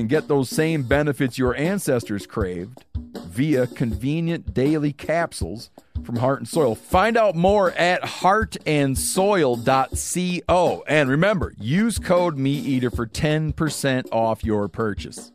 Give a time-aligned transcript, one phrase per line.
[0.00, 2.86] can get those same benefits your ancestors craved
[3.18, 5.68] via convenient daily capsules
[6.02, 6.74] from Heart and Soil.
[6.74, 10.84] Find out more at heartandsoil.co.
[10.88, 15.32] And remember, use code MeatEater for 10% off your purchase.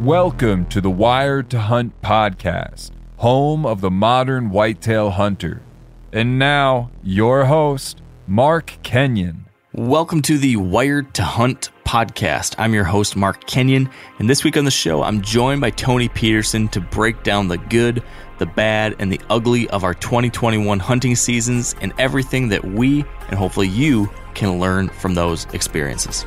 [0.00, 5.60] Welcome to the Wired to Hunt podcast, home of the modern whitetail hunter.
[6.14, 9.45] And now, your host, Mark Kenyon.
[9.76, 12.54] Welcome to the Wired to Hunt podcast.
[12.56, 16.08] I'm your host, Mark Kenyon, and this week on the show, I'm joined by Tony
[16.08, 18.02] Peterson to break down the good,
[18.38, 23.38] the bad, and the ugly of our 2021 hunting seasons and everything that we and
[23.38, 26.24] hopefully you can learn from those experiences.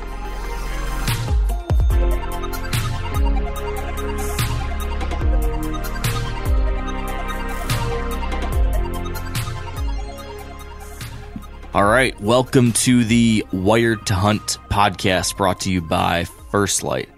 [11.71, 17.09] All right, welcome to the Wired to Hunt podcast brought to you by First Light.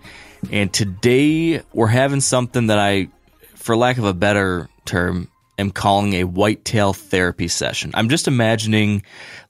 [0.52, 3.08] And today we're having something that I,
[3.56, 7.92] for lack of a better term, am calling a whitetail therapy session.
[7.94, 9.04] I'm just imagining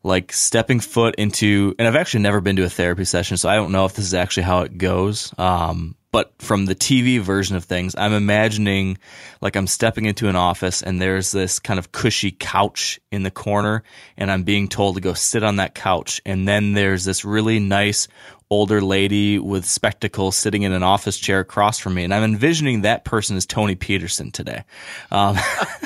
[0.04, 3.56] like stepping foot into, and I've actually never been to a therapy session, so I
[3.56, 5.34] don't know if this is actually how it goes.
[5.40, 8.98] Um, but from the TV version of things, I'm imagining
[9.40, 13.32] like I'm stepping into an office and there's this kind of cushy couch in the
[13.32, 13.84] corner
[14.18, 16.22] and I'm being told to go sit on that couch.
[16.26, 18.10] And then there's this really nice
[18.50, 22.04] older lady with spectacles sitting in an office chair across from me.
[22.04, 24.66] And I'm envisioning that person as Tony Peterson today.
[25.10, 25.38] Um,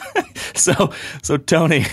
[0.56, 1.86] so, so Tony,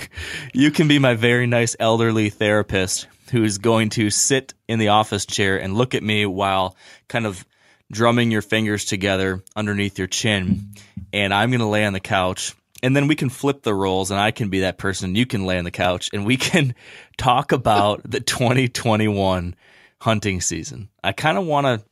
[0.54, 4.88] you can be my very nice elderly therapist who is going to sit in the
[4.88, 6.76] office chair and look at me while
[7.08, 7.44] kind of
[7.92, 10.72] drumming your fingers together underneath your chin,
[11.12, 12.54] and I'm going to lay on the couch.
[12.82, 15.14] And then we can flip the roles, and I can be that person.
[15.14, 16.74] You can lay on the couch, and we can
[17.16, 19.54] talk about the 2021
[20.00, 20.88] hunting season.
[21.04, 21.86] I kind of want to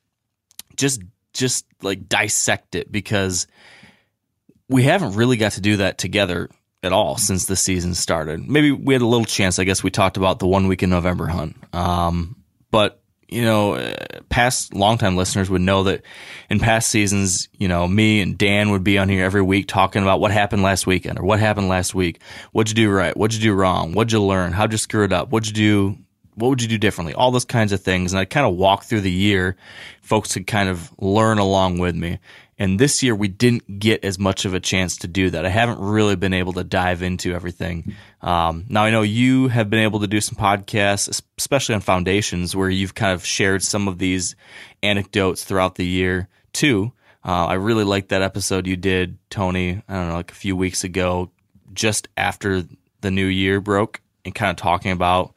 [0.75, 1.03] just
[1.33, 3.47] just like dissect it because
[4.69, 6.49] we haven't really got to do that together
[6.83, 8.49] at all since the season started.
[8.49, 9.59] Maybe we had a little chance.
[9.59, 11.57] I guess we talked about the one week in November hunt.
[11.73, 12.37] Um,
[13.31, 13.95] you know, uh,
[14.29, 16.03] past longtime listeners would know that
[16.51, 20.03] in past seasons, you know, me and Dan would be on here every week talking
[20.03, 22.21] about what happened last weekend or what happened last week.
[22.53, 23.17] What'd you do right?
[23.17, 23.93] What'd you do wrong?
[23.93, 24.53] What'd you learn?
[24.53, 25.31] How'd you screw it up?
[25.31, 25.99] What'd you do?
[26.35, 27.15] What would you do differently?
[27.15, 28.13] All those kinds of things.
[28.13, 29.57] And I kind of walk through the year.
[30.01, 32.19] Folks could kind of learn along with me.
[32.61, 35.47] And this year we didn't get as much of a chance to do that.
[35.47, 37.97] I haven't really been able to dive into everything.
[38.21, 42.55] Um, now I know you have been able to do some podcasts, especially on foundations,
[42.55, 44.37] where you've kind of shared some of these
[44.83, 46.93] anecdotes throughout the year too.
[47.25, 49.83] Uh, I really liked that episode you did, Tony.
[49.89, 51.31] I don't know, like a few weeks ago,
[51.73, 52.65] just after
[53.01, 55.33] the new year broke, and kind of talking about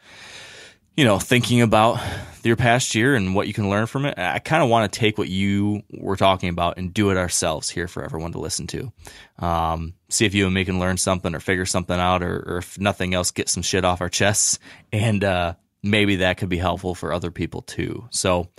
[0.95, 1.99] you know, thinking about
[2.43, 4.17] your past year and what you can learn from it.
[4.17, 7.69] I kind of want to take what you were talking about and do it ourselves
[7.69, 8.91] here for everyone to listen to.
[9.39, 12.57] Um, see if you and me can learn something or figure something out, or, or
[12.57, 14.59] if nothing else, get some shit off our chests.
[14.91, 18.07] And uh, maybe that could be helpful for other people too.
[18.11, 18.49] So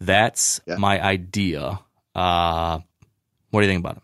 [0.00, 0.76] that's yeah.
[0.76, 1.80] my idea.
[2.14, 2.78] Uh,
[3.50, 4.02] what do you think about it?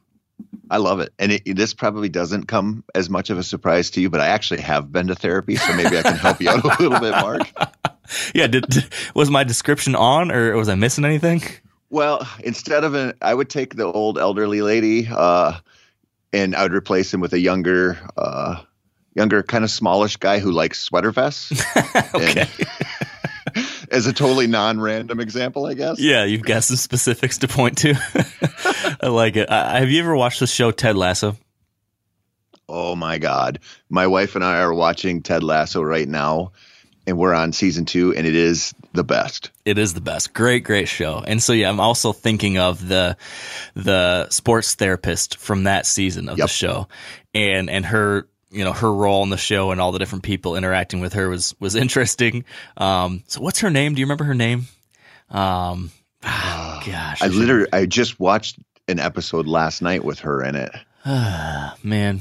[0.71, 1.13] I love it.
[1.19, 4.29] And it, this probably doesn't come as much of a surprise to you, but I
[4.29, 7.13] actually have been to therapy, so maybe I can help you out a little bit,
[7.13, 7.51] Mark.
[8.35, 8.65] yeah, did,
[9.15, 11.43] was my description on or was I missing anything?
[11.91, 15.59] Well, instead of an I would take the old elderly lady uh,
[16.33, 18.63] and I would replace him with a younger uh,
[19.15, 21.65] younger kind of smallish guy who likes sweater vests.
[22.15, 22.49] okay.
[22.59, 22.69] And,
[23.91, 25.99] as a totally non-random example, I guess.
[25.99, 27.95] Yeah, you've got some specifics to point to.
[29.03, 29.51] I like it.
[29.51, 31.37] Uh, have you ever watched the show Ted Lasso?
[32.69, 33.59] Oh my God.
[33.89, 36.53] My wife and I are watching Ted Lasso right now.
[37.07, 39.51] and we're on season two, and it is the best.
[39.65, 40.33] It is the best.
[40.35, 41.19] Great, great show.
[41.27, 43.17] And so yeah, I'm also thinking of the
[43.75, 46.45] the sports therapist from that season of Yep.
[46.45, 46.89] the show,
[47.35, 50.57] and and her you know her role in the show and all the different people
[50.57, 52.45] interacting with her was was interesting.
[52.77, 53.95] Um, so what's her name?
[53.95, 54.67] Do you remember her name?
[55.31, 55.91] Um,
[56.25, 58.59] ah, gosh, I literally, I just watched
[58.89, 60.73] an episode last night with her in it.
[61.07, 62.21] man,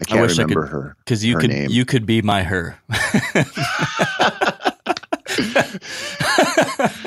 [0.00, 1.70] I can't wish I remember could- her because you her could name.
[1.70, 2.78] you could be my her.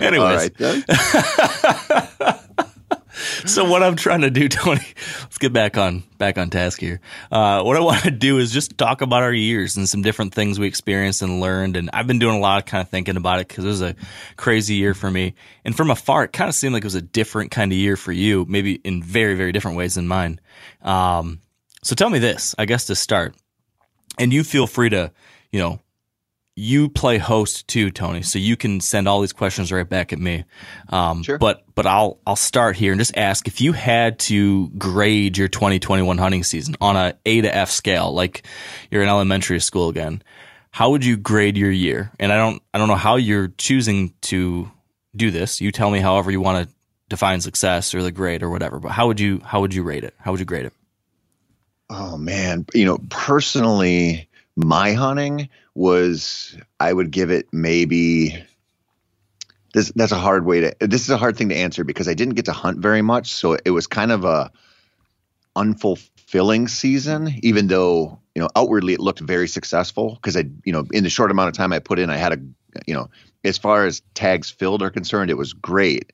[0.00, 0.84] All Anyways, right, then.
[3.46, 4.80] So what I'm trying to do, Tony,
[5.22, 7.00] let's get back on back on task here.
[7.30, 10.34] Uh, what I want to do is just talk about our years and some different
[10.34, 11.76] things we experienced and learned.
[11.76, 13.82] And I've been doing a lot of kind of thinking about it because it was
[13.82, 13.96] a
[14.36, 15.34] crazy year for me.
[15.64, 17.96] And from afar, it kind of seemed like it was a different kind of year
[17.96, 20.40] for you, maybe in very very different ways than mine.
[20.82, 21.40] Um,
[21.82, 23.34] so tell me this, I guess to start,
[24.18, 25.12] and you feel free to,
[25.50, 25.80] you know.
[26.60, 30.18] You play host too, Tony, so you can send all these questions right back at
[30.18, 30.44] me.
[30.90, 31.38] Um, Sure.
[31.38, 35.48] But but I'll I'll start here and just ask if you had to grade your
[35.48, 38.46] 2021 hunting season on a A to F scale, like
[38.90, 40.22] you're in elementary school again.
[40.70, 42.12] How would you grade your year?
[42.20, 44.70] And I don't I don't know how you're choosing to
[45.16, 45.62] do this.
[45.62, 46.74] You tell me however you want to
[47.08, 48.78] define success or the grade or whatever.
[48.78, 50.14] But how would you how would you rate it?
[50.18, 50.74] How would you grade it?
[51.88, 58.44] Oh man, you know, personally, my hunting was I would give it maybe
[59.72, 62.14] this that's a hard way to this is a hard thing to answer because I
[62.14, 64.50] didn't get to hunt very much, so it was kind of a
[65.56, 70.84] unfulfilling season even though, you know, outwardly it looked very successful because I, you know,
[70.92, 72.38] in the short amount of time I put in, I had a,
[72.86, 73.10] you know,
[73.44, 76.12] as far as tags filled are concerned, it was great.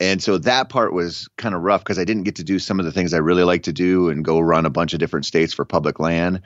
[0.00, 2.78] And so that part was kind of rough because I didn't get to do some
[2.78, 5.26] of the things I really like to do and go run a bunch of different
[5.26, 6.42] states for public land.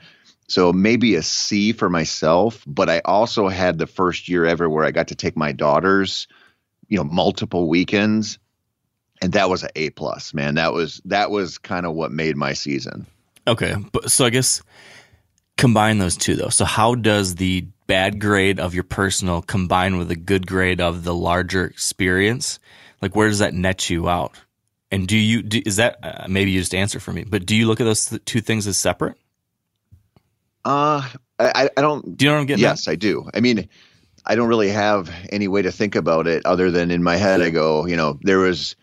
[0.53, 4.85] So maybe a C for myself, but I also had the first year ever where
[4.85, 6.27] I got to take my daughters,
[6.87, 8.37] you know, multiple weekends,
[9.19, 10.31] and that was a A plus.
[10.31, 13.07] Man, that was that was kind of what made my season.
[13.47, 14.61] Okay, but so I guess
[15.57, 16.49] combine those two though.
[16.49, 21.03] So how does the bad grade of your personal combine with the good grade of
[21.03, 22.59] the larger experience?
[23.01, 24.39] Like where does that net you out?
[24.91, 27.23] And do you do, is that uh, maybe you just answer for me?
[27.23, 29.17] But do you look at those th- two things as separate?
[30.65, 31.07] Uh,
[31.39, 32.65] I, I don't Do you know what I'm getting?
[32.65, 32.69] at?
[32.69, 33.29] Yes, I do.
[33.33, 33.69] I mean,
[34.25, 37.41] I don't really have any way to think about it other than in my head.
[37.41, 38.75] I go, you know, there was,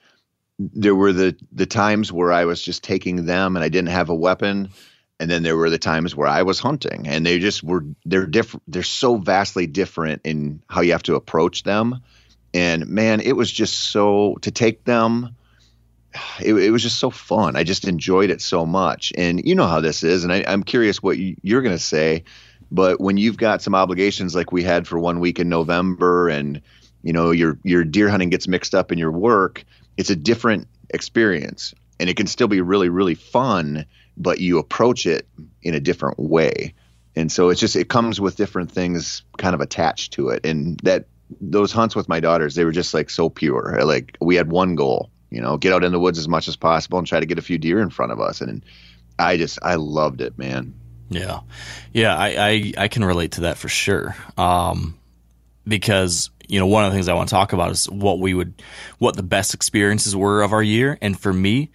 [0.58, 4.10] there were the the times where I was just taking them and I didn't have
[4.10, 4.68] a weapon,
[5.18, 8.26] and then there were the times where I was hunting, and they just were they're
[8.26, 8.64] different.
[8.68, 12.00] They're so vastly different in how you have to approach them,
[12.52, 15.36] and man, it was just so to take them.
[16.40, 17.56] It, it was just so fun.
[17.56, 20.24] I just enjoyed it so much, and you know how this is.
[20.24, 22.24] And I, I'm curious what you, you're going to say.
[22.70, 26.62] But when you've got some obligations like we had for one week in November, and
[27.02, 29.64] you know your your deer hunting gets mixed up in your work,
[29.96, 33.86] it's a different experience, and it can still be really really fun.
[34.16, 35.26] But you approach it
[35.62, 36.74] in a different way,
[37.16, 40.78] and so it's just it comes with different things kind of attached to it, and
[40.80, 41.06] that
[41.40, 43.80] those hunts with my daughters they were just like so pure.
[43.84, 46.56] Like we had one goal, you know, get out in the woods as much as
[46.56, 48.64] possible and try to get a few deer in front of us, and
[49.18, 50.74] I just I loved it, man.
[51.08, 51.40] Yeah,
[51.92, 54.16] yeah, I, I I can relate to that for sure.
[54.36, 54.98] Um,
[55.66, 58.34] because you know one of the things I want to talk about is what we
[58.34, 58.62] would,
[58.98, 61.70] what the best experiences were of our year, and for me,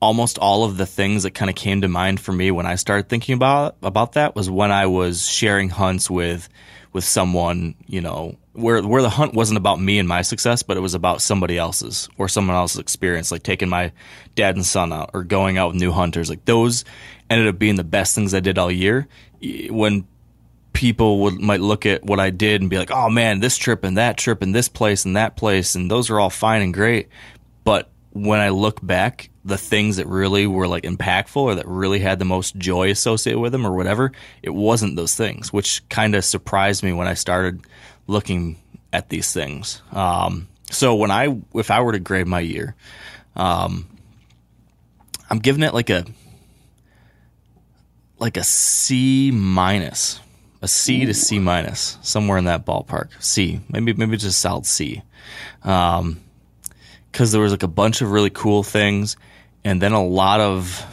[0.00, 2.74] almost all of the things that kind of came to mind for me when I
[2.74, 6.48] started thinking about about that was when I was sharing hunts with
[6.92, 10.76] with someone, you know, where where the hunt wasn't about me and my success, but
[10.76, 13.92] it was about somebody else's or someone else's experience, like taking my
[14.34, 16.28] dad and son out or going out with new hunters.
[16.28, 16.84] Like those
[17.30, 19.08] ended up being the best things I did all year.
[19.70, 20.06] When
[20.72, 23.84] people would might look at what I did and be like, "Oh man, this trip
[23.84, 26.74] and that trip and this place and that place and those are all fine and
[26.74, 27.08] great."
[27.64, 31.98] But when I look back, the things that really were like impactful or that really
[31.98, 36.14] had the most joy associated with them or whatever, it wasn't those things, which kind
[36.14, 37.62] of surprised me when I started
[38.06, 38.58] looking
[38.92, 39.82] at these things.
[39.92, 42.74] Um, so when I, if I were to grade my year,
[43.34, 43.88] um,
[45.30, 46.04] I'm giving it like a,
[48.18, 50.20] like a C minus,
[50.60, 53.08] a C to C minus, somewhere in that ballpark.
[53.20, 55.02] C, maybe maybe just solid C,
[55.64, 56.21] um,
[57.12, 59.16] because there was like a bunch of really cool things,
[59.64, 60.84] and then a lot of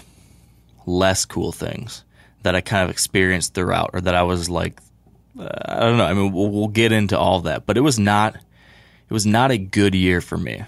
[0.85, 2.03] less cool things
[2.43, 4.79] that I kind of experienced throughout, or that I was like,
[5.39, 6.05] uh, I don't know.
[6.05, 9.51] I mean, we'll, we'll get into all that, but it was not, it was not
[9.51, 10.63] a good year for me.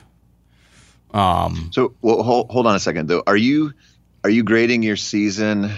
[1.13, 3.24] Um, So, well, hold, hold on a second though.
[3.27, 3.74] Are you
[4.24, 5.72] are you grading your season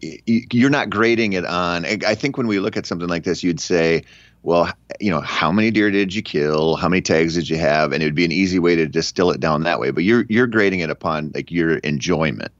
[0.00, 1.84] you're not grading it on.
[1.84, 4.04] I think when we look at something like this, you'd say,
[4.48, 6.76] well, you know, how many deer did you kill?
[6.76, 7.92] How many tags did you have?
[7.92, 9.90] And it would be an easy way to distill it down that way.
[9.90, 12.50] But you're you're grading it upon like your enjoyment,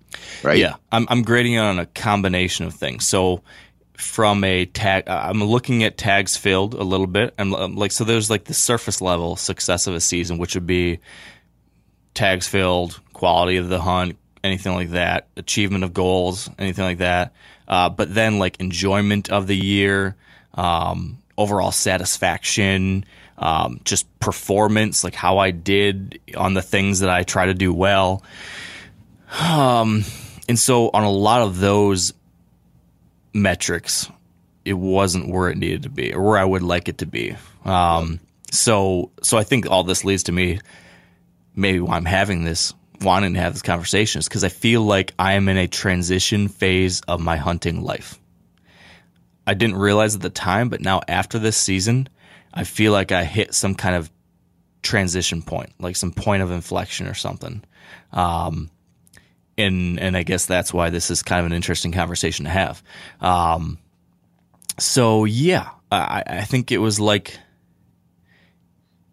[0.42, 0.58] right?
[0.58, 3.06] Yeah, I'm I'm grading it on a combination of things.
[3.06, 3.42] So
[3.96, 7.32] from a tag, I'm looking at tags filled a little bit.
[7.38, 11.00] I'm like, so there's like the surface level success of a season, which would be
[12.12, 17.32] tags filled, quality of the hunt, anything like that, achievement of goals, anything like that.
[17.66, 20.16] Uh, but then like enjoyment of the year,
[20.52, 23.04] um, overall satisfaction,
[23.38, 27.72] um, just performance, like how I did on the things that I try to do
[27.72, 28.22] well.
[29.40, 30.04] Um,
[30.48, 32.12] and so on a lot of those
[33.32, 34.10] metrics,
[34.64, 37.36] it wasn't where it needed to be or where I would like it to be.
[37.64, 40.60] Um, so, so I think all this leads to me
[41.54, 45.12] maybe why I'm having this, wanting to have this conversation is because I feel like
[45.18, 48.18] I am in a transition phase of my hunting life.
[49.48, 52.06] I didn't realize at the time, but now after this season,
[52.52, 54.10] I feel like I hit some kind of
[54.82, 57.64] transition point, like some point of inflection or something.
[58.12, 58.70] Um,
[59.56, 62.82] and and I guess that's why this is kind of an interesting conversation to have.
[63.22, 63.78] Um,
[64.78, 67.38] so yeah, I, I think it was like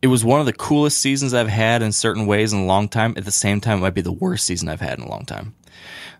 [0.02, 2.90] it was one of the coolest seasons I've had in certain ways in a long
[2.90, 3.14] time.
[3.16, 5.24] At the same time, it might be the worst season I've had in a long
[5.24, 5.56] time.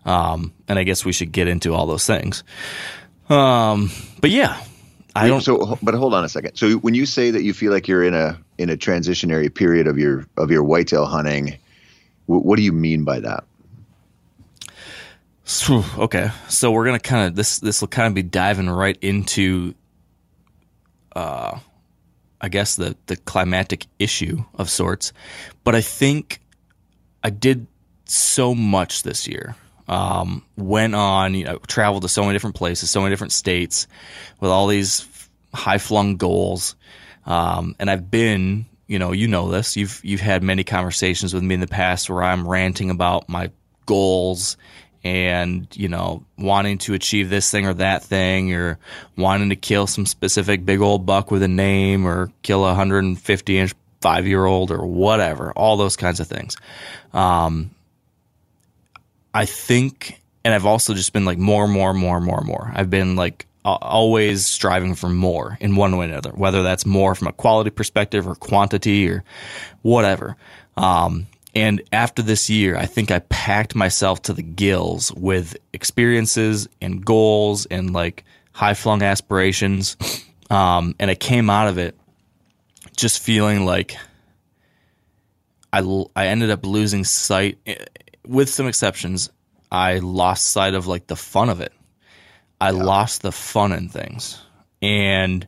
[0.06, 2.44] Um, and I guess we should get into all those things.
[3.28, 3.90] Um,
[4.20, 4.60] but yeah,
[5.14, 5.40] I don't.
[5.40, 6.56] So, but hold on a second.
[6.56, 9.86] So, when you say that you feel like you're in a in a transitionary period
[9.86, 11.58] of your of your whitetail hunting,
[12.26, 13.44] what do you mean by that?
[15.96, 19.74] Okay, so we're gonna kind of this this will kind of be diving right into,
[21.14, 21.58] uh,
[22.40, 25.12] I guess the the climatic issue of sorts,
[25.64, 26.40] but I think
[27.22, 27.66] I did
[28.04, 29.56] so much this year
[29.88, 33.86] um, went on, you know, traveled to so many different places, so many different states
[34.40, 35.06] with all these
[35.54, 36.76] high flung goals.
[37.24, 39.76] Um, and I've been, you know, you know this.
[39.76, 43.50] You've you've had many conversations with me in the past where I'm ranting about my
[43.86, 44.56] goals
[45.06, 48.76] and you know wanting to achieve this thing or that thing or
[49.16, 53.58] wanting to kill some specific big old buck with a name or kill a 150
[53.58, 56.56] inch five year old or whatever all those kinds of things
[57.12, 57.70] um,
[59.36, 62.72] I think, and I've also just been like more, more, more, more, more.
[62.74, 67.14] I've been like always striving for more in one way or another, whether that's more
[67.14, 69.24] from a quality perspective or quantity or
[69.82, 70.36] whatever.
[70.78, 76.66] Um, and after this year, I think I packed myself to the gills with experiences
[76.80, 79.98] and goals and like high flung aspirations.
[80.48, 81.94] Um, and I came out of it
[82.96, 83.98] just feeling like
[85.74, 85.80] I,
[86.14, 87.58] I ended up losing sight
[88.28, 89.30] with some exceptions,
[89.70, 91.72] I lost sight of like the fun of it.
[92.60, 92.82] I yeah.
[92.82, 94.40] lost the fun in things.
[94.80, 95.46] And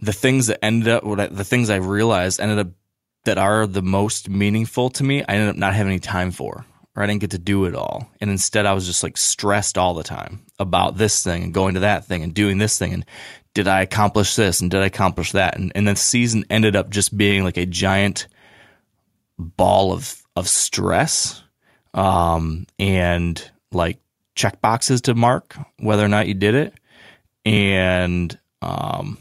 [0.00, 2.68] the things that ended up, what I, the things I realized ended up
[3.24, 6.64] that are the most meaningful to me, I ended up not having any time for,
[6.94, 8.10] or I didn't get to do it all.
[8.20, 11.74] And instead, I was just like stressed all the time about this thing and going
[11.74, 12.92] to that thing and doing this thing.
[12.92, 13.06] And
[13.54, 15.56] did I accomplish this and did I accomplish that?
[15.56, 18.28] And, and the season ended up just being like a giant
[19.38, 21.43] ball of, of stress
[21.94, 23.98] um, and like
[24.34, 26.74] check boxes to mark whether or not you did it.
[27.46, 29.18] And um,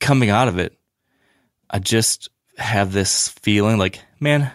[0.00, 0.78] coming out of it,
[1.68, 4.50] I just have this feeling like, man,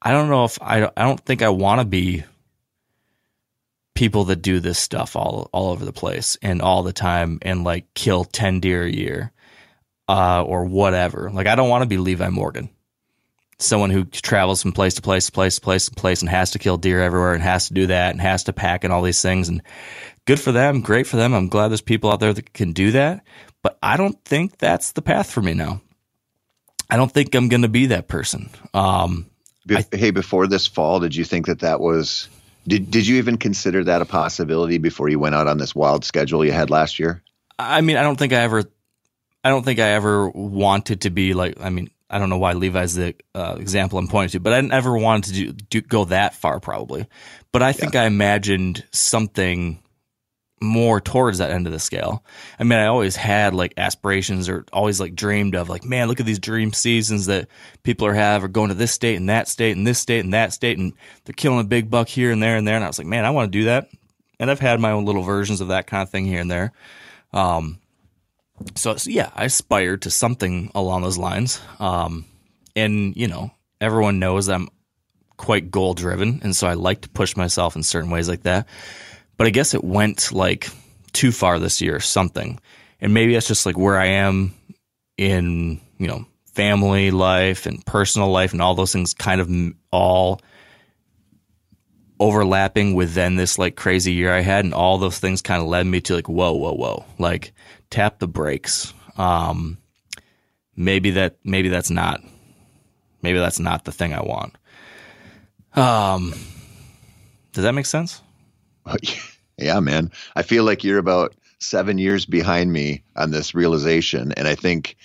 [0.00, 2.24] I don't know if I, I don't think I want to be
[3.94, 7.64] people that do this stuff all all over the place and all the time and
[7.64, 9.32] like kill 10 deer a year
[10.08, 11.30] uh, or whatever.
[11.32, 12.70] Like I don't want to be Levi Morgan
[13.58, 16.52] someone who travels from place to place to place to place to place and has
[16.52, 19.02] to kill deer everywhere and has to do that and has to pack and all
[19.02, 19.62] these things and
[20.26, 21.34] good for them great for them.
[21.34, 23.24] I'm glad there's people out there that can do that
[23.62, 25.80] but i don't think that's the path for me now.
[26.90, 28.48] I don't think i'm going to be that person.
[28.74, 29.26] Um,
[29.68, 32.28] I, hey before this fall did you think that that was
[32.66, 36.04] did, did you even consider that a possibility before you went out on this wild
[36.04, 37.22] schedule you had last year?
[37.58, 38.62] I mean i don't think i ever
[39.42, 42.54] i don't think i ever wanted to be like i mean I don't know why
[42.54, 46.04] Levi's the uh, example I'm pointing to, but I never wanted to do, do, go
[46.06, 47.06] that far probably.
[47.52, 48.02] But I think yeah.
[48.02, 49.82] I imagined something
[50.60, 52.24] more towards that end of the scale.
[52.58, 56.20] I mean, I always had like aspirations or always like dreamed of like, man, look
[56.20, 57.48] at these dream seasons that
[57.82, 60.34] people are have or going to this state and that state and this state and
[60.34, 60.92] that state and
[61.24, 62.76] they're killing a big buck here and there and there.
[62.76, 63.88] And I was like, man, I want to do that.
[64.40, 66.72] And I've had my own little versions of that kind of thing here and there.
[67.32, 67.78] Um,
[68.74, 71.60] so, yeah, I aspire to something along those lines.
[71.78, 72.24] Um,
[72.76, 73.50] and you know,
[73.80, 74.68] everyone knows I'm
[75.36, 78.66] quite goal driven, and so I like to push myself in certain ways like that.
[79.38, 80.68] but I guess it went like
[81.12, 82.60] too far this year or something.
[83.00, 84.52] And maybe that's just like where I am
[85.16, 89.48] in, you know, family life and personal life and all those things kind of
[89.92, 90.40] all
[92.20, 95.86] overlapping within this like crazy year I had and all those things kind of led
[95.86, 97.52] me to like whoa whoa whoa like
[97.90, 98.92] tap the brakes.
[99.16, 99.78] Um
[100.76, 102.22] maybe that maybe that's not
[103.22, 104.56] maybe that's not the thing I want.
[105.74, 106.34] Um
[107.52, 108.22] does that make sense?
[109.60, 110.12] Yeah man.
[110.36, 114.96] I feel like you're about 7 years behind me on this realization and I think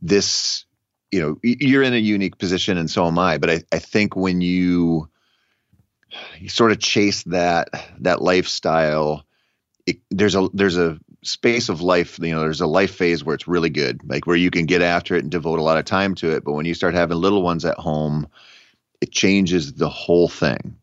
[0.00, 0.64] this
[1.10, 4.16] you know you're in a unique position and so am I but I I think
[4.16, 5.10] when you
[6.40, 7.68] you sort of chase that
[8.00, 9.24] that lifestyle
[9.86, 13.34] it, there's a there's a space of life you know there's a life phase where
[13.34, 15.84] it's really good like where you can get after it and devote a lot of
[15.84, 16.44] time to it.
[16.44, 18.28] But when you start having little ones at home
[19.00, 20.76] it changes the whole thing.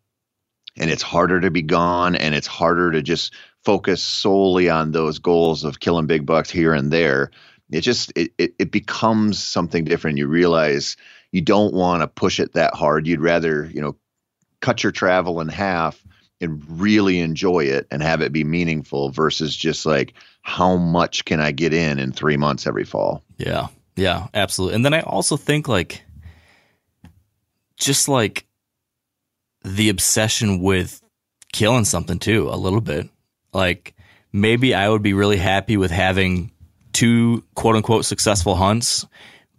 [0.78, 3.34] And it's harder to be gone and it's harder to just
[3.64, 7.32] focus solely on those goals of killing big bucks here and there.
[7.72, 10.18] It just it, it, it becomes something different.
[10.18, 10.98] You realize
[11.32, 13.08] you don't want to push it that hard.
[13.08, 13.96] You'd rather you know
[14.62, 16.04] cut your travel in half
[16.44, 21.40] and really enjoy it and have it be meaningful versus just like how much can
[21.40, 23.24] I get in in 3 months every fall.
[23.38, 23.68] Yeah.
[23.96, 24.76] Yeah, absolutely.
[24.76, 26.04] And then I also think like
[27.78, 28.46] just like
[29.64, 31.02] the obsession with
[31.52, 33.10] killing something too a little bit.
[33.54, 33.94] Like
[34.32, 36.52] maybe I would be really happy with having
[36.92, 39.06] two quote unquote successful hunts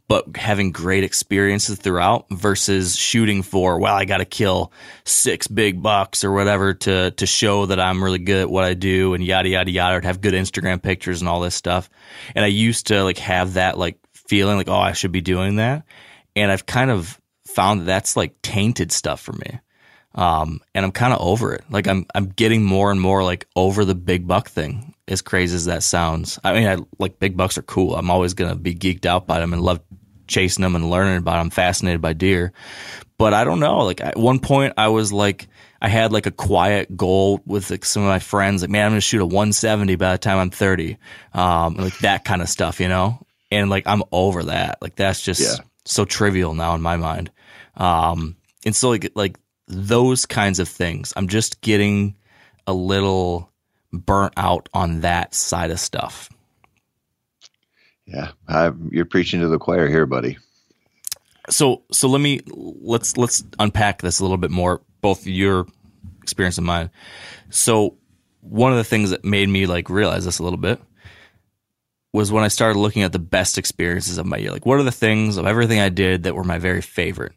[0.06, 4.72] but having great experiences throughout versus shooting for, well, I got to kill
[5.04, 8.74] six big bucks or whatever to, to show that I'm really good at what I
[8.74, 11.88] do and yada, yada, yada, to have good Instagram pictures and all this stuff.
[12.34, 15.56] And I used to like have that like feeling like, oh, I should be doing
[15.56, 15.84] that.
[16.36, 19.60] And I've kind of found that that's like tainted stuff for me.
[20.14, 21.64] Um, and I'm kind of over it.
[21.70, 24.93] Like I'm, I'm getting more and more like over the big buck thing.
[25.06, 27.94] As crazy as that sounds, I mean, I like big bucks are cool.
[27.94, 29.80] I'm always gonna be geeked out by them and love
[30.26, 31.50] chasing them and learning about them.
[31.50, 32.52] Fascinated by deer,
[33.18, 33.78] but I don't know.
[33.78, 35.48] Like at one point, I was like,
[35.82, 38.62] I had like a quiet goal with like some of my friends.
[38.62, 40.96] Like, man, I'm gonna shoot a 170 by the time I'm 30,
[41.34, 43.18] um, like that kind of stuff, you know.
[43.50, 44.78] And like I'm over that.
[44.80, 45.64] Like that's just yeah.
[45.84, 47.30] so trivial now in my mind.
[47.76, 49.38] Um, and so like like
[49.68, 51.12] those kinds of things.
[51.16, 52.16] I'm just getting
[52.66, 53.50] a little
[54.00, 56.28] burnt out on that side of stuff.
[58.06, 60.38] Yeah, I, you're preaching to the choir here, buddy.
[61.50, 65.66] So, so let me let's let's unpack this a little bit more, both your
[66.22, 66.90] experience and mine.
[67.50, 67.96] So,
[68.40, 70.80] one of the things that made me like realize this a little bit
[72.12, 74.52] was when I started looking at the best experiences of my year.
[74.52, 77.32] Like, what are the things of everything I did that were my very favorite?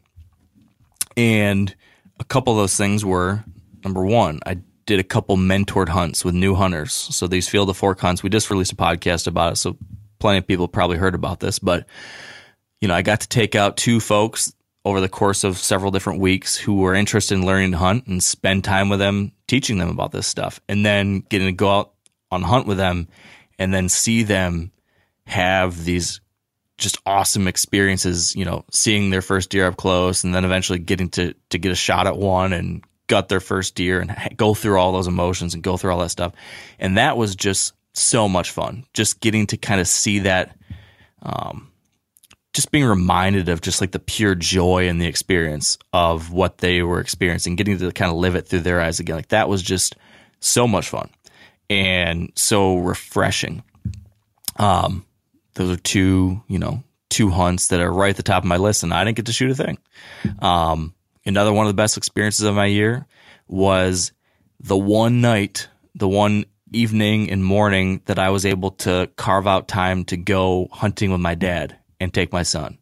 [1.16, 1.74] And
[2.20, 3.44] a couple of those things were
[3.84, 4.58] number one, I
[4.88, 6.94] did a couple mentored hunts with new hunters.
[6.94, 9.56] So these field to fork hunts, we just released a podcast about it.
[9.56, 9.76] So
[10.18, 11.86] plenty of people probably heard about this, but
[12.80, 14.54] you know, I got to take out two folks
[14.86, 18.24] over the course of several different weeks who were interested in learning to hunt and
[18.24, 21.92] spend time with them, teaching them about this stuff, and then getting to go out
[22.30, 23.08] on hunt with them
[23.58, 24.72] and then see them
[25.26, 26.22] have these
[26.78, 31.10] just awesome experiences, you know, seeing their first deer up close and then eventually getting
[31.10, 34.78] to to get a shot at one and gut their first deer and go through
[34.78, 36.32] all those emotions and go through all that stuff.
[36.78, 38.84] And that was just so much fun.
[38.94, 40.56] Just getting to kind of see that,
[41.22, 41.70] um,
[42.54, 46.82] just being reminded of just like the pure joy and the experience of what they
[46.82, 49.16] were experiencing, getting to kind of live it through their eyes again.
[49.16, 49.96] Like that was just
[50.40, 51.10] so much fun
[51.68, 53.62] and so refreshing.
[54.56, 55.04] Um,
[55.54, 58.56] those are two, you know, two hunts that are right at the top of my
[58.56, 59.78] list, and I didn't get to shoot a thing.
[60.40, 60.94] Um,
[61.24, 63.06] another one of the best experiences of my year
[63.46, 64.12] was
[64.60, 69.68] the one night, the one evening and morning that I was able to carve out
[69.68, 72.78] time to go hunting with my dad and take my son.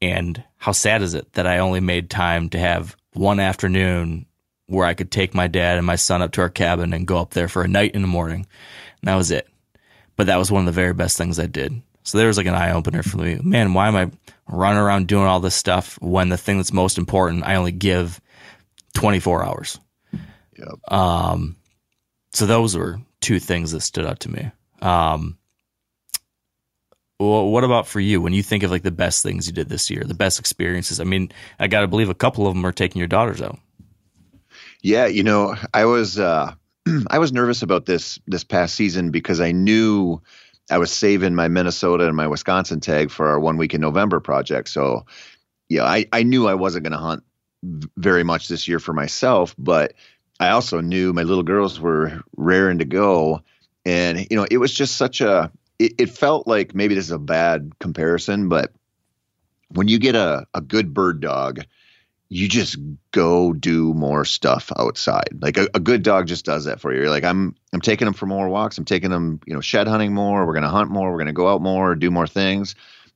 [0.00, 4.26] And how sad is it that I only made time to have one afternoon
[4.66, 7.18] where I could take my dad and my son up to our cabin and go
[7.18, 8.46] up there for a night in the morning.
[9.02, 9.48] And that was it.
[10.16, 11.82] But that was one of the very best things I did.
[12.02, 13.40] So there was like an eye opener for me.
[13.42, 14.10] Man, why am I
[14.48, 18.20] running around doing all this stuff when the thing that's most important I only give
[18.94, 19.78] 24 hours?
[20.58, 20.92] Yep.
[20.92, 21.56] Um,
[22.32, 24.50] so those were two things that stood out to me.
[24.82, 25.38] Um,
[27.18, 29.68] well, what about for you when you think of like the best things you did
[29.68, 31.00] this year, the best experiences?
[31.00, 33.58] I mean, I got to believe a couple of them are taking your daughters out.
[34.82, 36.52] Yeah, you know, I was uh,
[37.10, 40.20] I was nervous about this this past season because I knew
[40.70, 44.20] I was saving my Minnesota and my Wisconsin tag for our one week in November
[44.20, 44.68] project.
[44.68, 45.06] So,
[45.68, 47.22] yeah, I I knew I wasn't going to hunt
[47.96, 49.94] very much this year for myself, but
[50.40, 53.42] I also knew my little girls were raring to go.
[53.84, 57.10] And, you know, it was just such a, it, it felt like maybe this is
[57.10, 58.72] a bad comparison, but
[59.68, 61.60] when you get a, a good bird dog,
[62.34, 62.76] you just
[63.12, 65.38] go do more stuff outside.
[65.40, 67.02] Like a, a, good dog just does that for you.
[67.02, 68.76] You're like, I'm I'm taking them for more walks.
[68.76, 70.44] I'm taking them, you know, shed hunting more.
[70.44, 71.12] We're gonna hunt more.
[71.12, 72.74] We're gonna go out more, do more things.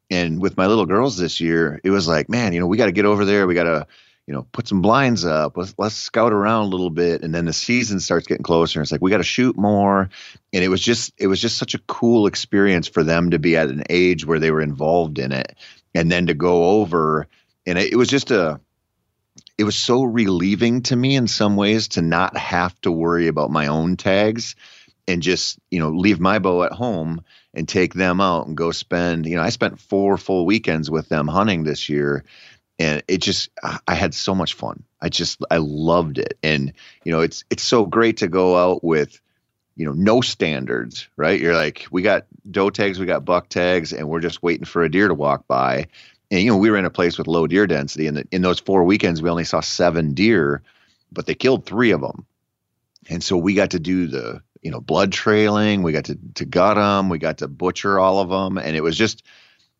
[0.09, 2.87] And with my little girls this year, it was like, man, you know, we got
[2.87, 3.49] to get over there.
[3.49, 3.87] We got to,
[4.27, 5.57] you know, put some blinds up.
[5.57, 7.23] Let's let's scout around a little bit.
[7.23, 8.79] And then the season starts getting closer.
[8.79, 10.11] And it's like we got to shoot more.
[10.53, 13.57] And it was just it was just such a cool experience for them to be
[13.57, 15.57] at an age where they were involved in it,
[15.93, 17.27] and then to go over.
[17.67, 18.61] And it, it was just a
[19.59, 23.51] it was so relieving to me in some ways to not have to worry about
[23.51, 24.55] my own tags
[25.09, 28.71] and just you know leave my bow at home and take them out and go
[28.71, 32.25] spend you know i spent four full weekends with them hunting this year.
[32.81, 33.51] And it just
[33.89, 34.85] i had so much fun.
[35.01, 36.39] I just i loved it.
[36.45, 36.73] And
[37.05, 39.21] you know it's it's so great to go out with
[39.75, 41.41] you know no standards right?
[41.41, 44.85] You're like we got doe tags we got buck tags and we're just waiting for
[44.85, 45.89] a deer to walk by
[46.31, 48.61] and you know we were in a place with low deer density and in those
[48.61, 50.63] four weekends we only saw seven deer
[51.13, 52.27] but they killed three of them
[53.09, 56.45] and so we got to do the you know blood trailing we got to to
[56.45, 59.23] gut them we got to butcher all of them and it was just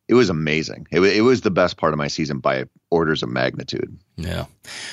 [0.09, 0.87] it was amazing.
[0.91, 3.95] It, it was the best part of my season by orders of magnitude.
[4.17, 4.45] Yeah.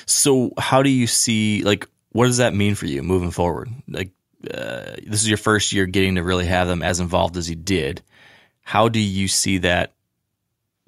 [0.05, 3.71] So how do you see like what does that mean for you moving forward?
[3.89, 4.11] Like
[4.45, 7.57] uh, this is your first year getting to really have them as involved as you
[7.57, 8.03] did.
[8.61, 9.95] How do you see that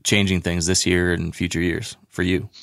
[0.09, 2.49] changing things this year and future years for you?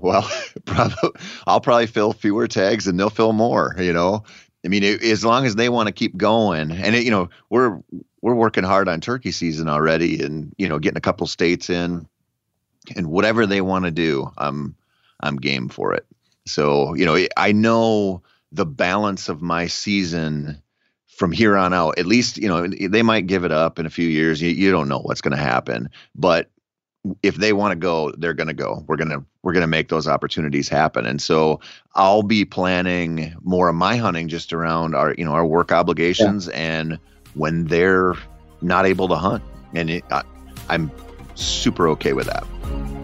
[0.00, 0.30] Well,
[0.66, 1.10] probably
[1.46, 3.74] I'll probably fill fewer tags and they'll fill more.
[3.78, 4.24] You know,
[4.64, 7.30] I mean, it, as long as they want to keep going, and it, you know,
[7.50, 7.80] we're
[8.20, 12.06] we're working hard on turkey season already, and you know, getting a couple states in,
[12.94, 14.76] and whatever they want to do, I'm
[15.20, 16.06] I'm game for it.
[16.46, 20.62] So you know, I know the balance of my season
[21.16, 23.90] from here on out, at least, you know, they might give it up in a
[23.90, 24.42] few years.
[24.42, 26.50] You, you don't know what's going to happen, but
[27.22, 28.82] if they want to go, they're going to go.
[28.86, 31.04] We're going to we're going to make those opportunities happen.
[31.04, 31.60] And so
[31.94, 36.46] I'll be planning more of my hunting just around our, you know, our work obligations
[36.46, 36.54] yeah.
[36.54, 36.98] and
[37.34, 38.14] when they're
[38.62, 39.44] not able to hunt.
[39.74, 40.22] And it, I,
[40.70, 40.90] I'm
[41.34, 43.03] super okay with that.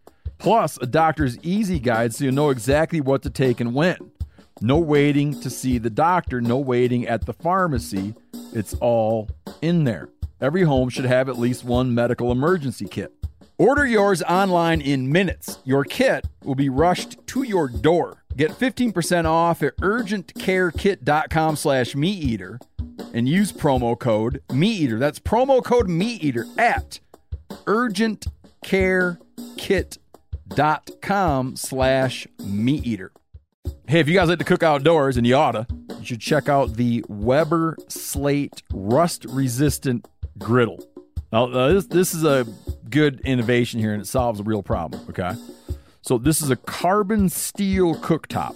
[0.41, 4.11] Plus, a doctor's easy guide so you know exactly what to take and when.
[4.59, 8.15] No waiting to see the doctor, no waiting at the pharmacy.
[8.51, 9.29] It's all
[9.61, 10.09] in there.
[10.41, 13.13] Every home should have at least one medical emergency kit.
[13.59, 15.59] Order yours online in minutes.
[15.63, 18.23] Your kit will be rushed to your door.
[18.35, 22.59] Get 15% off at urgentcarekit.com slash meateater
[23.13, 24.97] and use promo code meateater.
[24.97, 26.99] That's promo code meateater at
[27.65, 30.01] urgentcarekit.com
[31.55, 33.11] slash meat eater.
[33.87, 35.67] Hey, if you guys like to cook outdoors, and you oughta,
[35.99, 40.83] you should check out the Weber Slate Rust Resistant Griddle.
[41.31, 42.45] Now, uh, this, this is a
[42.89, 45.31] good innovation here, and it solves a real problem, okay?
[46.01, 48.55] So, this is a carbon steel cooktop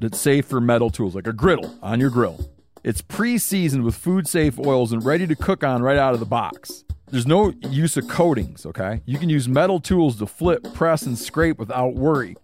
[0.00, 2.50] that's safe for metal tools, like a griddle on your grill.
[2.82, 6.20] It's pre seasoned with food safe oils and ready to cook on right out of
[6.20, 6.84] the box.
[7.10, 9.00] There's no use of coatings, okay?
[9.04, 12.36] You can use metal tools to flip, press, and scrape without worry.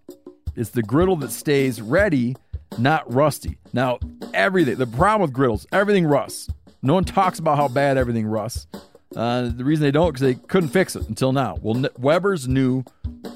[0.56, 2.34] It's the griddle that stays ready,
[2.76, 3.58] not rusty.
[3.72, 4.00] Now,
[4.34, 6.48] everything, the problem with griddles, everything rusts.
[6.82, 8.66] No one talks about how bad everything rusts.
[9.14, 11.56] Uh, the reason they don't because they couldn't fix it until now.
[11.62, 12.82] Well, Weber's new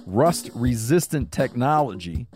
[0.06, 2.26] rust resistant technology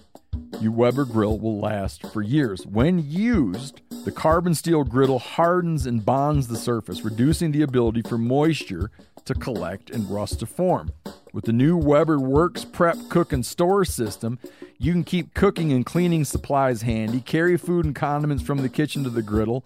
[0.61, 2.67] your Weber grill will last for years.
[2.67, 8.19] When used, the carbon steel griddle hardens and bonds the surface, reducing the ability for
[8.19, 8.91] moisture
[9.25, 10.93] to collect and rust to form.
[11.33, 14.39] With the new Weber Works Prep Cook and Store system,
[14.79, 19.05] you can keep cooking and cleaning supplies handy, carry food and condiments from the kitchen
[19.05, 19.65] to the griddle,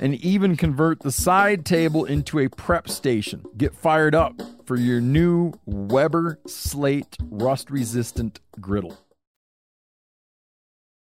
[0.00, 3.44] and even convert the side table into a prep station.
[3.56, 9.03] Get fired up for your new Weber Slate rust resistant griddle.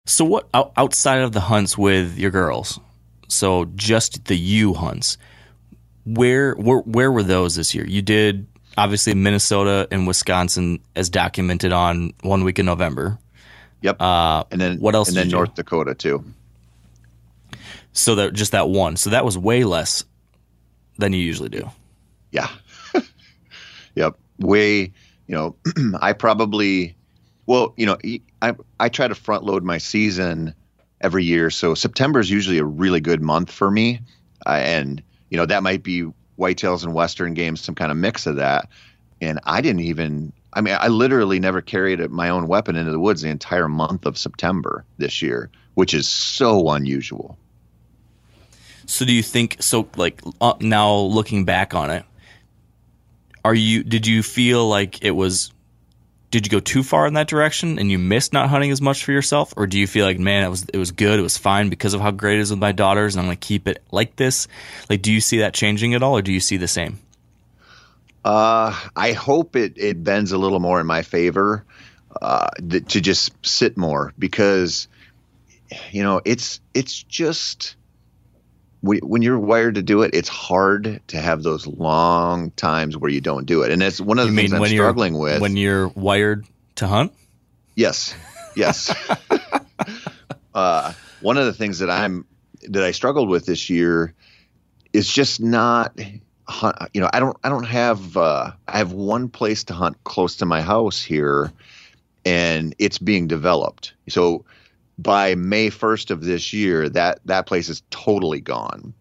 [0.05, 2.79] So what outside of the hunts with your girls?
[3.27, 5.17] So just the you hunts.
[6.05, 7.85] Where where where were those this year?
[7.85, 13.19] You did obviously Minnesota and Wisconsin as documented on one week in November.
[13.81, 14.01] Yep.
[14.01, 15.37] Uh, and then what else And did then you do?
[15.37, 16.23] North Dakota too.
[17.93, 18.97] so that just that one.
[18.97, 20.03] So that was way less
[20.97, 21.69] than you usually do.
[22.31, 22.49] Yeah.
[23.95, 24.17] yep.
[24.39, 24.91] Way,
[25.27, 25.55] you know,
[26.01, 26.95] I probably,
[27.49, 27.97] well, you know,
[28.43, 30.53] I, I try to front load my season
[31.01, 31.49] every year.
[31.49, 34.01] So September is usually a really good month for me.
[34.45, 36.03] Uh, and, you know, that might be
[36.37, 38.69] whitetails and Western games, some kind of mix of that.
[39.19, 42.99] And I didn't even, I mean, I literally never carried my own weapon into the
[42.99, 47.35] woods the entire month of September this year, which is so unusual.
[48.85, 49.89] So do you think so?
[49.95, 52.05] Like uh, now looking back on it,
[53.43, 53.83] are you?
[53.83, 55.51] Did you feel like it was?
[56.31, 59.03] Did you go too far in that direction and you missed not hunting as much
[59.03, 61.37] for yourself, or do you feel like man, it was it was good, it was
[61.37, 63.81] fine because of how great it is with my daughters, and I'm gonna keep it
[63.91, 64.47] like this?
[64.89, 66.99] Like, do you see that changing at all, or do you see the same?
[68.23, 71.63] Uh, I hope it, it bends a little more in my favor
[72.21, 74.87] uh, th- to just sit more because,
[75.91, 77.75] you know, it's it's just
[78.81, 83.21] when, you're wired to do it, it's hard to have those long times where you
[83.21, 85.41] don't do it, and it's one of the You things I'm struggling with.
[85.41, 87.13] when you're wired to hunt?
[87.75, 88.15] Yes,
[88.55, 88.93] yes.
[90.53, 92.25] uh, one of the things that I'm
[92.69, 94.13] that I struggled with this year
[94.93, 95.97] is just not.
[96.93, 97.37] You know, I don't.
[97.43, 98.17] I don't have.
[98.17, 101.51] Uh, I have one place to hunt close to my house here,
[102.25, 103.93] and it's being developed.
[104.07, 104.45] So
[105.01, 108.93] by May first of this year, that that place is totally gone,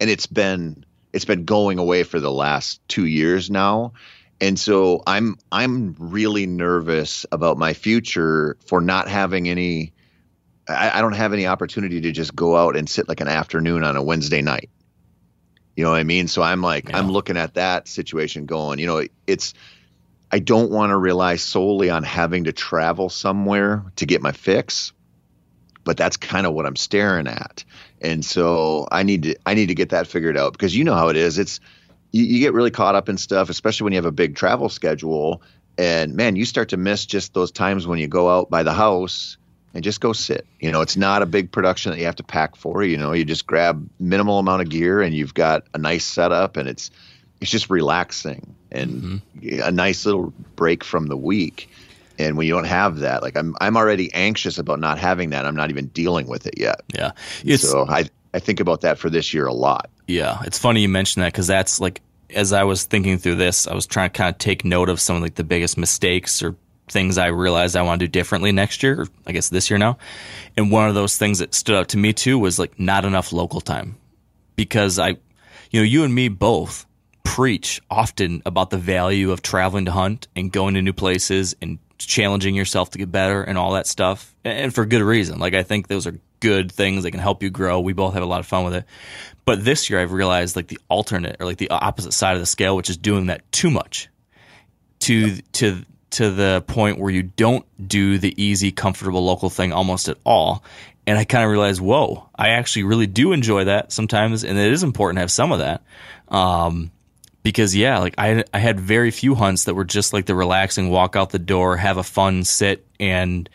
[0.00, 3.92] and it's been it's been going away for the last two years now.
[4.38, 9.94] And so i'm i'm really nervous about my future for not having any
[10.68, 13.82] I, I don't have any opportunity to just go out and sit like an afternoon
[13.82, 14.68] on a wednesday night.
[15.74, 16.28] You know what i mean?
[16.28, 19.54] So i'm like i'm looking at that situation going you know it's
[20.30, 24.92] i don't want to rely solely on having to travel somewhere to get my fix
[25.86, 27.64] but that's kind of what i'm staring at
[28.02, 30.94] and so i need to i need to get that figured out because you know
[30.94, 31.60] how it is it's
[32.16, 34.68] you, you get really caught up in stuff, especially when you have a big travel
[34.68, 35.42] schedule.
[35.78, 38.72] And man, you start to miss just those times when you go out by the
[38.72, 39.36] house
[39.74, 40.46] and just go sit.
[40.58, 42.82] You know, it's not a big production that you have to pack for.
[42.82, 46.56] You know, you just grab minimal amount of gear and you've got a nice setup,
[46.56, 46.90] and it's
[47.40, 49.60] it's just relaxing and mm-hmm.
[49.62, 51.68] a nice little break from the week.
[52.18, 55.44] And when you don't have that, like I'm I'm already anxious about not having that.
[55.46, 56.80] I'm not even dealing with it yet.
[56.94, 57.12] Yeah,
[57.44, 59.90] it's so I I think about that for this year a lot.
[60.06, 62.00] Yeah, it's funny you mention that because that's like
[62.34, 65.00] as I was thinking through this, I was trying to kind of take note of
[65.00, 66.56] some of like the biggest mistakes or
[66.88, 69.78] things I realized I want to do differently next year, or I guess this year
[69.78, 69.98] now.
[70.56, 73.32] And one of those things that stood out to me too was like not enough
[73.32, 73.96] local time
[74.54, 75.10] because I,
[75.70, 76.86] you know, you and me both
[77.24, 81.78] preach often about the value of traveling to hunt and going to new places and
[81.98, 84.34] challenging yourself to get better and all that stuff.
[84.44, 85.38] And for good reason.
[85.38, 87.80] Like I think those are good things that can help you grow.
[87.80, 88.84] We both have a lot of fun with it.
[89.44, 92.46] But this year I've realized like the alternate or like the opposite side of the
[92.46, 94.08] scale, which is doing that too much
[95.00, 100.08] to to to the point where you don't do the easy, comfortable local thing almost
[100.08, 100.64] at all.
[101.06, 104.72] And I kind of realized, whoa, I actually really do enjoy that sometimes, and it
[104.72, 105.82] is important to have some of that.
[106.28, 106.90] Um,
[107.46, 110.90] because yeah, like I I had very few hunts that were just like the relaxing
[110.90, 113.48] walk out the door, have a fun sit, and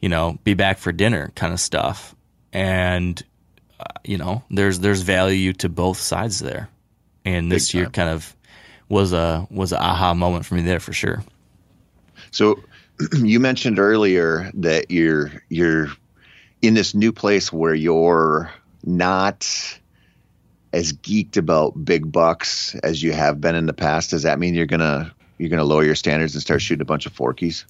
[0.00, 2.12] you know be back for dinner kind of stuff.
[2.52, 3.22] And
[3.78, 6.68] uh, you know, there's there's value to both sides there.
[7.24, 8.34] And this year kind of
[8.88, 11.22] was a was a aha moment for me there for sure.
[12.32, 12.64] So
[13.12, 15.86] you mentioned earlier that you're you're
[16.62, 18.50] in this new place where you're
[18.82, 19.78] not
[20.76, 24.10] as geeked about big bucks as you have been in the past.
[24.10, 27.06] Does that mean you're gonna you're gonna lower your standards and start shooting a bunch
[27.06, 27.64] of forkies?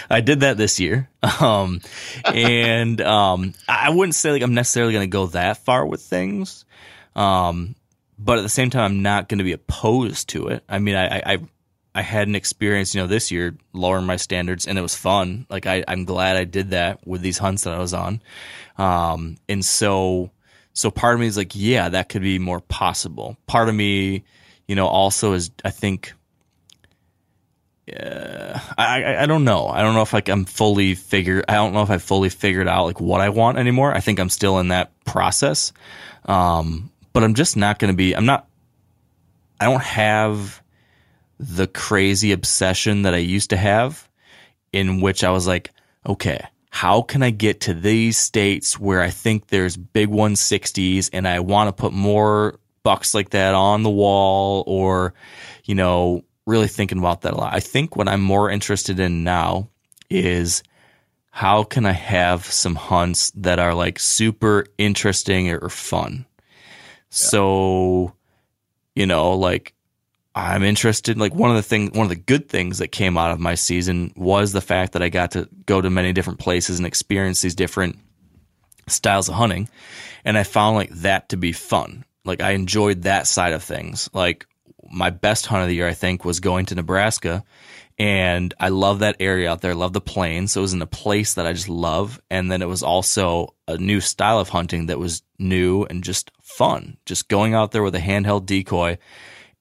[0.10, 1.08] I did that this year.
[1.40, 1.80] Um,
[2.24, 6.64] and um, I wouldn't say like I'm necessarily to go that far with things.
[7.14, 7.76] Um,
[8.18, 10.64] but at the same time, I'm not to be opposed to it.
[10.68, 11.38] I mean, I, I,
[11.94, 15.46] I had an experience, you know, this year lowering my standards, and it was fun.
[15.48, 18.22] Like I, I'm glad I did that with these hunts that I was on.
[18.76, 20.30] Um, and so,
[20.74, 23.36] so part of me is like, yeah, that could be more possible.
[23.46, 24.24] Part of me,
[24.66, 26.12] you know, also is I think.
[27.92, 29.66] Uh, I, I don't know.
[29.66, 31.44] I don't know if like I'm fully figured.
[31.48, 33.92] I don't know if I fully figured out like what I want anymore.
[33.92, 35.72] I think I'm still in that process.
[36.24, 38.14] Um, but I'm just not going to be.
[38.14, 38.46] I'm not.
[39.60, 40.62] I don't have
[41.38, 44.08] the crazy obsession that I used to have,
[44.72, 45.70] in which I was like,
[46.06, 51.28] okay, how can I get to these states where I think there's big 160s and
[51.28, 55.12] I want to put more bucks like that on the wall or,
[55.64, 57.54] you know, really thinking about that a lot.
[57.54, 59.68] I think what I'm more interested in now
[60.08, 60.62] is
[61.28, 66.24] how can I have some hunts that are like super interesting or fun?
[66.26, 67.04] Yeah.
[67.10, 68.14] So,
[68.94, 69.74] you know, like
[70.34, 71.18] I'm interested.
[71.18, 73.54] Like one of the things, one of the good things that came out of my
[73.54, 77.42] season was the fact that I got to go to many different places and experience
[77.42, 77.98] these different
[78.88, 79.68] styles of hunting.
[80.24, 82.04] And I found like that to be fun.
[82.24, 84.08] Like I enjoyed that side of things.
[84.14, 84.46] Like
[84.90, 87.44] my best hunt of the year, I think, was going to Nebraska.
[87.98, 89.72] And I love that area out there.
[89.72, 90.52] I love the plains.
[90.52, 92.20] So it was in a place that I just love.
[92.30, 96.30] And then it was also a new style of hunting that was new and just
[96.40, 96.96] fun.
[97.04, 98.96] Just going out there with a handheld decoy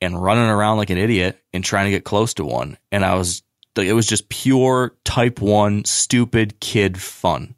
[0.02, 2.78] and running around like an idiot and trying to get close to one.
[2.92, 3.44] And I was,
[3.76, 7.56] it was just pure type one, stupid kid fun.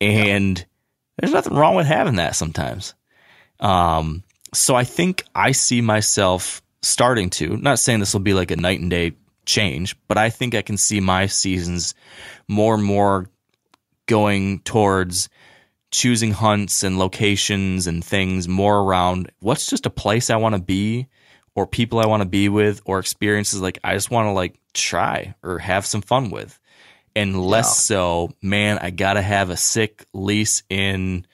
[0.00, 0.64] And yeah.
[1.18, 2.94] there's nothing wrong with having that sometimes.
[3.60, 8.50] Um, so I think I see myself starting to, not saying this will be like
[8.50, 9.12] a night and day
[9.46, 11.94] change, but I think I can see my seasons
[12.48, 13.30] more and more
[14.06, 15.28] going towards
[15.90, 20.60] choosing hunts and locations and things more around what's just a place I want to
[20.60, 21.06] be
[21.56, 24.60] or people I want to be with or experiences like I just want to like
[24.74, 26.60] try or have some fun with.
[27.16, 27.96] And less yeah.
[27.96, 31.26] so, man, I got to have a sick lease in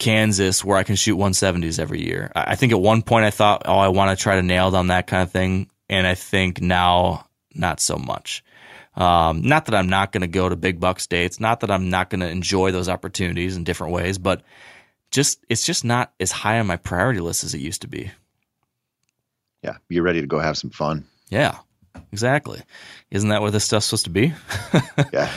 [0.00, 2.32] Kansas where I can shoot 170s every year.
[2.34, 4.88] I think at one point I thought, oh, I want to try to nail down
[4.88, 5.70] that kind of thing.
[5.88, 8.42] And I think now, not so much.
[8.96, 11.90] Um, not that I'm not going to go to big buck states, not that I'm
[11.90, 14.42] not going to enjoy those opportunities in different ways, but
[15.12, 18.10] just it's just not as high on my priority list as it used to be
[19.64, 21.06] yeah, you're ready to go have some fun.
[21.30, 21.56] Yeah,
[22.12, 22.60] exactly.
[23.10, 24.34] Isn't that what this stuff's supposed to be?
[25.12, 25.32] yeah.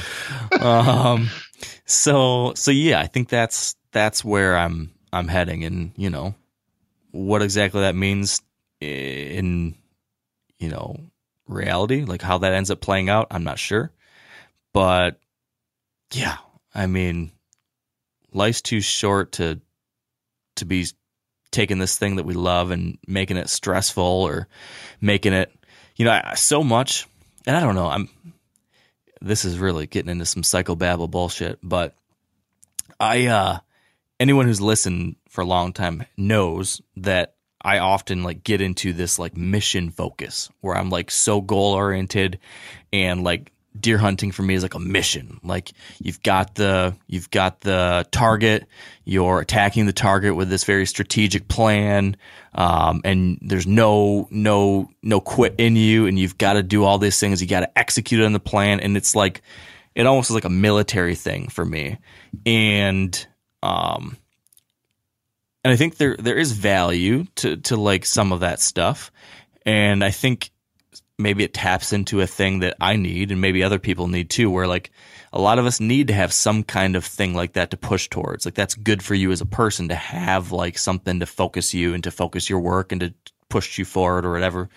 [0.60, 1.30] um.
[1.86, 6.36] So so yeah, I think that's that's where I'm I'm heading, and you know
[7.12, 8.42] what exactly that means
[8.82, 9.76] in
[10.60, 10.98] you know
[11.48, 13.28] reality, like how that ends up playing out.
[13.32, 13.92] I'm not sure,
[14.74, 15.20] but
[16.12, 16.36] yeah,
[16.76, 17.32] I mean,
[18.34, 19.62] life's too short to
[20.58, 20.88] to be
[21.52, 24.48] taking this thing that we love and making it stressful or
[25.02, 25.52] making it,
[25.96, 27.08] you know, so much.
[27.46, 27.88] And I don't know.
[27.88, 28.10] I'm.
[29.22, 31.96] This is really getting into some psychobabble bullshit, but
[33.00, 33.28] I.
[33.28, 33.60] uh
[34.20, 39.20] Anyone who's listened for a long time knows that I often like get into this
[39.20, 42.40] like mission focus where I'm like so goal oriented
[42.92, 45.40] and like deer hunting for me is like a mission.
[45.44, 48.68] Like you've got the you've got the target,
[49.06, 52.18] you're attacking the target with this very strategic plan,
[52.54, 56.98] um, and there's no no no quit in you, and you've got to do all
[56.98, 57.42] these things.
[57.42, 59.42] You got to execute on the plan, and it's like
[59.96, 61.98] it almost is like a military thing for me,
[62.46, 63.28] and
[63.64, 64.18] um,
[65.64, 69.12] and I think there there is value to to like some of that stuff,
[69.66, 70.52] and I think
[71.20, 74.52] maybe it taps into a thing that I need and maybe other people need too,
[74.52, 74.92] where like
[75.34, 78.08] a lot of us need to have some kind of thing like that to push
[78.08, 78.46] towards.
[78.46, 81.94] Like that's good for you as a person to have like something to focus you
[81.94, 83.14] and to focus your work and to
[83.50, 84.70] push you forward or whatever.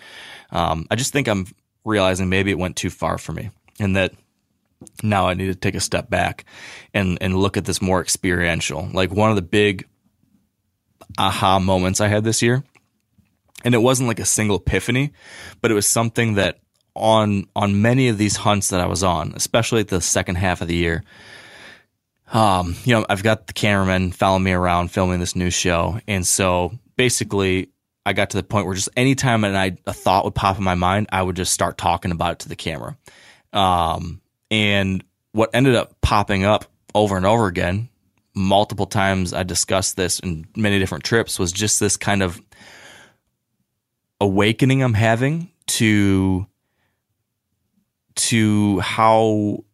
[0.51, 1.45] Um, I just think I'm
[1.85, 4.13] realizing maybe it went too far for me and that
[5.03, 6.45] now I need to take a step back
[6.93, 8.89] and, and look at this more experiential.
[8.91, 9.87] Like one of the big
[11.19, 12.63] aha moments I had this year
[13.63, 15.13] and it wasn't like a single epiphany,
[15.61, 16.59] but it was something that
[16.95, 20.61] on on many of these hunts that I was on, especially at the second half
[20.61, 21.03] of the year.
[22.31, 26.25] Um, you know, I've got the cameraman following me around filming this new show, and
[26.25, 27.69] so basically,
[28.05, 30.63] I got to the point where just anytime an I, a thought would pop in
[30.63, 32.97] my mind, I would just start talking about it to the camera.
[33.53, 37.89] Um, and what ended up popping up over and over again,
[38.33, 42.41] multiple times I discussed this in many different trips, was just this kind of
[44.21, 46.47] awakening I'm having to
[48.15, 49.65] to how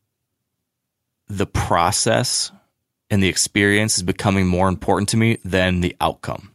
[1.27, 2.51] the process
[3.09, 6.51] and the experience is becoming more important to me than the outcome.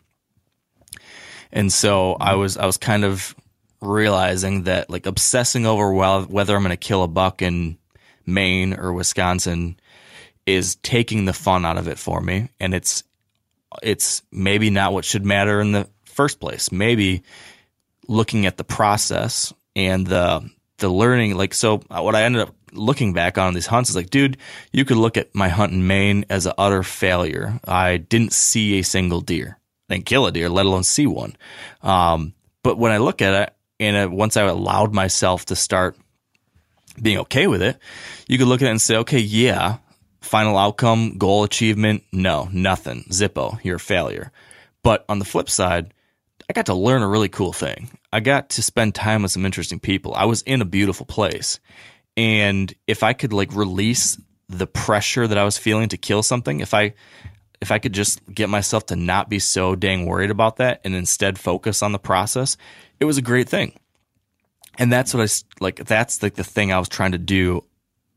[1.53, 2.41] And so I mm-hmm.
[2.41, 3.37] was I was kind of
[3.81, 7.77] realizing that like obsessing over well, whether I'm going to kill a buck in
[8.25, 9.79] Maine or Wisconsin
[10.47, 12.49] is taking the fun out of it for me.
[12.59, 13.05] And it's,
[13.83, 16.71] it's maybe not what should matter in the first place.
[16.71, 17.23] Maybe
[18.09, 23.13] looking at the process and the, the learning, like, so what I ended up looking
[23.13, 24.39] back on these hunts is like, dude,
[24.73, 27.61] you could look at my hunt in Maine as an utter failure.
[27.67, 29.59] I didn't see a single deer.
[29.89, 31.37] I didn't kill a deer, let alone see one.
[31.83, 35.97] Um, but when I look at it, and uh, once I allowed myself to start
[37.01, 37.79] being okay with it,
[38.29, 39.79] you could look at it and say, okay, yeah,
[40.21, 44.31] final outcome, goal achievement, no, nothing, Zippo, you're a failure.
[44.83, 45.93] But on the flip side,
[46.53, 47.89] I got to learn a really cool thing.
[48.13, 50.13] I got to spend time with some interesting people.
[50.15, 51.61] I was in a beautiful place.
[52.15, 56.61] And if I could like release the pressure that I was feeling to kill something,
[56.61, 56.93] if I
[57.63, 60.95] if I could just get myself to not be so dang worried about that and
[60.95, 62.59] instead focus on the process,
[63.01, 63.73] it was a great thing.
[64.77, 67.65] And that's what I like that's like the thing I was trying to do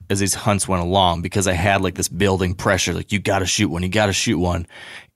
[0.10, 3.40] as these hunts went along because I had like this building pressure like you got
[3.40, 4.68] to shoot one, you got to shoot one.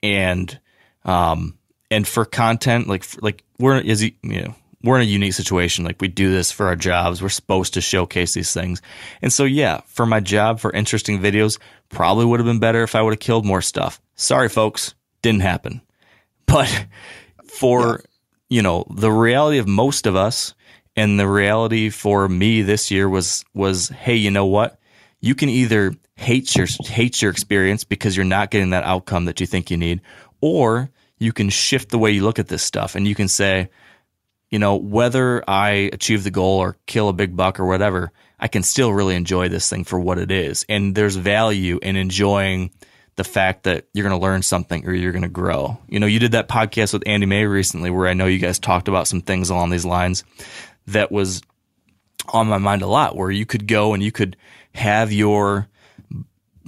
[0.02, 0.58] And
[1.04, 1.59] um
[1.92, 5.86] and for content like like we're is you know we're in a unique situation.
[5.86, 7.22] Like we do this for our jobs.
[7.22, 8.82] We're supposed to showcase these things.
[9.22, 11.60] And so, yeah, for my job, for interesting videos,
[11.90, 14.02] probably would have been better if I would have killed more stuff.
[14.16, 14.96] Sorry, folks.
[15.22, 15.82] Didn't happen.
[16.46, 16.86] But
[17.46, 18.04] for,
[18.50, 20.54] you know, the reality of most of us
[20.96, 24.80] and the reality for me this year was, was, hey, you know what?
[25.22, 29.42] You can either hate your, hate your experience because you're not getting that outcome that
[29.42, 30.02] you think you need,
[30.40, 30.90] or
[31.20, 33.70] you can shift the way you look at this stuff and you can say,
[34.50, 38.48] you know, whether I achieve the goal or kill a big buck or whatever, I
[38.48, 40.66] can still really enjoy this thing for what it is.
[40.68, 42.72] And there's value in enjoying
[43.16, 45.78] the fact that you're going to learn something or you're going to grow.
[45.88, 48.58] You know, you did that podcast with Andy May recently where I know you guys
[48.58, 50.24] talked about some things along these lines
[50.88, 51.42] that was
[52.30, 54.38] on my mind a lot where you could go and you could
[54.74, 55.68] have your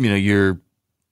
[0.02, 0.60] you know, your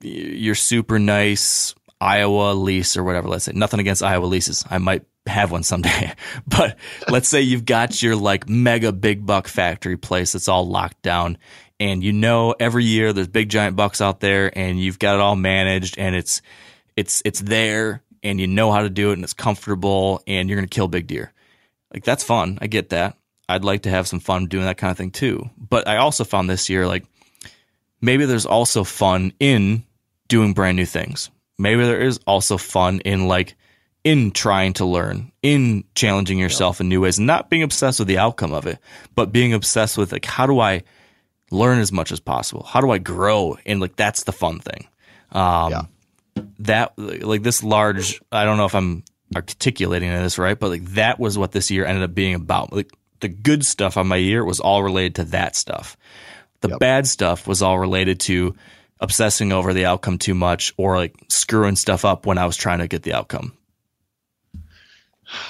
[0.02, 3.52] your super nice Iowa lease or whatever, let's say.
[3.54, 4.64] Nothing against Iowa leases.
[4.70, 6.14] I might have one someday.
[6.46, 6.78] but
[7.08, 11.36] let's say you've got your like mega big buck factory place that's all locked down
[11.80, 15.20] and you know every year there's big giant bucks out there and you've got it
[15.20, 16.42] all managed and it's
[16.96, 20.56] it's it's there and you know how to do it and it's comfortable and you're
[20.56, 21.32] going to kill big deer.
[21.92, 22.58] Like that's fun.
[22.60, 23.16] I get that.
[23.48, 25.50] I'd like to have some fun doing that kind of thing too.
[25.58, 27.04] But I also found this year like
[28.00, 29.84] maybe there's also fun in
[30.28, 31.30] doing brand new things.
[31.60, 33.54] Maybe there is also fun in like
[34.02, 38.16] in trying to learn, in challenging yourself in new ways, not being obsessed with the
[38.16, 38.78] outcome of it,
[39.14, 40.84] but being obsessed with like, how do I
[41.50, 42.62] learn as much as possible?
[42.62, 43.58] How do I grow?
[43.66, 44.88] And like, that's the fun thing.
[45.32, 45.82] Um, yeah.
[46.60, 49.04] that like this large, I don't know if I'm
[49.36, 52.72] articulating this right, but like that was what this year ended up being about.
[52.72, 52.90] Like
[53.20, 55.98] the good stuff on my year was all related to that stuff.
[56.62, 56.78] The yep.
[56.78, 58.54] bad stuff was all related to
[59.00, 62.78] obsessing over the outcome too much or like screwing stuff up when I was trying
[62.80, 63.56] to get the outcome.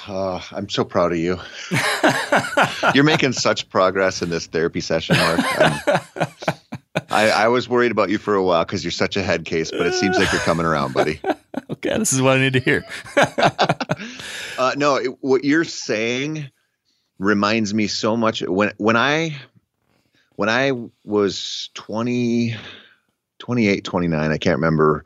[0.07, 1.39] Oh, I'm so proud of you.
[2.93, 5.39] You're making such progress in this therapy session, Mark.
[7.09, 9.71] I, I was worried about you for a while because you're such a head case,
[9.71, 11.19] but it seems like you're coming around, buddy.
[11.69, 12.85] okay, this is what I need to hear.
[14.57, 16.49] uh, no, it, what you're saying
[17.17, 19.37] reminds me so much when when I
[20.35, 20.71] when I
[21.03, 22.55] was 20,
[23.41, 25.03] 28, 29, I can't remember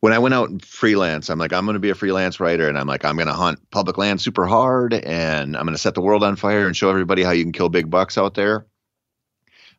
[0.00, 2.68] when I went out and freelance, I'm like, I'm going to be a freelance writer,
[2.68, 5.80] and I'm like, I'm going to hunt public land super hard, and I'm going to
[5.80, 8.34] set the world on fire and show everybody how you can kill big bucks out
[8.34, 8.66] there.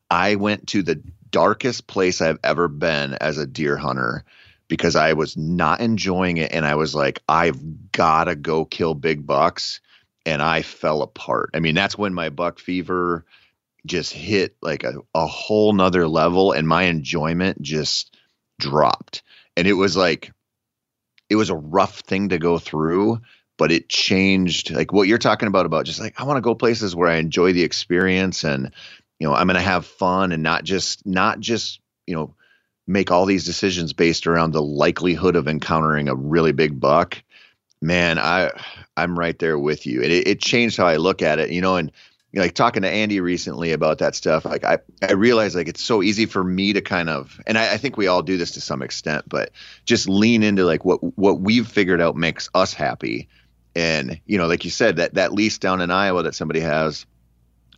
[0.10, 4.26] I went to the darkest place I've ever been as a deer hunter
[4.68, 8.96] because I was not enjoying it, and I was like, I've got to go kill
[8.96, 9.80] big bucks,
[10.26, 11.52] and I fell apart.
[11.54, 13.26] I mean, that's when my buck fever
[13.86, 18.16] just hit like a, a whole nother level, and my enjoyment just
[18.60, 19.24] dropped.
[19.56, 20.32] And it was like
[21.30, 23.20] it was a rough thing to go through
[23.60, 26.56] but it changed like what you're talking about about just like i want to go
[26.56, 28.72] places where i enjoy the experience and
[29.20, 32.34] you know i'm going to have fun and not just not just you know
[32.88, 37.22] make all these decisions based around the likelihood of encountering a really big buck.
[37.82, 38.50] Man i
[38.98, 40.02] i'm right there with you.
[40.02, 41.92] It, it changed how i look at it you know and
[42.32, 45.68] you know, like talking to Andy recently about that stuff, like I, I realize like
[45.68, 48.38] it's so easy for me to kind of, and I, I, think we all do
[48.38, 49.52] this to some extent, but
[49.86, 53.30] just lean into like what what we've figured out makes us happy.
[53.76, 57.08] And you know, like you said, that that lease down in Iowa that somebody has,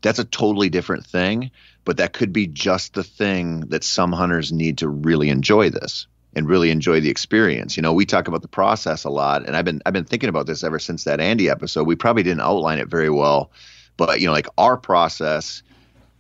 [0.02, 1.52] that's a totally different thing.
[1.84, 6.08] But that could be just the thing that some hunters need to really enjoy this
[6.36, 7.76] and really enjoy the experience.
[7.76, 10.30] You know, we talk about the process a lot, and I've been I've been thinking
[10.30, 11.88] about this ever since that Andy episode.
[11.88, 13.52] We probably didn't outline it very well
[14.02, 15.62] but you know, like our process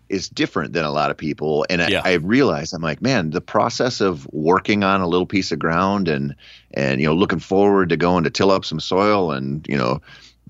[0.08, 1.66] is different than a lot of people.
[1.68, 2.02] And Yeah.
[2.06, 5.58] I, I realized I'm like, man, the process of working on a little piece of
[5.58, 6.36] ground and
[6.76, 10.00] and you know looking forward to going to till up some soil and you know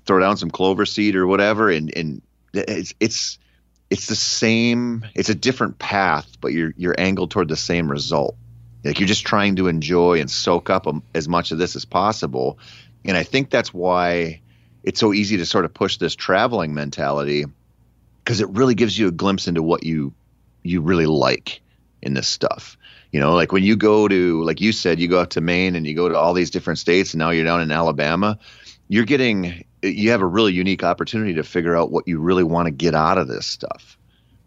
[0.04, 2.20] throw down some clover seed or whatever, and and
[2.52, 3.38] it's it's
[3.88, 5.06] it's the same.
[5.14, 8.36] It's a different path, but you're you're angled toward the same result.
[8.84, 11.86] Like you're just trying to enjoy and soak up um, as much of this as
[11.86, 12.58] possible.
[13.06, 14.42] And I think that's why
[14.82, 17.44] it's so easy to sort of push this traveling mentality
[18.24, 20.12] because it really gives you a glimpse into what you
[20.62, 21.60] you really like
[22.00, 22.76] in this stuff.
[23.10, 25.76] You know, like when you go to, like you said, you go out to Maine
[25.76, 28.38] and you go to all these different states, and now you're down in Alabama.
[28.88, 32.66] You're getting, you have a really unique opportunity to figure out what you really want
[32.66, 33.98] to get out of this stuff.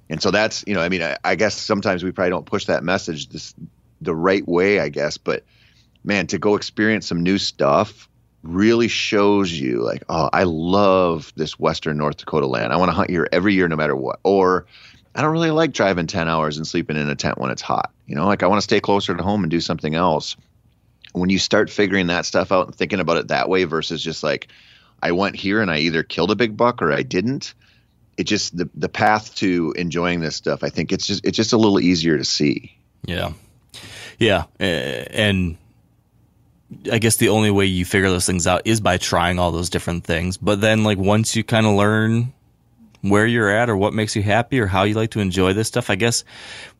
[0.09, 2.65] And so that's, you know, I mean, I, I guess sometimes we probably don't push
[2.65, 3.53] that message this
[4.01, 5.43] the right way, I guess, but
[6.03, 8.09] man, to go experience some new stuff
[8.45, 12.71] really shows you like, oh, I love this Western North Dakota land.
[12.71, 14.19] I want to hunt here every year, no matter what.
[14.23, 14.65] Or
[15.13, 17.91] I don't really like driving 10 hours and sleeping in a tent when it's hot.
[18.05, 20.35] You know, like I want to stay closer to home and do something else.
[21.13, 24.21] When you start figuring that stuff out and thinking about it that way versus just
[24.21, 24.47] like,
[25.01, 27.53] I went here and I either killed a big buck or I didn't.
[28.17, 30.63] It just the the path to enjoying this stuff.
[30.63, 32.77] I think it's just it's just a little easier to see.
[33.03, 33.33] Yeah.
[34.17, 34.45] Yeah.
[34.59, 35.57] And
[36.91, 39.69] I guess the only way you figure those things out is by trying all those
[39.69, 40.37] different things.
[40.37, 42.33] But then, like, once you kind of learn
[43.01, 45.67] where you're at or what makes you happy or how you like to enjoy this
[45.67, 46.23] stuff, I guess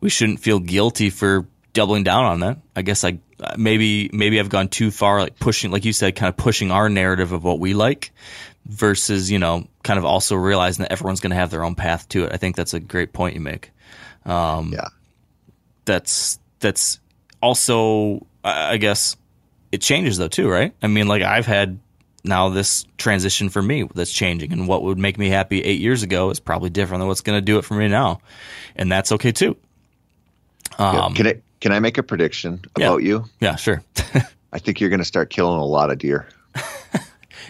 [0.00, 2.58] we shouldn't feel guilty for doubling down on that.
[2.74, 3.18] I guess I
[3.56, 6.88] maybe maybe I've gone too far, like pushing, like you said, kind of pushing our
[6.88, 8.10] narrative of what we like
[8.64, 12.08] versus you know kind of also realizing that everyone's going to have their own path
[12.08, 12.32] to it.
[12.32, 13.70] I think that's a great point you make.
[14.24, 14.88] Um, Yeah.
[15.84, 16.98] that's that's
[17.40, 19.16] also I I guess
[19.76, 20.72] it changes though too, right?
[20.82, 21.78] I mean, like I've had
[22.24, 26.02] now this transition for me that's changing, and what would make me happy eight years
[26.02, 28.20] ago is probably different than what's going to do it for me now,
[28.74, 29.54] and that's okay too.
[30.78, 31.04] Yeah.
[31.04, 32.86] Um, can I can I make a prediction yeah.
[32.86, 33.26] about you?
[33.38, 33.82] Yeah, sure.
[34.52, 36.26] I think you're going to start killing a lot of deer.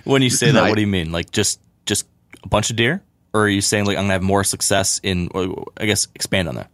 [0.04, 1.12] when you say that, I- what do you mean?
[1.12, 2.08] Like just just
[2.42, 5.30] a bunch of deer, or are you saying like I'm gonna have more success in?
[5.32, 6.72] Uh, I guess expand on that.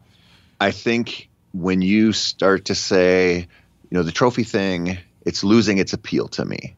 [0.58, 3.48] I think when you start to say,
[3.90, 6.76] you know, the trophy thing, it's losing its appeal to me.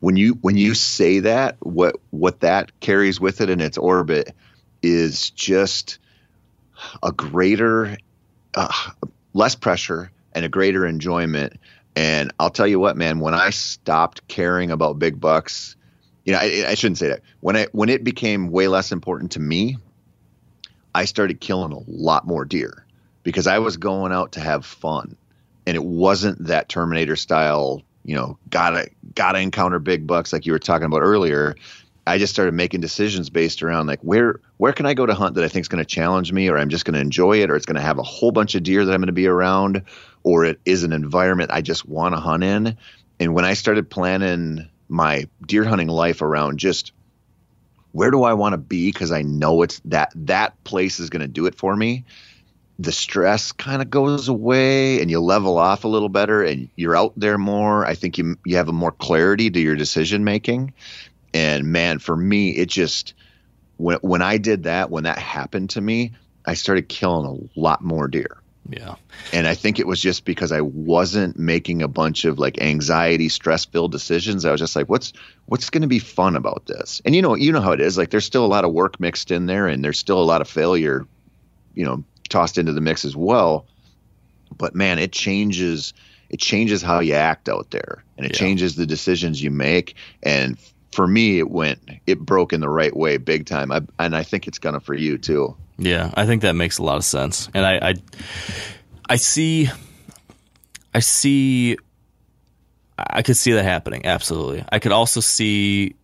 [0.00, 4.34] When you when you say that, what what that carries with it in its orbit
[4.82, 5.98] is just
[7.02, 7.96] a greater,
[8.54, 8.72] uh,
[9.32, 11.54] less pressure and a greater enjoyment.
[11.96, 15.76] And I'll tell you what, man, when I stopped caring about big bucks,
[16.24, 17.20] you know, I, I shouldn't say that.
[17.40, 19.78] When I when it became way less important to me,
[20.94, 22.84] I started killing a lot more deer
[23.22, 25.16] because I was going out to have fun,
[25.66, 27.82] and it wasn't that Terminator style.
[28.04, 31.56] You know, gotta gotta encounter big bucks like you were talking about earlier.
[32.06, 35.36] I just started making decisions based around like where where can I go to hunt
[35.36, 37.50] that I think is going to challenge me, or I'm just going to enjoy it,
[37.50, 39.26] or it's going to have a whole bunch of deer that I'm going to be
[39.26, 39.82] around,
[40.22, 42.76] or it is an environment I just want to hunt in.
[43.20, 46.92] And when I started planning my deer hunting life around just
[47.92, 51.22] where do I want to be because I know it's that that place is going
[51.22, 52.04] to do it for me.
[52.78, 56.96] The stress kind of goes away and you level off a little better and you're
[56.96, 57.86] out there more.
[57.86, 60.74] I think you you have a more clarity to your decision making.
[61.32, 63.14] And man, for me, it just
[63.76, 66.12] when when I did that, when that happened to me,
[66.44, 68.38] I started killing a lot more deer.
[68.68, 68.94] Yeah.
[69.32, 73.28] And I think it was just because I wasn't making a bunch of like anxiety,
[73.28, 74.44] stress filled decisions.
[74.44, 75.12] I was just like, what's
[75.46, 77.02] what's going to be fun about this?
[77.04, 77.98] And you know, you know how it is.
[77.98, 80.40] Like there's still a lot of work mixed in there, and there's still a lot
[80.40, 81.06] of failure,
[81.74, 83.66] you know, tossed into the mix as well.
[84.56, 85.92] But man, it changes.
[86.30, 88.38] It changes how you act out there, and it Yeah.
[88.38, 89.94] changes the decisions you make.
[90.22, 90.56] And
[90.92, 93.70] for me, it went, it broke in the right way, big time.
[93.72, 95.54] I, and I think it's gonna for you too.
[95.78, 97.94] Yeah, I think that makes a lot of sense, and I, I,
[99.10, 99.68] I see,
[100.94, 101.76] I see,
[102.96, 104.06] I could see that happening.
[104.06, 105.94] Absolutely, I could also see.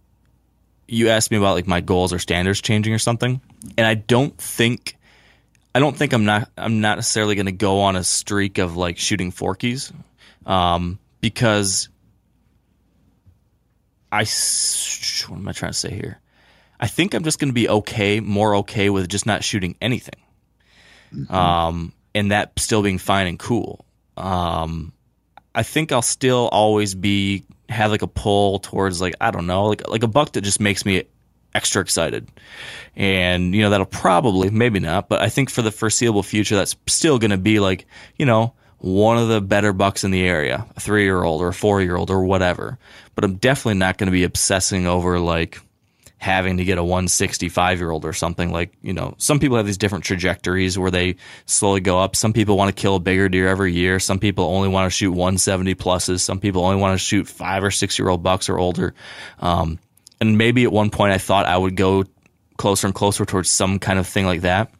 [0.88, 3.40] You asked me about like my goals or standards changing or something,
[3.78, 4.96] and I don't think,
[5.74, 8.76] I don't think I'm not I'm not necessarily going to go on a streak of
[8.76, 9.92] like shooting forkies,
[10.44, 11.88] um, because
[14.10, 14.24] I
[15.28, 16.20] what am I trying to say here?
[16.80, 20.20] I think I'm just going to be okay, more okay with just not shooting anything,
[21.28, 23.84] um, and that still being fine and cool.
[24.16, 24.92] Um,
[25.54, 29.66] I think I'll still always be have like a pull towards like I don't know,
[29.66, 31.04] like like a buck that just makes me
[31.55, 32.28] extra excited,
[32.96, 36.76] and you know that'll probably maybe not, but I think for the foreseeable future that's
[36.86, 37.86] still going to be like
[38.16, 41.48] you know one of the better bucks in the area, a three year old or
[41.48, 42.78] a four year old or whatever.
[43.14, 45.61] But I'm definitely not going to be obsessing over like
[46.20, 49.64] having to get a 165 year old or something like you know some people have
[49.64, 52.16] these different trajectories where they slowly go up.
[52.16, 53.98] Some people want to kill a bigger deer every year.
[54.01, 56.20] Some people only want to shoot 170 pluses.
[56.20, 58.94] Some people only want to shoot five or six year old bucks or older.
[59.38, 59.78] Um,
[60.20, 62.04] and maybe at one point i thought i would go
[62.56, 64.70] closer and closer towards some kind of thing like that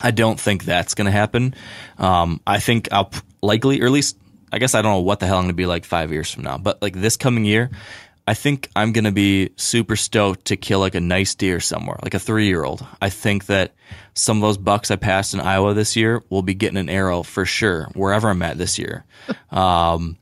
[0.00, 1.54] i don't think that's going to happen
[1.98, 3.10] um, i think i'll
[3.42, 4.16] likely or at least
[4.52, 6.30] i guess i don't know what the hell i'm going to be like five years
[6.30, 7.70] from now but like this coming year
[8.30, 11.98] I think I'm going to be super stoked to kill like a nice deer somewhere,
[12.00, 12.86] like a three year old.
[13.02, 13.74] I think that
[14.14, 17.24] some of those bucks I passed in Iowa this year will be getting an arrow
[17.24, 19.04] for sure, wherever I'm at this year.
[19.50, 20.16] um,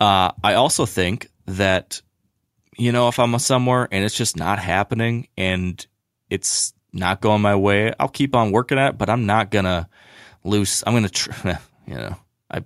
[0.00, 2.02] uh, I also think that,
[2.76, 5.84] you know, if I'm somewhere and it's just not happening and
[6.30, 9.64] it's not going my way, I'll keep on working at it, but I'm not going
[9.64, 9.88] to
[10.44, 10.82] lose.
[10.86, 11.48] I'm going to, tr-
[11.86, 12.16] you know,
[12.50, 12.64] I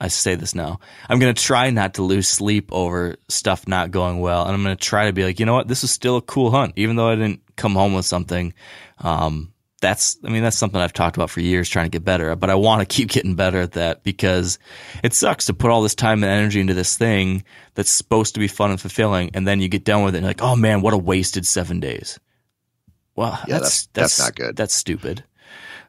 [0.00, 0.80] I say this now.
[1.08, 4.44] I'm going to try not to lose sleep over stuff not going well.
[4.44, 5.68] And I'm going to try to be like, you know what?
[5.68, 8.54] This is still a cool hunt, even though I didn't come home with something.
[8.98, 12.30] Um, that's, I mean, that's something I've talked about for years trying to get better,
[12.30, 14.58] at, but I want to keep getting better at that because
[15.02, 18.40] it sucks to put all this time and energy into this thing that's supposed to
[18.40, 19.30] be fun and fulfilling.
[19.34, 21.80] And then you get done with it and like, oh man, what a wasted seven
[21.80, 22.20] days.
[23.16, 24.56] Well, Yeah, that's, that's- that's not good.
[24.56, 25.24] That's stupid.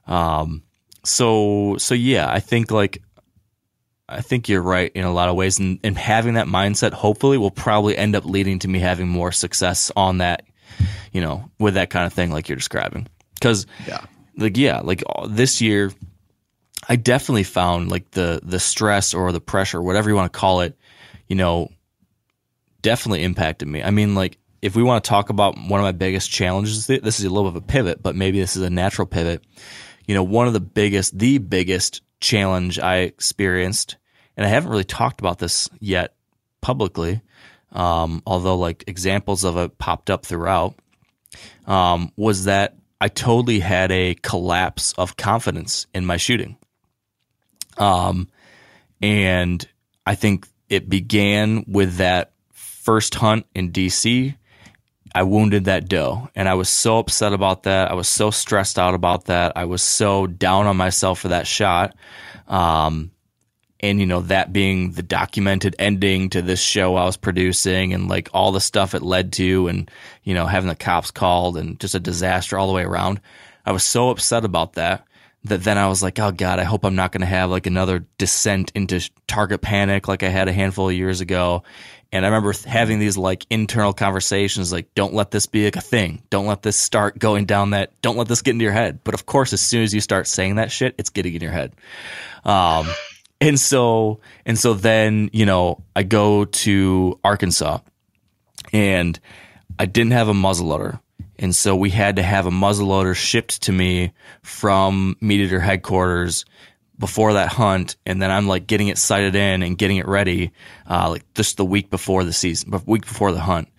[0.07, 0.63] Um,
[1.03, 3.01] so, so yeah, I think like,
[4.07, 7.37] I think you're right in a lot of ways, and, and having that mindset hopefully
[7.37, 10.43] will probably end up leading to me having more success on that,
[11.13, 13.07] you know, with that kind of thing like you're describing.
[13.41, 14.05] Because, Yeah.
[14.37, 15.91] like, yeah, like uh, this year,
[16.87, 20.61] I definitely found like the the stress or the pressure, whatever you want to call
[20.61, 20.77] it,
[21.27, 21.69] you know,
[22.81, 23.81] definitely impacted me.
[23.83, 27.19] I mean, like, if we want to talk about one of my biggest challenges, this
[27.19, 29.43] is a little bit of a pivot, but maybe this is a natural pivot.
[30.07, 33.97] You know, one of the biggest, the biggest challenge I experienced,
[34.37, 36.13] and I haven't really talked about this yet
[36.61, 37.21] publicly,
[37.71, 40.75] um, although like examples of it popped up throughout,
[41.65, 46.55] um, was that I totally had a collapse of confidence in my shooting.
[47.79, 48.29] Um,
[49.01, 49.67] and
[50.05, 54.35] I think it began with that first hunt in DC.
[55.15, 57.89] I wounded that doe and I was so upset about that.
[57.89, 59.53] I was so stressed out about that.
[59.55, 61.95] I was so down on myself for that shot.
[62.47, 63.09] Um,
[63.81, 68.07] and you know, that being the documented ending to this show I was producing and
[68.07, 69.89] like all the stuff it led to and,
[70.23, 73.19] you know, having the cops called and just a disaster all the way around.
[73.65, 75.05] I was so upset about that
[75.43, 77.65] that then I was like, oh God, I hope I'm not going to have like
[77.65, 81.63] another descent into target panic like I had a handful of years ago.
[82.11, 85.81] And I remember having these like internal conversations like, don't let this be like a
[85.81, 86.21] thing.
[86.29, 88.99] Don't let this start going down that, don't let this get into your head.
[89.03, 91.51] But of course, as soon as you start saying that shit, it's getting in your
[91.51, 91.73] head.
[92.43, 92.87] Um,
[93.41, 97.79] and so, and so then, you know, I go to Arkansas
[98.71, 99.19] and
[99.79, 100.99] I didn't have a muzzleloader.
[101.39, 104.13] And so we had to have a muzzleloader shipped to me
[104.43, 106.45] from MeatEater headquarters
[106.99, 107.95] before that hunt.
[108.05, 110.51] And then I'm like getting it sighted in and getting it ready,
[110.87, 113.69] uh, like just the week before the season, week before the hunt.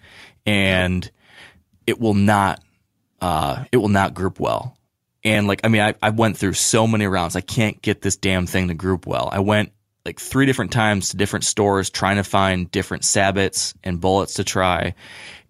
[0.44, 1.08] And
[1.86, 2.60] it will not,
[3.20, 4.76] uh, it will not group well.
[5.24, 7.36] And like, I mean, I, I went through so many rounds.
[7.36, 9.28] I can't get this damn thing to group well.
[9.30, 9.72] I went
[10.04, 14.44] like three different times to different stores trying to find different sabots and bullets to
[14.44, 14.94] try.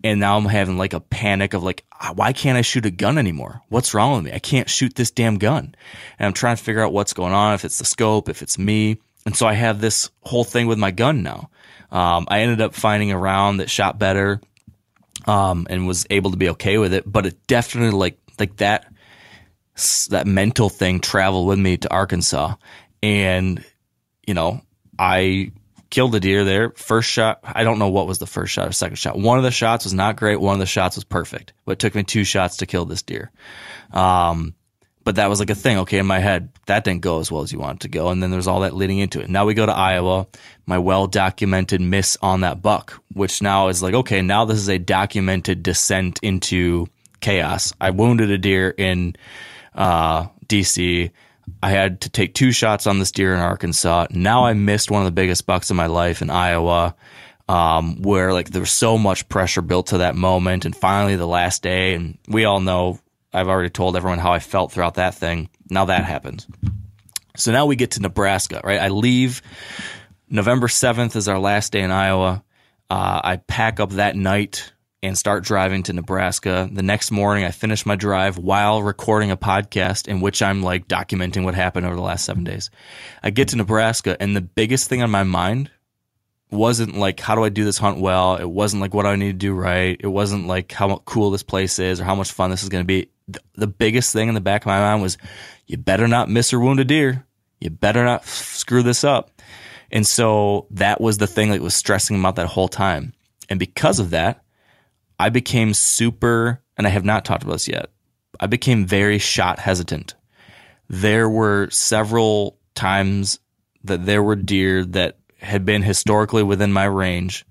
[0.04, 2.90] And now I'm having like a panic of like, "Ah, why can't I shoot a
[2.90, 3.62] gun anymore?
[3.68, 4.32] What's wrong with me?
[4.32, 5.74] I can't shoot this damn gun.
[6.18, 8.58] And I'm trying to figure out what's going on, if it's the scope, if it's
[8.58, 8.98] me.
[9.24, 11.50] And so I have this whole thing with my gun now.
[11.90, 14.40] Um, I ended up finding a round that shot better,
[15.26, 17.04] um, and was able to be okay with it.
[17.10, 18.91] But it definitely like, like that,
[20.10, 22.54] that mental thing traveled with me to Arkansas.
[23.02, 23.64] And,
[24.26, 24.60] you know,
[24.98, 25.52] I
[25.90, 26.70] killed a deer there.
[26.70, 29.18] First shot, I don't know what was the first shot or second shot.
[29.18, 30.40] One of the shots was not great.
[30.40, 33.02] One of the shots was perfect, but it took me two shots to kill this
[33.02, 33.30] deer.
[33.92, 34.54] Um,
[35.04, 35.78] but that was like a thing.
[35.78, 38.08] Okay, in my head, that didn't go as well as you want it to go.
[38.08, 39.28] And then there's all that leading into it.
[39.28, 40.28] Now we go to Iowa,
[40.64, 44.68] my well documented miss on that buck, which now is like, okay, now this is
[44.68, 46.86] a documented descent into
[47.20, 47.72] chaos.
[47.80, 49.16] I wounded a deer in
[49.74, 51.10] uh, DC.
[51.62, 54.06] I had to take two shots on this deer in Arkansas.
[54.10, 56.94] Now I missed one of the biggest bucks of my life in Iowa,
[57.48, 60.64] um, where like there was so much pressure built to that moment.
[60.64, 63.00] And finally, the last day, and we all know
[63.32, 65.48] I've already told everyone how I felt throughout that thing.
[65.68, 66.46] Now that happens.
[67.36, 68.80] So now we get to Nebraska, right?
[68.80, 69.42] I leave
[70.28, 72.44] November 7th is our last day in Iowa.
[72.90, 74.71] Uh, I pack up that night
[75.02, 76.68] and start driving to Nebraska.
[76.72, 80.86] The next morning, I finish my drive while recording a podcast in which I'm like
[80.86, 82.70] documenting what happened over the last seven days.
[83.22, 85.70] I get to Nebraska, and the biggest thing on my mind
[86.52, 88.36] wasn't like how do I do this hunt well.
[88.36, 89.96] It wasn't like what do I need to do right.
[89.98, 92.84] It wasn't like how cool this place is or how much fun this is going
[92.84, 93.08] to be.
[93.54, 95.16] The, biggest thing in the back of my mind was
[95.66, 97.24] you better not miss or wound a deer.
[97.60, 99.30] You better not screw this up.
[99.90, 103.14] And so that was the thing that was stressing him out that whole time.
[103.48, 104.41] And because of that,
[105.18, 107.90] I became super, and I have not talked about this yet.
[108.40, 110.14] I became very shot hesitant.
[110.88, 113.38] There were several times
[113.84, 117.44] that there were deer that had been historically within my range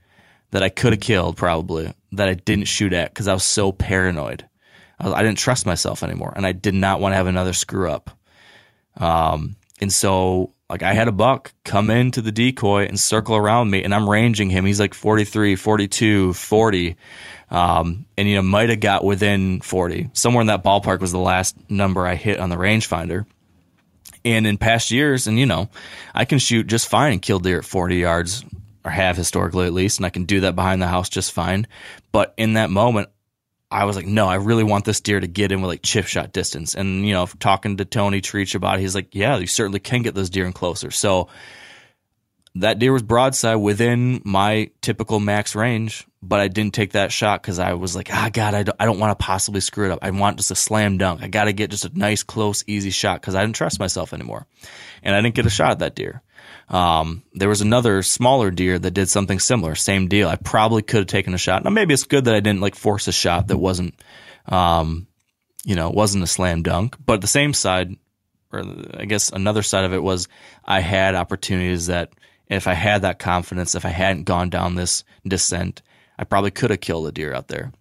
[0.52, 3.72] that I could have killed probably that I didn't shoot at because I was so
[3.72, 4.48] paranoid.
[5.00, 7.54] I, was, I, didn't trust myself anymore, and I did not want to have another
[7.54, 8.12] screw up.
[8.98, 13.70] Um, and so like I had a buck come into the decoy and circle around
[13.70, 14.66] me and I'm ranging him.
[14.66, 16.96] He's like 43, 42, 40.
[17.52, 20.12] Um, and you know, might have got within 40.
[20.14, 23.26] Somewhere in that ballpark was the last number I hit on the rangefinder.
[24.24, 25.70] And in past years, and you know,
[26.16, 28.46] I can shoot just fine and kill deer at 40 yards
[28.86, 31.68] or have historically at least, and I can do that behind the house just fine.
[32.12, 33.10] But in that moment,
[33.70, 36.06] I was like, no, I really want this deer to get in with like chip
[36.06, 36.76] shot distance.
[36.76, 40.02] And, you know, talking to Tony Treach about it, he's like, yeah, you certainly can
[40.02, 40.92] get those deer in closer.
[40.92, 41.30] So
[42.56, 47.42] that deer was broadside within my typical max range, but I didn't take that shot
[47.42, 49.92] because I was like, ah, God, I don't, I don't want to possibly screw it
[49.92, 50.00] up.
[50.02, 51.24] I want just a slam dunk.
[51.24, 54.14] I got to get just a nice, close, easy shot because I didn't trust myself
[54.14, 54.46] anymore.
[55.02, 56.22] And I didn't get a shot at that deer.
[56.68, 60.28] Um, there was another smaller deer that did something similar, same deal.
[60.28, 61.64] I probably could have taken a shot.
[61.64, 63.96] Now maybe it's good that I didn't like force a shot that wasn't,
[64.46, 65.08] um,
[65.66, 66.98] you know, wasn't a slam dunk.
[67.04, 67.96] But the same side,
[68.52, 70.28] or I guess another side of it was
[70.64, 72.12] I had opportunities that
[72.52, 75.82] if I had that confidence, if I hadn't gone down this descent,
[76.20, 77.72] I probably could have killed a deer out there.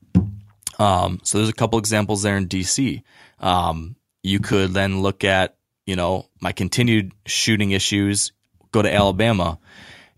[0.79, 3.03] Um, so there's a couple examples there in DC.
[3.41, 5.57] Um, you could then look at,
[5.87, 8.33] you know, my continued shooting issues
[8.73, 9.59] go to Alabama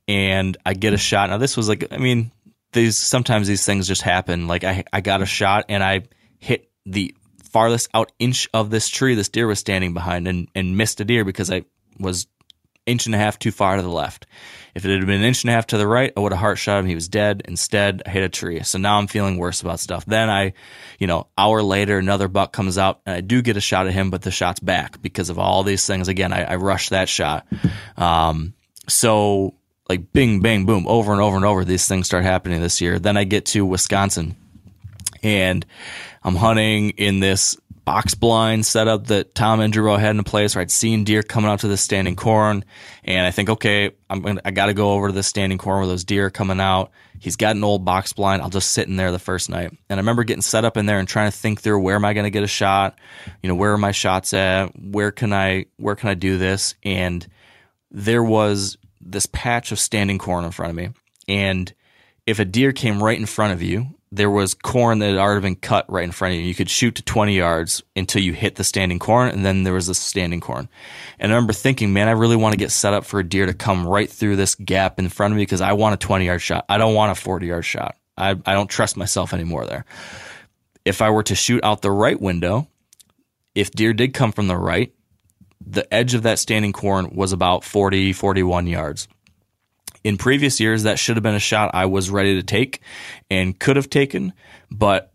[0.07, 1.31] and I get a shot.
[1.31, 2.31] Now this was like, I mean,
[2.73, 4.49] these sometimes these things just happen.
[4.49, 6.03] Like I, I got a shot and I
[6.39, 7.15] hit the
[7.51, 11.05] farthest out inch of this tree this deer was standing behind and, and missed a
[11.05, 11.65] deer because I
[11.99, 12.27] was
[12.87, 14.27] inch and a half too far to the left.
[14.75, 16.41] If it had been an inch and a half to the right, I would have
[16.41, 16.87] heart shot him.
[16.87, 17.43] He was dead.
[17.45, 18.63] Instead, I hit a tree.
[18.63, 20.05] So now I'm feeling worse about stuff.
[20.07, 20.55] Then I,
[20.99, 23.93] you know, hour later, another buck comes out and I do get a shot at
[23.93, 26.09] him, but the shot's back because of all these things.
[26.09, 27.47] Again, I, I rushed that shot.
[27.97, 28.55] Um,
[28.89, 29.55] so
[29.89, 32.99] like bing, bang, boom, over and over and over, these things start happening this year.
[32.99, 34.37] Then I get to Wisconsin
[35.23, 35.67] and
[36.23, 40.63] I'm hunting in this box blind setup that Tom and Drew had in place where
[40.63, 42.65] I'd seen deer coming out to the standing corn.
[43.05, 45.79] And I think, okay, I'm gonna, I got to go over to the standing corn
[45.79, 46.93] where those deer are coming out.
[47.19, 48.43] He's got an old box blind.
[48.43, 49.71] I'll just sit in there the first night.
[49.89, 52.05] And I remember getting set up in there and trying to think through where am
[52.05, 52.99] I going to get a shot?
[53.43, 54.73] You know, where are my shots at?
[54.79, 56.75] Where can I, where can I do this?
[56.83, 57.27] And
[57.91, 60.91] there was this patch of standing corn in front of me.
[61.29, 61.73] And
[62.27, 65.41] if a deer came right in front of you, there was corn that had already
[65.41, 66.47] been cut right in front of you.
[66.47, 69.73] You could shoot to 20 yards until you hit the standing corn, and then there
[69.73, 70.69] was the standing corn.
[71.19, 73.47] And I remember thinking, man, I really want to get set up for a deer
[73.47, 76.27] to come right through this gap in front of me because I want a 20
[76.27, 76.67] yard shot.
[76.69, 77.97] I don't want a 40 yard shot.
[78.19, 79.87] I, I don't trust myself anymore there.
[80.85, 82.69] If I were to shoot out the right window,
[83.55, 84.93] if deer did come from the right,
[85.65, 89.09] the edge of that standing corn was about 40, 41 yards.
[90.05, 92.81] In previous years, that should have been a shot I was ready to take
[93.31, 94.33] and could have taken,
[94.71, 95.13] but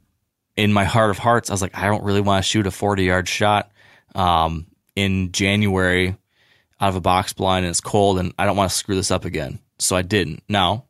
[0.56, 2.72] in my heart of hearts, I was like, I don't really want to shoot a
[2.72, 3.72] 40 yard shot
[4.16, 6.16] um, in January
[6.80, 9.12] out of a box blind and it's cold and I don't want to screw this
[9.12, 9.60] up again.
[9.80, 10.44] So I didn't.
[10.50, 10.86] Now,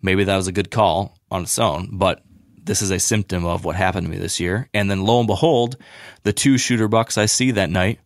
[0.00, 2.22] maybe that was a good call on its own, but
[2.64, 4.68] this is a symptom of what happened to me this year.
[4.72, 5.76] And then lo and behold,
[6.22, 7.98] the two shooter bucks I see that night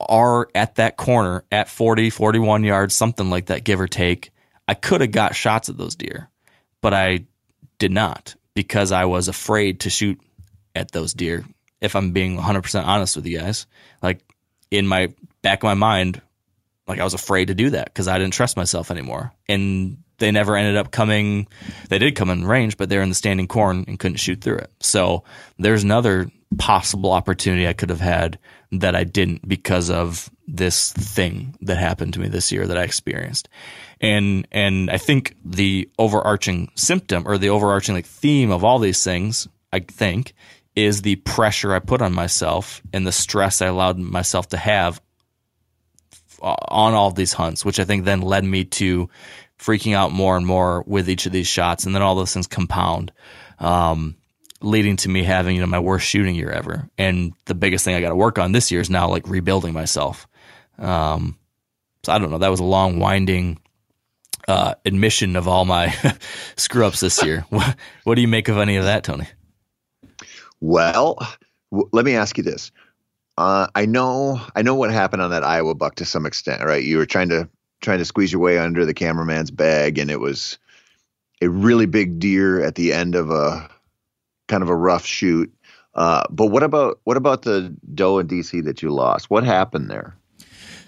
[0.00, 4.30] are at that corner at 40, 41 yards, something like that, give or take.
[4.68, 6.28] I could have got shots at those deer,
[6.82, 7.26] but I
[7.78, 10.20] did not because I was afraid to shoot
[10.74, 11.44] at those deer.
[11.80, 13.66] If I'm being 100% honest with you guys,
[14.02, 14.20] like
[14.70, 16.20] in my back of my mind,
[16.86, 19.32] like I was afraid to do that because I didn't trust myself anymore.
[19.48, 21.46] And they never ended up coming.
[21.88, 24.58] They did come in range, but they're in the standing corn and couldn't shoot through
[24.58, 24.72] it.
[24.80, 25.24] So
[25.58, 28.38] there's another possible opportunity I could have had
[28.72, 32.82] that I didn't because of this thing that happened to me this year that I
[32.82, 33.48] experienced.
[34.00, 39.02] And and I think the overarching symptom or the overarching like theme of all these
[39.02, 40.34] things, I think,
[40.76, 45.00] is the pressure I put on myself and the stress I allowed myself to have
[46.40, 49.10] on all these hunts, which I think then led me to
[49.58, 52.46] freaking out more and more with each of these shots, and then all those things
[52.46, 53.12] compound.
[53.58, 54.16] Um,
[54.60, 56.88] leading to me having you know my worst shooting year ever.
[56.98, 59.72] And the biggest thing I got to work on this year is now like rebuilding
[59.72, 60.26] myself.
[60.78, 61.38] Um,
[62.04, 62.38] so I don't know.
[62.38, 63.58] That was a long, winding
[64.48, 65.94] uh, admission of all my
[66.56, 67.44] screw ups this year.
[67.50, 69.26] What, what do you make of any of that, Tony?
[70.60, 71.16] Well,
[71.70, 72.72] w- let me ask you this.
[73.36, 76.82] Uh, I know, I know what happened on that Iowa buck to some extent, right?
[76.82, 77.48] You were trying to
[77.80, 80.58] trying to squeeze your way under the cameraman's bag, and it was
[81.40, 83.68] a really big deer at the end of a
[84.48, 85.52] kind of a rough shoot.
[85.94, 89.30] Uh, but what about what about the doe in DC that you lost?
[89.30, 90.16] What happened there?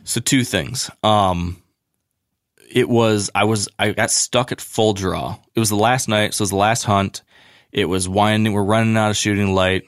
[0.05, 0.91] So two things.
[1.03, 1.63] Um,
[2.71, 5.37] it was I was I got stuck at full draw.
[5.55, 7.23] It was the last night, so it was the last hunt.
[7.73, 8.53] It was winding.
[8.53, 9.85] We're running out of shooting light.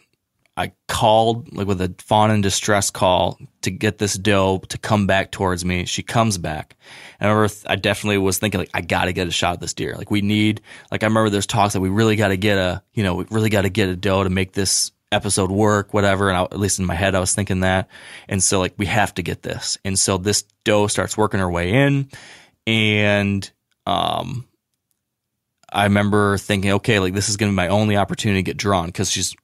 [0.57, 5.07] I called like with a fawn in distress call to get this doe to come
[5.07, 5.87] back towards me.
[5.87, 6.77] She comes back.
[7.19, 9.61] And I remember I definitely was thinking like I got to get a shot at
[9.61, 9.95] this deer.
[9.97, 10.61] Like we need
[10.91, 13.25] like I remember there's talks that we really got to get a you know we
[13.31, 16.29] really got to get a doe to make this episode work, whatever.
[16.29, 17.89] And I, at least in my head, I was thinking that.
[18.29, 19.79] And so like we have to get this.
[19.85, 22.09] And so this doe starts working her way in,
[22.67, 23.51] and
[23.87, 24.49] um,
[25.73, 28.57] I remember thinking, okay, like this is going to be my only opportunity to get
[28.57, 29.35] drawn because she's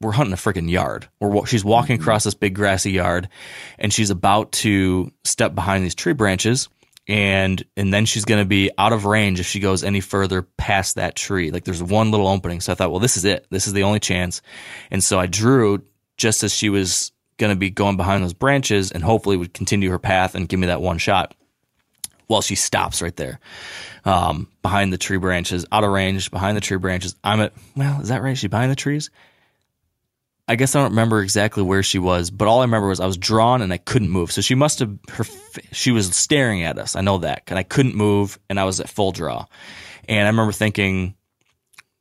[0.00, 1.08] we're hunting a freaking yard.
[1.20, 3.28] We're, she's walking across this big grassy yard,
[3.78, 6.68] and she's about to step behind these tree branches,
[7.08, 10.42] and and then she's going to be out of range if she goes any further
[10.42, 11.50] past that tree.
[11.50, 13.46] Like there's one little opening, so I thought, well, this is it.
[13.50, 14.42] This is the only chance,
[14.90, 15.82] and so I drew
[16.16, 19.90] just as she was going to be going behind those branches, and hopefully would continue
[19.90, 21.34] her path and give me that one shot.
[22.28, 23.38] Well, she stops right there,
[24.04, 27.14] um, behind the tree branches, out of range, behind the tree branches.
[27.22, 28.36] I'm at well, is that right?
[28.36, 29.10] She behind the trees?
[30.48, 33.06] I guess I don't remember exactly where she was, but all I remember was I
[33.06, 34.30] was drawn and I couldn't move.
[34.30, 35.24] So she must have her
[35.72, 36.94] she was staring at us.
[36.94, 39.46] I know that, and I couldn't move, and I was at full draw.
[40.08, 41.16] And I remember thinking,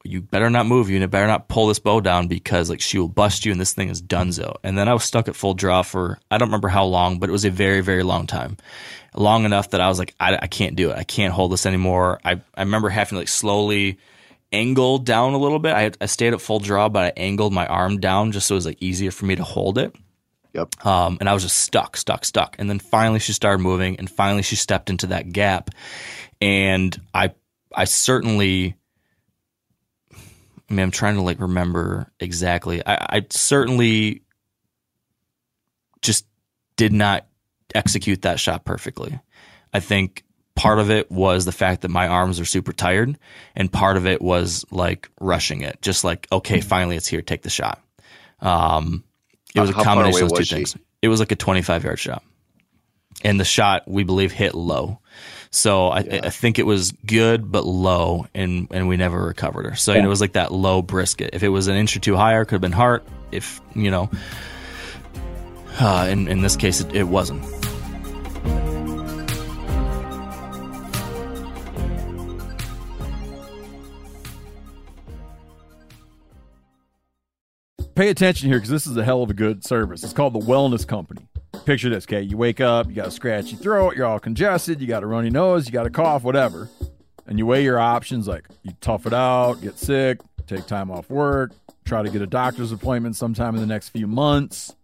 [0.05, 0.89] you better not move.
[0.89, 3.59] You and better not pull this bow down because like she will bust you, and
[3.59, 4.55] this thing is donezo.
[4.63, 7.29] And then I was stuck at full draw for I don't remember how long, but
[7.29, 8.57] it was a very very long time,
[9.15, 10.97] long enough that I was like I, I can't do it.
[10.97, 12.19] I can't hold this anymore.
[12.23, 13.99] I I remember having to like slowly
[14.51, 15.73] angle down a little bit.
[15.73, 18.57] I, I stayed at full draw, but I angled my arm down just so it
[18.57, 19.95] was like easier for me to hold it.
[20.53, 20.85] Yep.
[20.85, 22.55] Um, and I was just stuck, stuck, stuck.
[22.57, 25.69] And then finally she started moving, and finally she stepped into that gap.
[26.41, 27.33] And I,
[27.75, 28.75] I certainly,
[30.69, 32.85] I mean, I'm trying to like remember exactly.
[32.85, 34.23] I, I certainly
[36.01, 36.25] just
[36.75, 37.27] did not
[37.73, 39.19] execute that shot perfectly.
[39.73, 40.23] I think
[40.55, 43.17] part of it was the fact that my arms are super tired
[43.55, 45.81] and part of it was like rushing it.
[45.81, 47.81] Just like okay finally it's here take the shot.
[48.39, 49.03] Um,
[49.53, 50.77] it was a combination of those two things.
[51.01, 52.23] It was like a 25 yard shot.
[53.23, 54.99] And the shot we believe hit low
[55.55, 56.19] so I, yeah.
[56.23, 60.03] I, think it was good but low and and we never recovered her so yeah.
[60.03, 62.55] it was like that low brisket if it was an inch or two higher could
[62.55, 64.09] have been heart if you know
[65.79, 67.43] uh, in, in this case it, it wasn't
[77.95, 80.03] pay attention here because this is a hell of a good service.
[80.03, 81.27] It's called the Wellness Company.
[81.65, 82.21] Picture this, okay?
[82.21, 85.29] You wake up, you got a scratchy throat, you're all congested, you got a runny
[85.29, 86.69] nose, you got a cough, whatever.
[87.27, 91.09] And you weigh your options like you tough it out, get sick, take time off
[91.09, 91.53] work,
[91.85, 94.75] try to get a doctor's appointment sometime in the next few months,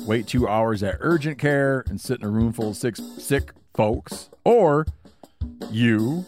[0.00, 3.52] wait two hours at urgent care and sit in a room full of six sick
[3.74, 4.30] folks.
[4.44, 4.86] Or
[5.70, 6.24] you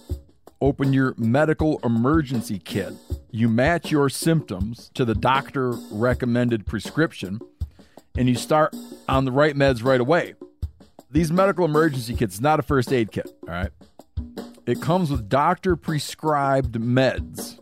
[0.60, 2.92] open your medical emergency kit
[3.32, 7.40] you match your symptoms to the doctor recommended prescription,
[8.16, 8.74] and you start
[9.08, 10.34] on the right meds right away.
[11.10, 13.70] These medical emergency kits not a first aid kit, all right?
[14.66, 17.58] It comes with doctor prescribed meds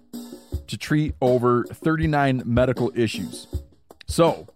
[0.66, 3.46] to treat over 39 medical issues.
[4.06, 4.46] So,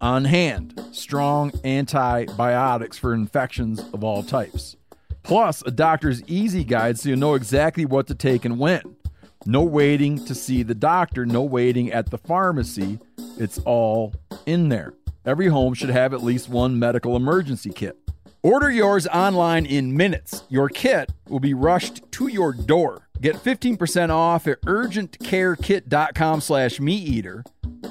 [0.00, 4.76] on hand, strong antibiotics for infections of all types.
[5.22, 8.96] Plus, a doctor's easy guide so you know exactly what to take and when.
[9.44, 12.98] No waiting to see the doctor, no waiting at the pharmacy.
[13.38, 14.14] It's all
[14.46, 14.94] in there.
[15.24, 17.98] Every home should have at least one medical emergency kit.
[18.42, 20.44] Order yours online in minutes.
[20.48, 23.08] Your kit will be rushed to your door.
[23.20, 27.44] Get 15% off at urgentcarekit.com slash meateater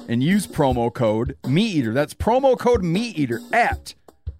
[0.08, 1.92] and use promo code meateater.
[1.92, 3.94] That's promo code meateater at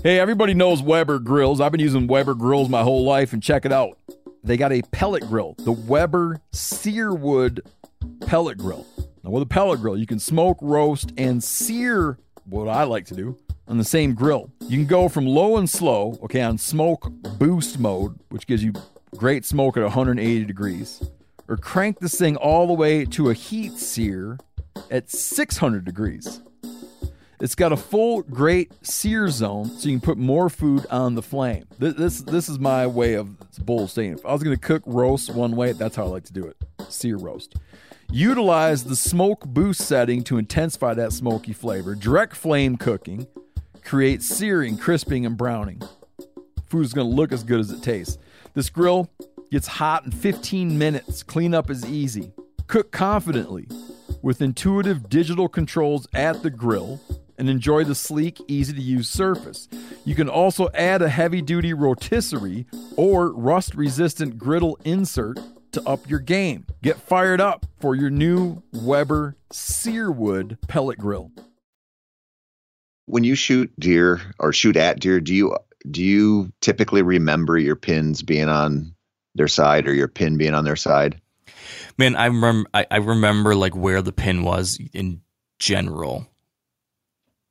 [0.03, 1.61] Hey, everybody knows Weber grills.
[1.61, 3.99] I've been using Weber grills my whole life, and check it out.
[4.45, 7.61] They got a pellet grill, the Weber Searwood
[8.27, 8.87] pellet grill.
[9.23, 13.15] Now, with a pellet grill, you can smoke, roast, and sear what I like to
[13.15, 14.53] do on the same grill.
[14.61, 18.75] You can go from low and slow, okay, on smoke boost mode, which gives you
[19.17, 21.03] great smoke at 180 degrees,
[21.49, 24.37] or crank this thing all the way to a heat sear
[24.91, 26.43] at 600 degrees.
[27.45, 31.21] It's got a full grate sear zone, so you can put more food on the
[31.21, 31.67] flame.
[31.79, 33.37] This this, this is my way of
[33.67, 34.15] bull saying.
[34.15, 36.47] If I was going to cook roast one way, that's how I like to do
[36.47, 36.57] it:
[36.89, 37.57] sear roast.
[38.11, 41.95] Utilize the smoke boost setting to intensify that smoky flavor.
[41.95, 43.27] Direct flame cooking
[43.83, 45.83] creates searing, crisping, and browning.
[46.65, 48.17] Food is going to look as good as it tastes.
[48.55, 49.11] This grill
[49.51, 51.23] gets hot in 15 minutes.
[51.23, 52.33] Cleanup is easy.
[52.69, 53.69] Cook confidently
[54.23, 57.03] with intuitive digital controls at the grill
[57.39, 59.69] and enjoy the sleek, easy to use surface.
[60.05, 62.67] You can also add a heavy duty rotisserie
[62.97, 65.39] or rust resistant griddle insert
[65.73, 66.67] to up your game.
[66.83, 71.33] Get fired up for your new Weber Searwood pellet grill.
[73.07, 75.57] When you shoot deer or shoot at deer, do you
[75.91, 78.95] do you typically remember your pins being on
[79.35, 81.21] their side or your pin being on their side?
[81.99, 85.21] Man, I remember I, I remember like where the pin was in
[85.59, 86.27] general.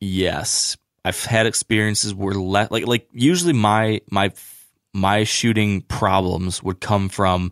[0.06, 0.76] Yes,
[1.06, 4.34] I've had experiences where le- like like usually my my
[4.94, 7.52] my shooting problems would come from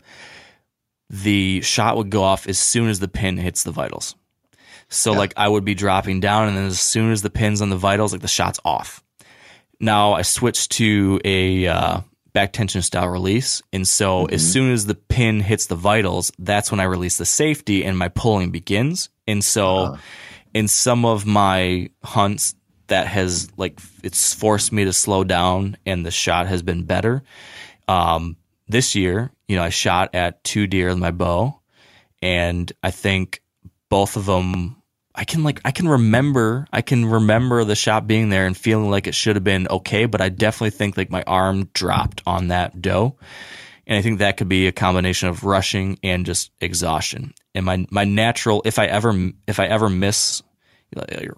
[1.09, 4.15] the shot would go off as soon as the pin hits the vitals.
[4.89, 5.19] So yeah.
[5.19, 7.77] like I would be dropping down and then as soon as the pin's on the
[7.77, 9.01] vitals, like the shot's off.
[9.79, 12.01] Now I switched to a uh,
[12.33, 13.61] back tension style release.
[13.71, 14.33] And so mm-hmm.
[14.33, 17.97] as soon as the pin hits the vitals, that's when I release the safety and
[17.97, 19.09] my pulling begins.
[19.25, 19.97] And so uh-huh.
[20.53, 22.55] In some of my hunts,
[22.91, 27.23] that has like it's forced me to slow down and the shot has been better.
[27.87, 28.35] Um,
[28.67, 31.59] this year, you know, I shot at two deer with my bow,
[32.21, 33.41] and I think
[33.89, 34.77] both of them.
[35.13, 38.89] I can like I can remember I can remember the shot being there and feeling
[38.89, 42.47] like it should have been okay, but I definitely think like my arm dropped on
[42.47, 43.17] that doe,
[43.85, 47.33] and I think that could be a combination of rushing and just exhaustion.
[47.53, 50.41] And my my natural if I ever if I ever miss,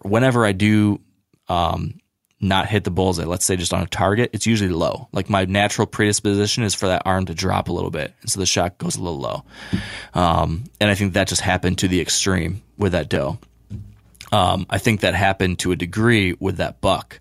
[0.03, 1.01] whenever I do
[1.47, 1.99] um,
[2.39, 5.07] not hit the bullseye, let's say just on a target, it's usually low.
[5.11, 8.13] Like my natural predisposition is for that arm to drop a little bit.
[8.21, 9.43] And so the shot goes a little low.
[10.13, 13.39] Um, and I think that just happened to the extreme with that doe.
[14.31, 17.19] Um, I think that happened to a degree with that buck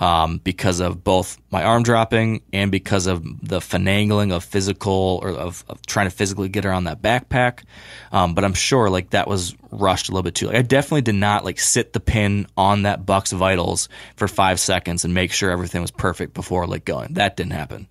[0.00, 5.28] um, because of both my arm dropping and because of the finagling of physical or
[5.28, 7.64] of, of trying to physically get around that backpack.
[8.10, 10.46] Um, but I'm sure like that was rushed a little bit too.
[10.46, 14.58] Like I definitely did not like sit the pin on that buck's vitals for five
[14.58, 17.14] seconds and make sure everything was perfect before like going.
[17.14, 17.86] That didn't happen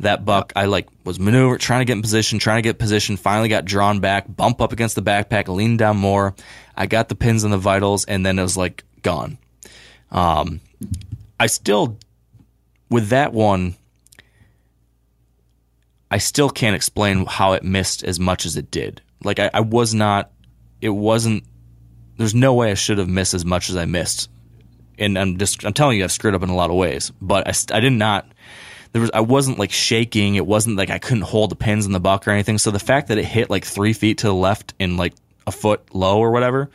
[0.00, 3.16] that buck I like was maneuver trying to get in position, trying to get position,
[3.16, 6.34] finally got drawn back, bump up against the backpack, lean down more.
[6.76, 9.38] I got the pins on the vitals and then it was like gone.
[10.10, 10.60] Um,
[11.38, 11.98] I still,
[12.90, 13.76] with that one,
[16.10, 19.02] I still can't explain how it missed as much as it did.
[19.22, 20.30] Like I, I was not,
[20.80, 21.44] it wasn't.
[22.16, 24.30] There's no way I should have missed as much as I missed,
[24.98, 27.10] and I'm just I'm telling you I've screwed up in a lot of ways.
[27.20, 28.30] But I, I did not.
[28.92, 30.36] There was I wasn't like shaking.
[30.36, 32.58] It wasn't like I couldn't hold the pins in the buck or anything.
[32.58, 35.14] So the fact that it hit like three feet to the left and like
[35.48, 36.70] a foot low or whatever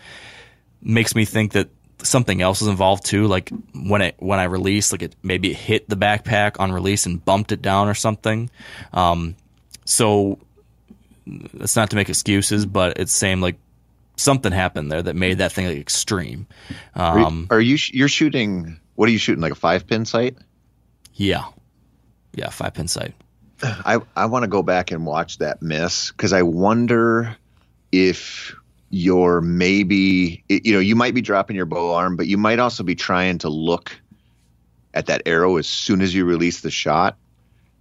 [0.82, 1.70] makes me think that
[2.04, 3.28] something else was involved too.
[3.28, 7.06] Like when it when I released, like it maybe it hit the backpack on release
[7.06, 8.50] and bumped it down or something.
[8.93, 9.36] Um,
[9.86, 10.39] so
[11.26, 13.58] it's not to make excuses, but it's same like
[14.16, 16.47] something happened there that made that thing like extreme.
[16.95, 18.80] Um, are, you, are you you're shooting?
[18.95, 19.41] What are you shooting?
[19.41, 20.38] Like a five pin sight?
[21.14, 21.45] Yeah,
[22.34, 23.14] yeah, five pin sight.
[23.64, 27.36] I I want to go back and watch that miss because I wonder
[27.91, 28.56] if
[28.90, 32.84] you're maybe you know you might be dropping your bow arm but you might also
[32.84, 33.92] be trying to look
[34.94, 37.18] at that arrow as soon as you release the shot.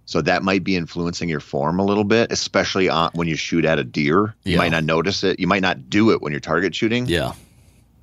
[0.05, 3.65] So that might be influencing your form a little bit especially on, when you shoot
[3.65, 4.35] at a deer.
[4.43, 4.57] You yeah.
[4.57, 5.39] might not notice it.
[5.39, 7.05] You might not do it when you're target shooting.
[7.05, 7.33] Yeah.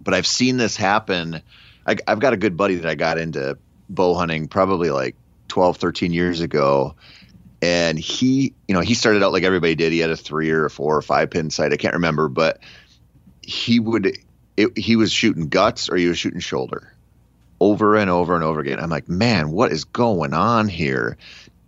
[0.01, 1.43] But i've seen this happen.
[1.87, 5.17] I, i've got a good buddy that i got into bow hunting probably like
[5.49, 6.95] 12 13 years ago.
[7.63, 9.93] And he you know he started out like everybody did.
[9.93, 11.73] He had a three or a four or five pin sight.
[11.73, 12.61] I can't remember but
[13.47, 14.19] he would
[14.57, 16.93] it, he was shooting guts or he was shooting shoulder
[17.61, 18.81] over and over and over again.
[18.81, 21.17] I'm like, man, what is going on here?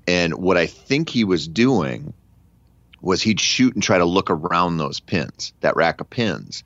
[0.07, 2.12] And what I think he was doing
[3.01, 6.64] was he'd shoot and try to look around those pins, that rack of pins.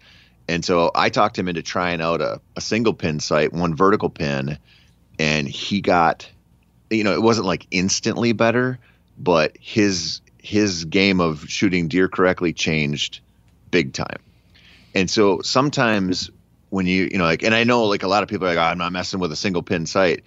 [0.48, 4.10] And so I talked him into trying out a, a single pin sight, one vertical
[4.10, 4.58] pin,
[5.18, 6.28] and he got,
[6.90, 8.78] you know, it wasn't like instantly better,
[9.18, 13.20] but his his game of shooting deer correctly changed
[13.70, 14.18] big time.
[14.94, 16.30] And so sometimes
[16.70, 18.58] when you you know like and I know like a lot of people are like
[18.58, 20.24] oh, I'm not messing with a single pin sight.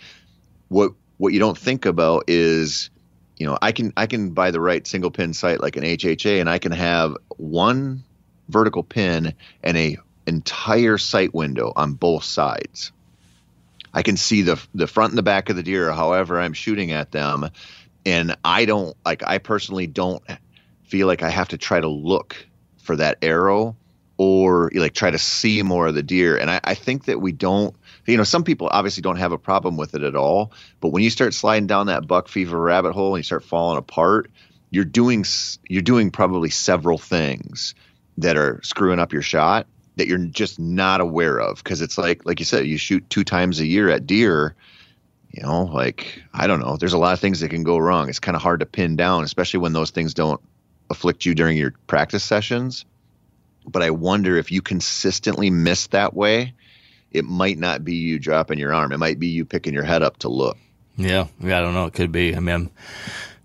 [0.68, 2.90] What what you don't think about is
[3.38, 6.40] you know I can I can buy the right single pin sight like an HHA
[6.40, 8.04] and I can have one
[8.50, 9.98] vertical pin and a
[10.28, 12.92] entire sight window on both sides.
[13.94, 16.92] I can see the the front and the back of the deer, however I'm shooting
[16.92, 17.50] at them,
[18.06, 19.24] and I don't like.
[19.26, 20.24] I personally don't
[20.84, 22.36] feel like I have to try to look
[22.84, 23.76] for that arrow
[24.18, 26.38] or like try to see more of the deer.
[26.38, 27.76] And I, I think that we don't.
[28.06, 31.04] You know, some people obviously don't have a problem with it at all, but when
[31.04, 34.30] you start sliding down that buck fever rabbit hole and you start falling apart,
[34.70, 35.26] you're doing
[35.68, 37.74] you're doing probably several things
[38.18, 42.26] that are screwing up your shot that you're just not aware of because it's like
[42.26, 44.56] like you said you shoot two times a year at deer
[45.32, 48.10] you know like i don't know there's a lot of things that can go wrong
[48.10, 50.42] it's kind of hard to pin down especially when those things don't
[50.90, 52.86] afflict you during your practice sessions
[53.68, 56.54] but i wonder if you consistently miss that way
[57.12, 60.04] it might not be you dropping your arm it might be you picking your head
[60.04, 60.58] up to look
[60.98, 62.72] yeah yeah i don't know it could be i mean i'm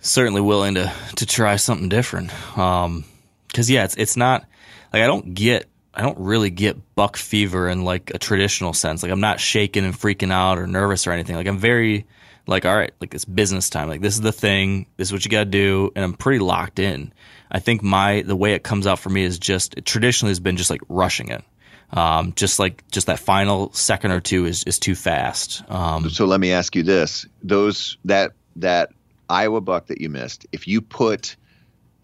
[0.01, 3.05] certainly willing to to try something different um
[3.49, 4.45] because yeah it's it's not
[4.93, 9.03] like i don't get I don't really get buck fever in like a traditional sense.
[9.03, 11.35] Like I'm not shaking and freaking out or nervous or anything.
[11.35, 12.07] Like I'm very
[12.47, 13.89] like all right, like it's business time.
[13.89, 14.87] Like this is the thing.
[14.97, 17.13] This is what you got to do, and I'm pretty locked in.
[17.51, 20.57] I think my the way it comes out for me is just traditionally has been
[20.57, 21.45] just like rushing it.
[21.93, 25.63] Um, just like just that final second or two is is too fast.
[25.69, 28.91] Um, so let me ask you this: those that that
[29.29, 31.37] Iowa buck that you missed, if you put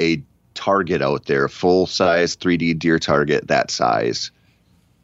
[0.01, 0.22] a
[0.55, 4.32] target out there, full size 3D deer target that size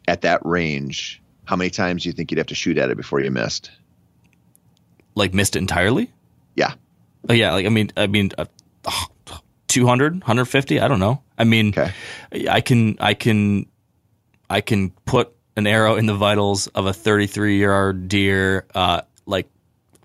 [0.07, 2.97] at that range, how many times do you think you'd have to shoot at it
[2.97, 3.71] before you missed?
[5.15, 6.11] Like missed it entirely?
[6.55, 6.73] Yeah.
[7.29, 8.45] Oh yeah, like I mean I mean uh,
[9.73, 11.21] 200, 150, I don't know.
[11.35, 11.91] I mean okay.
[12.47, 13.65] I can I can
[14.49, 19.01] I can put an arrow in the vitals of a 33 year old deer uh,
[19.25, 19.49] like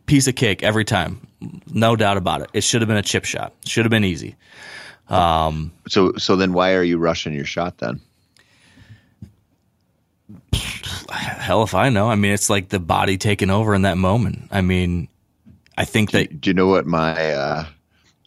[0.06, 1.26] piece of cake every time.
[1.66, 2.50] No doubt about it.
[2.54, 3.52] It should have been a chip shot.
[3.66, 4.36] Should have been easy.
[5.08, 8.00] Um, so so then why are you rushing your shot then?
[11.10, 12.10] Hell if I know.
[12.10, 14.48] I mean, it's like the body taking over in that moment.
[14.50, 15.08] I mean,
[15.76, 16.40] I think do, that.
[16.40, 17.64] Do you know what my uh,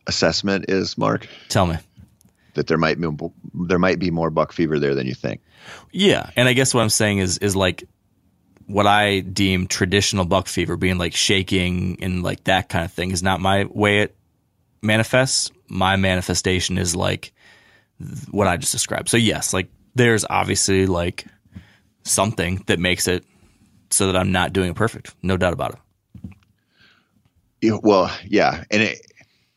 [0.08, 1.28] assessment is, Mark?
[1.50, 1.78] Tell me.
[2.54, 3.08] That there might be
[3.54, 5.42] there might be more buck fever there than you think.
[5.92, 7.86] Yeah, and I guess what I'm saying is is like
[8.68, 13.12] what I deem traditional buck fever being like shaking and like that kind of thing
[13.12, 14.16] is not my way it
[14.82, 17.32] manifests my manifestation is like
[18.30, 19.10] what I just described.
[19.10, 21.26] So yes, like there's obviously like
[22.04, 23.24] something that makes it
[23.90, 25.16] so that I'm not doing it perfect.
[25.22, 25.80] No doubt about it.
[27.62, 29.11] Yeah, well, yeah, and it,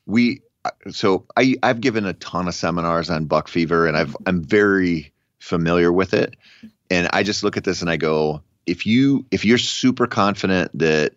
[0.06, 0.42] we
[0.90, 5.12] so I I've given a ton of seminars on buck fever, and I've I'm very
[5.38, 6.36] familiar with it.
[6.90, 10.70] And I just look at this and I go, if you if you're super confident
[10.78, 11.12] that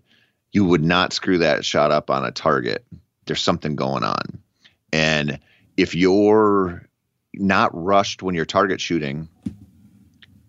[0.51, 2.85] you would not screw that shot up on a target,
[3.25, 4.39] there's something going on.
[4.91, 5.39] And
[5.75, 6.87] if you're
[7.33, 9.27] not rushed when you're target shooting,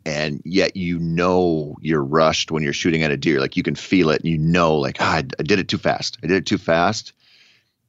[0.06, 3.74] and yet you know you're rushed when you're shooting at a deer, like you can
[3.74, 6.18] feel it, and you know, like ah, I, I did it too fast.
[6.22, 7.12] I did it too fast.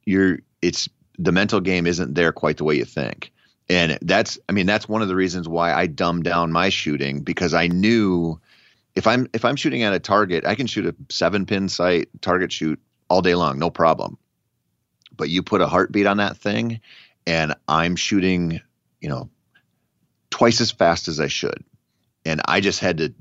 [0.04, 0.88] You're it's
[1.18, 3.32] the mental game isn't there quite the way you think.
[3.68, 7.20] And that's, I mean, that's one of the reasons why I dumbed down my shooting
[7.20, 8.40] because I knew
[8.96, 12.08] if I'm if I'm shooting at a target, I can shoot a seven pin sight
[12.20, 14.18] target shoot all day long, no problem
[15.20, 16.80] but you put a heartbeat on that thing
[17.26, 18.62] and I'm shooting,
[19.02, 19.28] you know,
[20.30, 21.62] twice as fast as I should.
[22.24, 23.12] And I just had to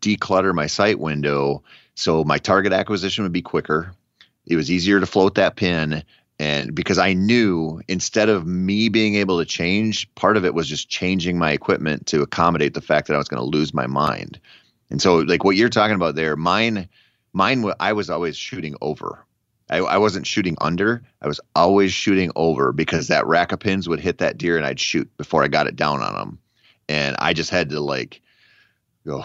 [0.00, 1.62] declutter my sight window
[1.94, 3.94] so my target acquisition would be quicker.
[4.46, 6.04] It was easier to float that pin
[6.38, 10.68] and because I knew instead of me being able to change, part of it was
[10.68, 13.86] just changing my equipment to accommodate the fact that I was going to lose my
[13.86, 14.38] mind.
[14.90, 16.88] And so like what you're talking about there, mine
[17.32, 19.24] mine I was always shooting over.
[19.68, 21.02] I, I, wasn't shooting under.
[21.20, 24.64] I was always shooting over because that rack of pins would hit that deer and
[24.64, 26.38] I'd shoot before I got it down on them.
[26.88, 28.20] And I just had to like
[29.04, 29.24] go,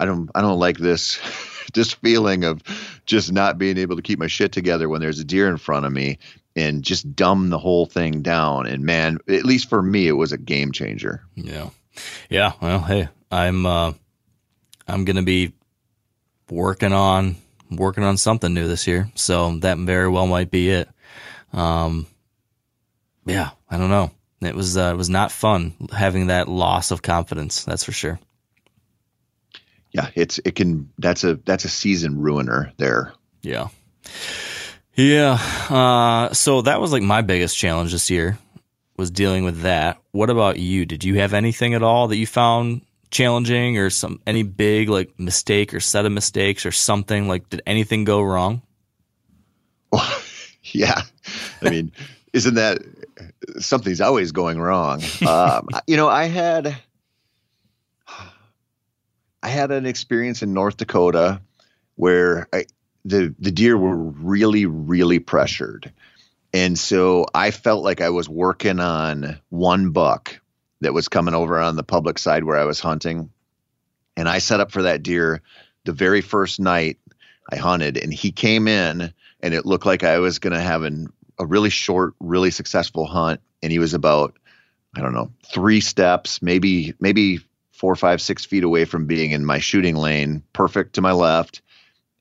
[0.00, 1.20] I don't, I don't like this,
[1.74, 2.62] this feeling of
[3.04, 5.84] just not being able to keep my shit together when there's a deer in front
[5.84, 6.18] of me
[6.56, 8.66] and just dumb the whole thing down.
[8.66, 11.22] And man, at least for me, it was a game changer.
[11.34, 11.70] Yeah.
[12.28, 12.52] Yeah.
[12.60, 13.92] Well, Hey, I'm, uh,
[14.86, 15.52] I'm going to be
[16.50, 17.36] working on
[17.70, 19.10] working on something new this year.
[19.14, 20.88] So that very well might be it.
[21.52, 22.06] Um,
[23.24, 24.10] yeah, I don't know.
[24.40, 27.64] It was uh, it was not fun having that loss of confidence.
[27.64, 28.18] That's for sure.
[29.92, 33.12] Yeah, it's it can that's a that's a season ruiner there.
[33.42, 33.68] Yeah,
[34.94, 35.38] yeah.
[35.68, 38.38] Uh, so that was like my biggest challenge this year
[38.96, 39.98] was dealing with that.
[40.12, 40.84] What about you?
[40.84, 45.18] Did you have anything at all that you found challenging or some any big like
[45.18, 47.28] mistake or set of mistakes or something?
[47.28, 48.62] Like, did anything go wrong?
[49.90, 50.22] Well,
[50.62, 51.02] yeah.
[51.62, 51.92] I mean,
[52.32, 52.82] isn't that
[53.58, 55.02] something's always going wrong?
[55.26, 56.76] Um, you know, I had
[59.42, 61.40] I had an experience in North Dakota
[61.96, 62.64] where I,
[63.04, 65.92] the the deer were really really pressured,
[66.52, 70.40] and so I felt like I was working on one buck
[70.80, 73.30] that was coming over on the public side where I was hunting,
[74.16, 75.42] and I set up for that deer
[75.84, 76.98] the very first night
[77.50, 80.82] I hunted, and he came in, and it looked like I was going to have
[80.82, 84.36] an, a really short, really successful hunt, and he was about
[84.94, 87.40] I don't know three steps, maybe maybe
[87.72, 91.62] four, five, six feet away from being in my shooting lane, perfect to my left.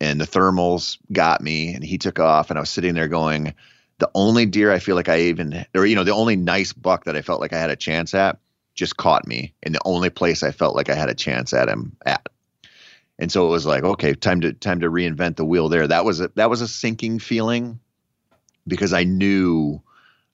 [0.02, 3.53] And the thermals got me, and he took off, and I was sitting there going,
[3.99, 7.06] the only deer I feel like I even, or you know, the only nice buck
[7.06, 8.40] that I felt like I had a chance at
[8.73, 11.69] just caught me in the only place I felt like I had a chance at
[11.69, 12.28] him at.
[13.19, 15.88] And so it was like, okay, time to time to reinvent the wheel there.
[15.88, 17.80] That was a that was a sinking feeling
[18.65, 19.82] because I knew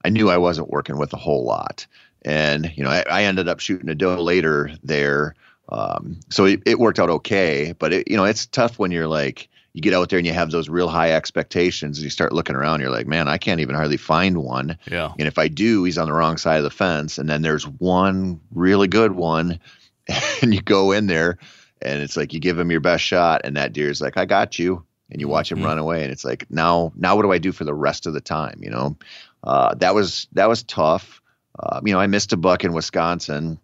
[0.06, 1.88] I knew I wasn't working with a whole lot.
[2.24, 5.36] And you know, I, I ended up shooting a doe later there.
[5.68, 9.08] Um, so it, it worked out okay, but it, you know, it's tough when you're
[9.08, 12.34] like, you get out there and you have those real high expectations and you start
[12.34, 14.76] looking around you're like man i can't even hardly find one.
[14.92, 15.14] Yeah.
[15.20, 17.20] And if i do he's on the wrong side of the fence.
[17.20, 19.60] And then there's one really good one
[20.42, 21.38] and you go in there
[21.80, 24.58] and it's like you give him your best shot and that deer's like i got
[24.58, 24.84] you.
[25.12, 25.66] And you watch him Mhm.
[25.66, 28.14] run away and it's like now now what do i do for the rest of
[28.14, 28.60] the time?
[28.64, 28.98] You know?
[29.44, 31.22] Uh, that was that was tough.
[31.60, 33.60] Uh, you know i missed a buck in wisconsin.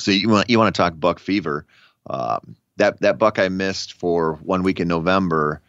[0.00, 1.66] So you want you want to talk buck fever.
[2.08, 5.60] Um, that that buck i missed for one week in november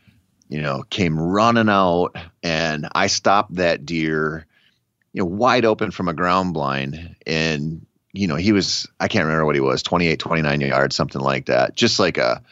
[0.49, 4.45] you know came running out and i stopped that deer
[5.15, 7.15] you know wide open from a ground blind.
[7.25, 11.21] And you know he was i can't remember what he was 28 29 yards something
[11.21, 11.75] like that.
[11.75, 12.43] Just like a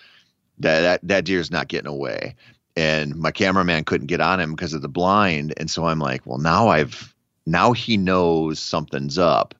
[0.59, 2.35] that that, that deer's not getting away.
[2.75, 5.53] And my cameraman couldn't get on him because of the blind.
[5.57, 7.13] And so i'm like well now i've
[7.45, 9.53] now he knows something's up.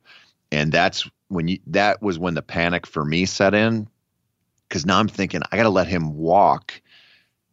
[0.52, 3.90] And that's when you that was when the panic for me set in
[4.68, 6.82] because now i'm thinking i got to let him walk.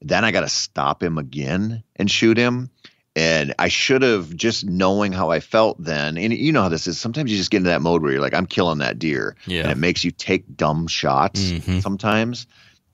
[0.03, 2.70] Then i got to stop him again and shoot him.
[3.16, 6.87] And i should have just knowing how i felt then and you know how this
[6.87, 9.37] is sometimes you just get into that mode where you're like i'm killing that deer.
[9.47, 9.62] Yeah.
[9.62, 11.82] and it makes you take dumb shots Mhm.
[11.82, 12.47] sometimes.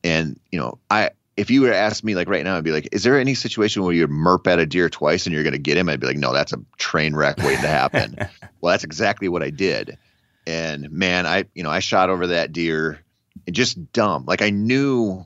[0.02, 2.72] And you know i if you were to ask me like right now i'd be
[2.72, 5.52] like is there any situation where you merp at a deer twice and you're going
[5.52, 5.88] to get him?
[5.88, 8.16] I'd be like no that's a train wreck waiting to happen.
[8.62, 9.98] Well that's exactly what i did.
[10.46, 13.00] And man i you know i shot over that deer
[13.46, 14.24] and just dumb.
[14.26, 15.24] Like i knew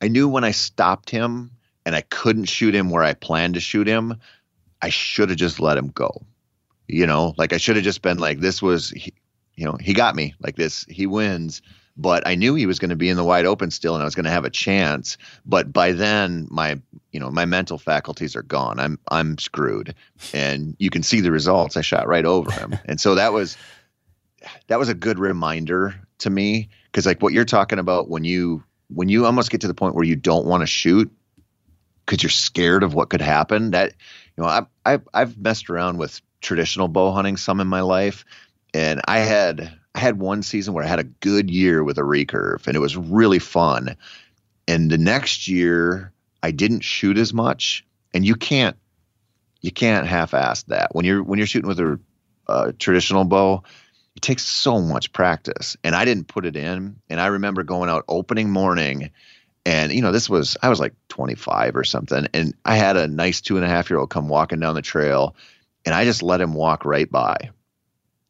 [0.00, 1.50] i knew when i stopped him
[1.84, 4.20] and i couldn't shoot him where i planned to shoot him
[4.80, 6.22] i should have just let him go.
[6.88, 9.12] You know like i should have just been like this was he,
[9.54, 11.62] you know he got me like this he wins.
[11.94, 14.04] But i knew he was going to be in the wide open still and i
[14.04, 15.18] was going to have a chance.
[15.44, 16.80] But by then my
[17.10, 18.80] you know my mental faculties are gone.
[18.80, 19.94] I'm i'm screwed.
[20.32, 21.76] And you can see the results.
[21.76, 22.78] I shot right over him.
[22.86, 23.56] And so that was
[24.68, 28.62] that was a good reminder to me because like what you're talking about when you
[28.88, 31.10] when you almost get to the point where you don't want to shoot
[32.04, 33.92] because you're scared of what could happen that
[34.36, 38.24] you know I, I i've messed around with traditional bow hunting some in my life
[38.74, 42.02] and i had i had one season where i had a good year with a
[42.02, 43.96] recurve and it was really fun
[44.66, 46.12] and the next year
[46.42, 47.84] i didn't shoot as much
[48.14, 48.76] and you can't
[49.62, 50.94] you can't half-ass that.
[50.94, 51.98] When you're when you're shooting with a,
[52.48, 53.62] a traditional bow
[54.16, 56.96] it takes so much practice and i didn't put it in.
[57.08, 59.10] And i remember going out opening morning
[59.64, 63.06] and you know this was i was like 25 or something and i had a
[63.06, 65.36] nice two and a half year old come walking down the trail
[65.84, 67.50] and i just let him walk right by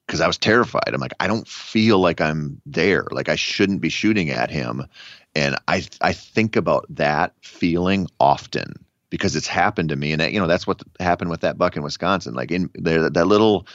[0.07, 0.89] because i was terrified.
[0.93, 3.07] I'm like i don't feel like i'm there.
[3.11, 4.87] Like i shouldn't be shooting at him.
[5.35, 10.33] And i i think about that feeling often because it's happened to me and that,
[10.33, 12.35] you know that's what happened with that buck in wisconsin.
[12.35, 13.67] Like in there that little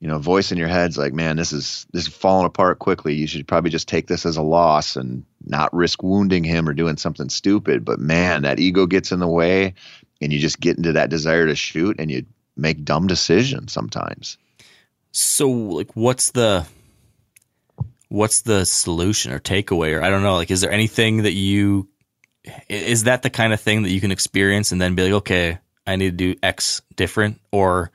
[0.00, 3.14] you know voice in your head's like man this is this is falling apart quickly.
[3.14, 6.74] You should probably just take this as a loss and not risk wounding him or
[6.74, 7.84] doing something stupid.
[7.84, 9.74] But man that ego gets in the way
[10.20, 14.38] and you just get into that desire to shoot and you make dumb decisions sometimes.
[15.12, 16.66] So, like, what's the
[18.08, 21.88] what's the solution or takeaway, or I don't know, like, is there anything that you
[22.68, 25.58] is that the kind of thing that you can experience and then be like, okay,
[25.86, 27.90] I need to do X different, or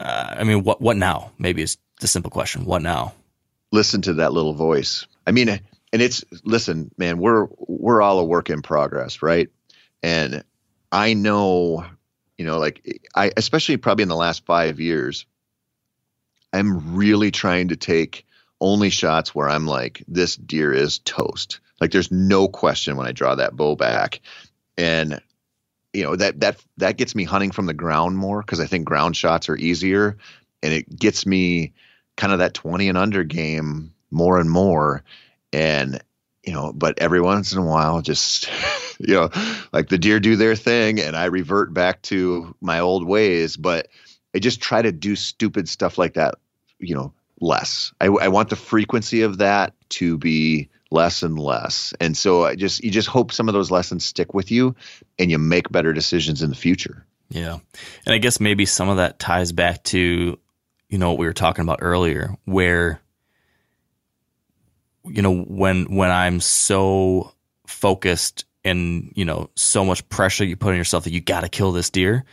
[0.00, 1.32] uh, I mean, what what now?
[1.38, 2.64] Maybe is the simple question.
[2.64, 3.14] What now?
[3.70, 8.24] listen to that little voice i mean and it's listen man we're we're all a
[8.24, 9.48] work in progress right
[10.02, 10.42] and
[10.90, 11.84] i know
[12.36, 15.26] you know like i especially probably in the last 5 years
[16.52, 18.24] i'm really trying to take
[18.60, 23.12] only shots where i'm like this deer is toast like there's no question when i
[23.12, 24.20] draw that bow back
[24.76, 25.20] and
[25.92, 28.84] you know that that that gets me hunting from the ground more because i think
[28.84, 30.16] ground shots are easier
[30.62, 31.72] and it gets me
[32.16, 35.02] kind of that 20 and under game more and more
[35.52, 36.00] and
[36.48, 38.48] you know, but every once in a while, just,
[38.98, 39.28] you know,
[39.70, 43.58] like the deer do their thing and I revert back to my old ways.
[43.58, 43.88] But
[44.34, 46.36] I just try to do stupid stuff like that,
[46.78, 47.12] you know,
[47.42, 47.92] less.
[48.00, 51.92] I, I want the frequency of that to be less and less.
[52.00, 54.74] And so I just, you just hope some of those lessons stick with you
[55.18, 57.04] and you make better decisions in the future.
[57.30, 57.58] Yeah.
[58.06, 60.38] And I guess maybe some of that ties back to,
[60.88, 63.00] you know, what we were talking about earlier, where
[65.10, 67.32] you know when when i'm so
[67.66, 71.48] focused and you know so much pressure you put on yourself that you got to
[71.48, 72.24] kill this deer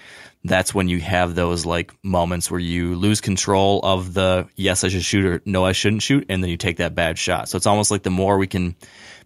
[0.43, 4.87] that's when you have those like moments where you lose control of the yes i
[4.87, 7.49] should shoot or no i shouldn't shoot and then you take that bad shot.
[7.49, 8.75] So it's almost like the more we can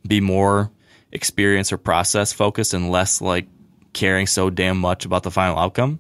[0.07, 0.71] be more
[1.11, 3.47] experience or process focused and less like
[3.91, 5.99] caring so damn much about the final outcome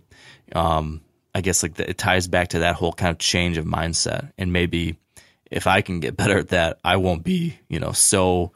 [0.53, 1.01] um,
[1.33, 4.31] i guess like the, it ties back to that whole kind of change of mindset.
[4.37, 4.97] And maybe
[5.51, 8.51] if I can get better at that, I won't be, you know, so,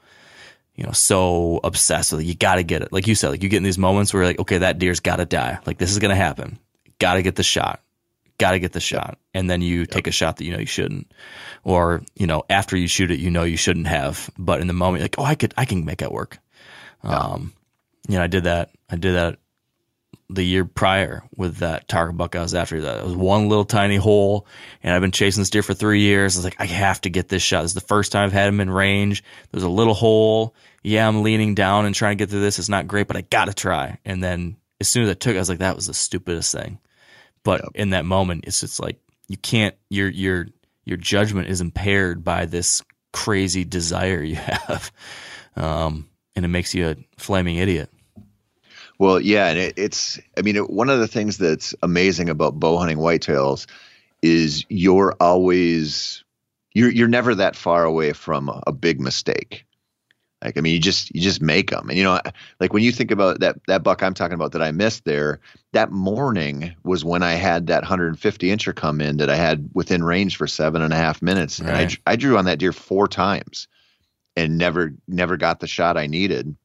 [0.75, 2.25] you know, so obsessed with it.
[2.25, 2.91] You got to get it.
[2.91, 5.17] Like you said, like you get in these moments where like, okay, that deer's got
[5.17, 5.59] to die.
[5.65, 6.59] Like this is going to happen.
[6.99, 7.81] Got to get the shot.
[8.39, 9.19] Got to get the shot.
[9.33, 9.89] And then you yep.
[9.89, 11.11] take a shot that you know you shouldn't.
[11.63, 14.29] Or, you know, after you shoot it, you know you shouldn't have.
[14.37, 16.39] But in the moment, like, oh, I could, I can make that work.
[17.03, 17.17] Yeah.
[17.17, 17.53] Um,
[18.07, 18.71] you know, I did that.
[18.89, 19.39] I did that
[20.29, 22.81] the year prior with that target buck I was after.
[22.81, 24.47] That it was one little tiny hole,
[24.81, 26.35] and I've been chasing this deer for three years.
[26.35, 27.61] I was like, I have to get this shot.
[27.61, 29.23] This is the first time I've had him in range.
[29.51, 30.55] There's a little hole.
[30.83, 32.59] Yeah, I'm leaning down and trying to get through this.
[32.59, 33.99] It's not great, but I gotta try.
[34.05, 36.53] And then as soon as I took, it, I was like, that was the stupidest
[36.53, 36.79] thing.
[37.43, 37.71] But yep.
[37.75, 39.75] in that moment, it's just like you can't.
[39.89, 40.47] Your your
[40.85, 42.81] your judgment is impaired by this
[43.11, 44.91] crazy desire you have,
[45.55, 47.89] um, and it makes you a flaming idiot.
[48.99, 52.59] Well, yeah, and it, it's I mean it, one of the things that's amazing about
[52.59, 53.67] bow hunting whitetails
[54.21, 56.23] is you're always
[56.73, 59.65] you're you're never that far away from a, a big mistake.
[60.43, 62.19] Like I mean, you just you just make them, and you know,
[62.59, 65.39] like when you think about that that buck I'm talking about that I missed there,
[65.71, 70.03] that morning was when I had that 150 incher come in that I had within
[70.03, 71.69] range for seven and a half minutes, right.
[71.69, 73.69] and I I drew on that deer four times,
[74.35, 76.57] and never never got the shot I needed.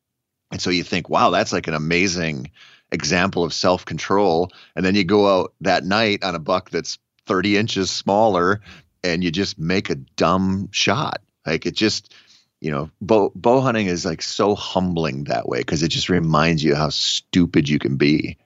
[0.51, 2.51] And so you think, wow, that's like an amazing
[2.91, 4.51] example of self control.
[4.75, 8.61] And then you go out that night on a buck that's 30 inches smaller
[9.05, 11.20] and you just make a dumb shot.
[11.47, 12.15] Like it just,
[12.61, 16.65] you know, bow, bow hunting is like so humbling that way because it just reminds
[16.65, 18.39] you how stupid you can be.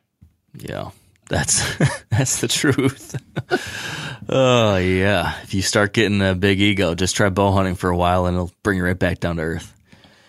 [0.59, 0.91] Yeah.
[1.29, 1.63] That's
[2.11, 3.17] that's the truth.
[4.29, 5.41] oh yeah.
[5.43, 8.35] If you start getting a big ego, just try bow hunting for a while and
[8.35, 9.73] it'll bring you right back down to earth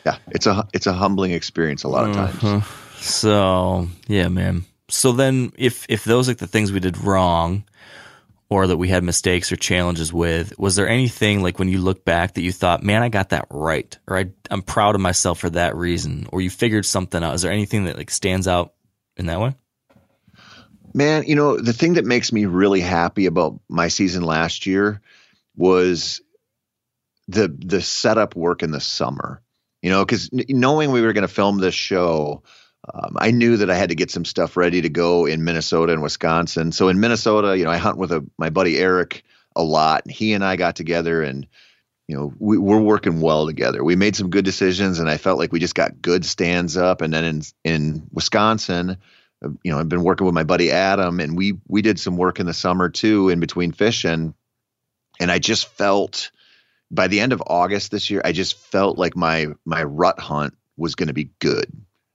[0.05, 2.43] yeah, it's a it's a humbling experience a lot of times.
[2.43, 2.61] Uh-huh.
[2.97, 4.65] So yeah, man.
[4.89, 7.63] So then, if if those like the things we did wrong,
[8.49, 12.05] or that we had mistakes or challenges with, was there anything like when you look
[12.05, 15.39] back that you thought, man, I got that right, or I, I'm proud of myself
[15.39, 17.33] for that reason, or you figured something out?
[17.33, 18.73] Is there anything that like stands out
[19.17, 19.55] in that way?
[20.93, 25.01] Man, you know the thing that makes me really happy about my season last year
[25.55, 26.21] was
[27.27, 29.41] the the setup work in the summer
[29.83, 32.41] you know, because knowing we were going to film this show,
[32.91, 35.91] um, I knew that I had to get some stuff ready to go in Minnesota
[35.91, 36.71] and Wisconsin.
[36.71, 39.23] So in Minnesota, you know, I hunt with a, my buddy Eric
[39.57, 40.09] a lot.
[40.09, 41.45] He and I got together and,
[42.07, 43.83] you know, we, we're working well together.
[43.83, 47.01] We made some good decisions and I felt like we just got good stands up.
[47.01, 48.97] And then in, in Wisconsin,
[49.43, 52.15] uh, you know, I've been working with my buddy Adam and we, we did some
[52.15, 54.33] work in the summer too, in between fishing.
[55.19, 56.31] And I just felt,
[56.93, 60.55] by the end of August this year, I just felt like my my rut hunt
[60.77, 61.65] was going to be good.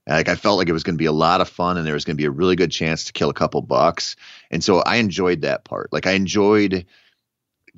[0.07, 1.95] Like I felt like it was going to be a lot of fun and there
[1.95, 4.17] was going to be a really good chance to kill a couple bucks.
[4.51, 5.93] And so I enjoyed that part.
[5.93, 6.87] Like I enjoyed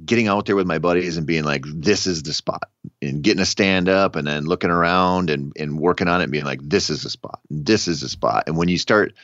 [0.03, 2.71] getting out there with my buddies and being like, this is the spot
[3.03, 6.33] and getting a stand up and then looking around and, and working on it and
[6.33, 7.41] being like, this is the spot.
[7.51, 8.45] This is the spot.
[8.47, 9.15] And when you start,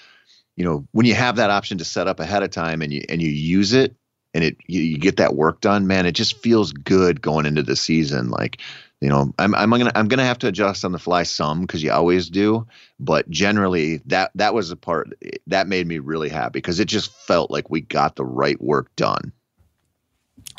[0.56, 3.02] you know, when you have that option to set up ahead of time and you,
[3.08, 3.94] and you use it,
[4.36, 7.62] and it you, you, get that work done, man, it just feels good going into
[7.62, 8.28] the season.
[8.28, 8.60] Like,
[9.00, 11.82] you know, I'm I'm gonna I'm gonna have to adjust on the fly some because
[11.82, 12.66] you always do,
[13.00, 15.08] but generally that that was the part
[15.46, 18.94] that made me really happy because it just felt like we got the right work
[18.94, 19.32] done.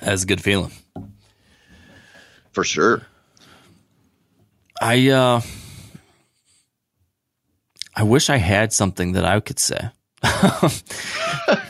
[0.02, 0.72] That's a good feeling,
[2.52, 3.06] for sure.
[4.82, 5.42] I uh,
[7.96, 9.90] I wish I had something that I could say.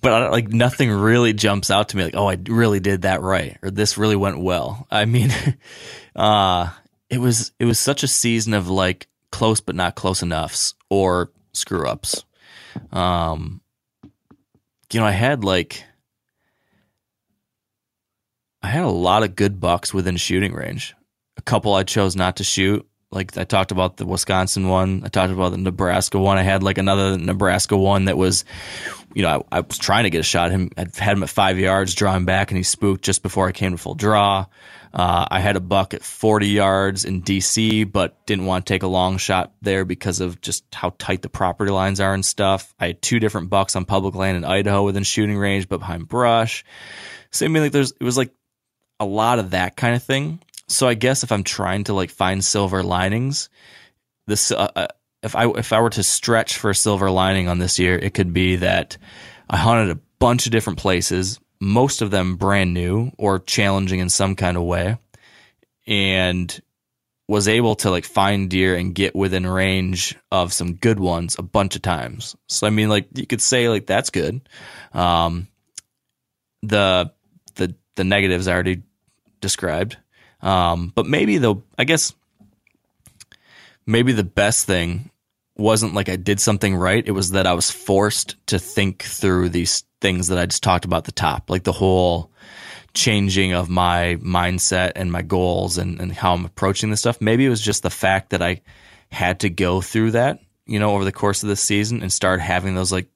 [0.00, 3.20] but I like nothing really jumps out to me like, oh, I really did that
[3.20, 4.86] right, or this really went well.
[4.90, 5.32] I mean,
[6.16, 6.70] uh,
[7.10, 11.30] it was it was such a season of like close but not close enoughs or
[11.52, 12.24] screw ups.
[12.92, 13.60] Um,
[14.92, 15.84] you know, I had like
[18.62, 20.94] I had a lot of good bucks within shooting range.
[21.36, 22.86] a couple I chose not to shoot.
[23.10, 26.36] Like I talked about the Wisconsin one, I talked about the Nebraska one.
[26.36, 28.44] I had like another Nebraska one that was,
[29.14, 30.50] you know, I, I was trying to get a shot.
[30.50, 33.52] Him, I had him at five yards, drawing back, and he spooked just before I
[33.52, 34.46] came to full draw.
[34.92, 38.82] Uh, I had a buck at 40 yards in DC, but didn't want to take
[38.82, 42.74] a long shot there because of just how tight the property lines are and stuff.
[42.80, 46.08] I had two different bucks on public land in Idaho within shooting range, but behind
[46.08, 46.64] brush.
[47.30, 48.32] So I mean, like there's it was like
[48.98, 50.40] a lot of that kind of thing.
[50.68, 53.48] So I guess if I'm trying to like find silver linings,
[54.26, 54.88] this uh, uh,
[55.22, 58.14] if I if I were to stretch for a silver lining on this year, it
[58.14, 58.96] could be that
[59.48, 64.10] I hunted a bunch of different places, most of them brand new or challenging in
[64.10, 64.98] some kind of way,
[65.86, 66.60] and
[67.26, 71.42] was able to like find deer and get within range of some good ones a
[71.42, 72.34] bunch of times.
[72.46, 74.48] So I mean, like you could say like that's good.
[74.92, 75.48] Um,
[76.62, 77.12] the
[77.56, 78.82] the the negatives I already
[79.40, 79.96] described.
[80.40, 82.14] Um, but maybe though, I guess
[83.88, 85.10] maybe the best thing
[85.56, 87.02] wasn't like I did something right.
[87.04, 90.84] It was that I was forced to think through these things that I just talked
[90.84, 92.30] about the top, like the whole
[92.94, 97.20] changing of my mindset and my goals and, and how I'm approaching this stuff.
[97.20, 98.60] Maybe it was just the fact that I
[99.10, 102.40] had to go through that, you know, over the course of the season and start
[102.40, 103.08] having those like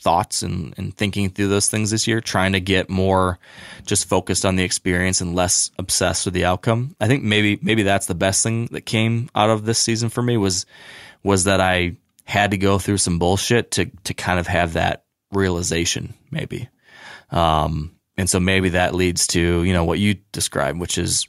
[0.00, 3.38] thoughts and, and thinking through those things this year, trying to get more
[3.86, 6.96] just focused on the experience and less obsessed with the outcome.
[7.00, 10.22] I think maybe maybe that's the best thing that came out of this season for
[10.22, 10.66] me was
[11.22, 15.04] was that I had to go through some bullshit to to kind of have that
[15.32, 16.68] realization, maybe.
[17.30, 21.28] Um, and so maybe that leads to, you know, what you described, which is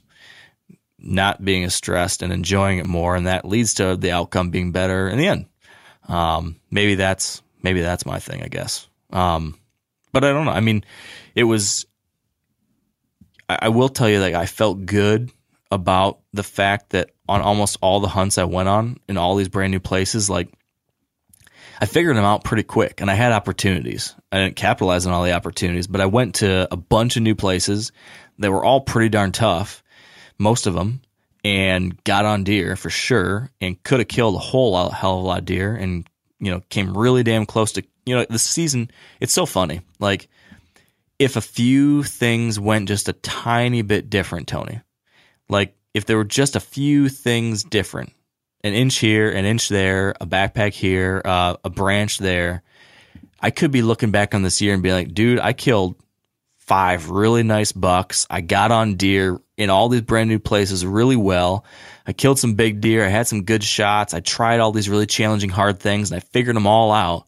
[0.98, 4.72] not being as stressed and enjoying it more, and that leads to the outcome being
[4.72, 5.46] better in the end.
[6.08, 8.88] Um, maybe that's maybe that's my thing, I guess.
[9.12, 9.58] Um,
[10.12, 10.52] but I don't know.
[10.52, 10.84] I mean,
[11.34, 11.86] it was.
[13.48, 15.30] I, I will tell you, like, I felt good
[15.70, 19.48] about the fact that on almost all the hunts I went on in all these
[19.48, 20.52] brand new places, like,
[21.80, 24.14] I figured them out pretty quick, and I had opportunities.
[24.30, 27.34] I didn't capitalize on all the opportunities, but I went to a bunch of new
[27.34, 27.90] places.
[28.38, 29.82] that were all pretty darn tough,
[30.38, 31.00] most of them,
[31.44, 35.26] and got on deer for sure, and could have killed a whole hell of a
[35.26, 36.08] lot of deer, and
[36.42, 38.90] you know, came really damn close to, you know, the season.
[39.20, 39.80] It's so funny.
[40.00, 40.28] Like,
[41.20, 44.80] if a few things went just a tiny bit different, Tony,
[45.48, 48.12] like if there were just a few things different,
[48.64, 52.64] an inch here, an inch there, a backpack here, uh, a branch there,
[53.40, 55.94] I could be looking back on this year and be like, dude, I killed
[56.58, 58.26] five really nice bucks.
[58.28, 61.64] I got on deer in all these brand new places really well.
[62.06, 63.04] I killed some big deer.
[63.04, 64.14] I had some good shots.
[64.14, 67.26] I tried all these really challenging, hard things and I figured them all out.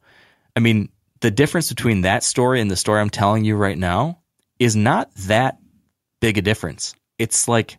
[0.56, 0.88] I mean,
[1.20, 4.20] the difference between that story and the story I'm telling you right now
[4.58, 5.58] is not that
[6.20, 6.94] big a difference.
[7.18, 7.78] It's like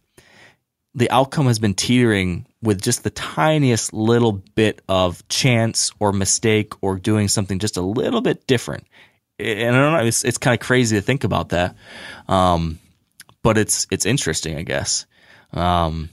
[0.94, 6.74] the outcome has been teetering with just the tiniest little bit of chance or mistake
[6.82, 8.88] or doing something just a little bit different.
[9.38, 11.76] And I don't know, it's, it's kind of crazy to think about that.
[12.28, 12.80] Um,
[13.44, 15.06] but it's, it's interesting, I guess.
[15.54, 16.10] Um,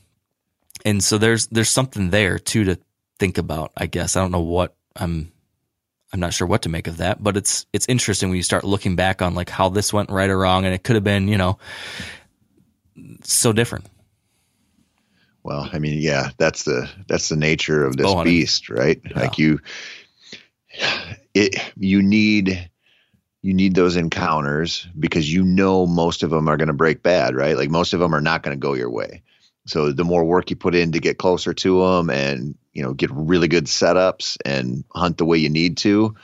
[0.85, 2.79] and so there's there's something there too to
[3.19, 3.73] think about.
[3.77, 5.31] I guess I don't know what I'm.
[6.15, 8.65] I'm not sure what to make of that, but it's it's interesting when you start
[8.65, 11.27] looking back on like how this went right or wrong, and it could have been
[11.27, 11.59] you know
[13.23, 13.87] so different.
[15.43, 19.01] Well, I mean, yeah, that's the that's the nature of this oh, beast, right?
[19.05, 19.21] Yeah.
[19.21, 19.61] Like you,
[21.35, 22.71] it you need
[23.43, 27.35] you need those encounters because you know most of them are going to break bad,
[27.35, 27.57] right?
[27.57, 29.23] Like most of them are not going to go your way.
[29.67, 32.95] So the more work you put in to get closer to them and, you know,
[32.95, 36.17] get really good setups and hunt the way you need to,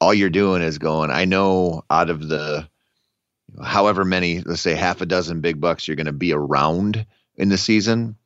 [0.00, 2.68] all you're doing is going, I know out of the
[3.62, 7.06] however many, let's say half a dozen big bucks you're going to be around
[7.36, 8.16] in the season,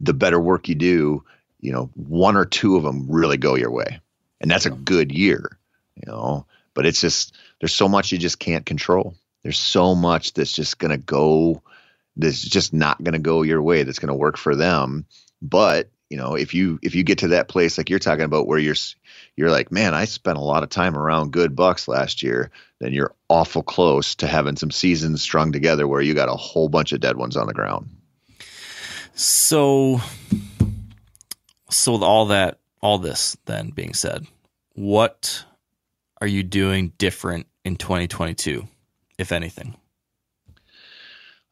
[0.00, 1.24] the better work you do,
[1.60, 4.00] you know, one or two of them really go your way.
[4.40, 5.58] And that's a good year,
[5.96, 9.14] you know, but it's just, there's so much you just can't control.
[9.42, 11.62] There's so much that's just going to go
[12.18, 15.06] that's just not going to go your way that's going to work for them.
[15.40, 18.46] But you know if you if you get to that place like you're talking about
[18.46, 18.74] where you're
[19.36, 22.50] you're like man i spent a lot of time around good bucks last year
[22.80, 26.68] then you're awful close to having some seasons strung together where you got a whole
[26.68, 27.88] bunch of dead ones on the ground.
[29.14, 30.00] So
[31.70, 34.26] so with all that all this then being said
[34.74, 35.44] what
[36.20, 38.66] are you doing different in 2022
[39.18, 39.76] if anything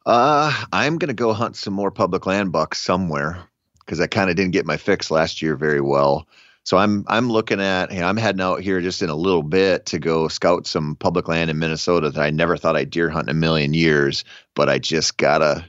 [0.07, 3.43] uh, I'm going to go hunt some more public land bucks somewhere
[3.79, 6.27] because I kind of didn't get my fix last year very well.
[6.63, 9.85] So I'm I'm looking at hey, I'm heading out here just in a little bit
[9.87, 13.29] to go scout some public land in Minnesota that I never thought I'd deer hunt
[13.29, 14.23] in a million years,
[14.55, 15.65] but I just gotta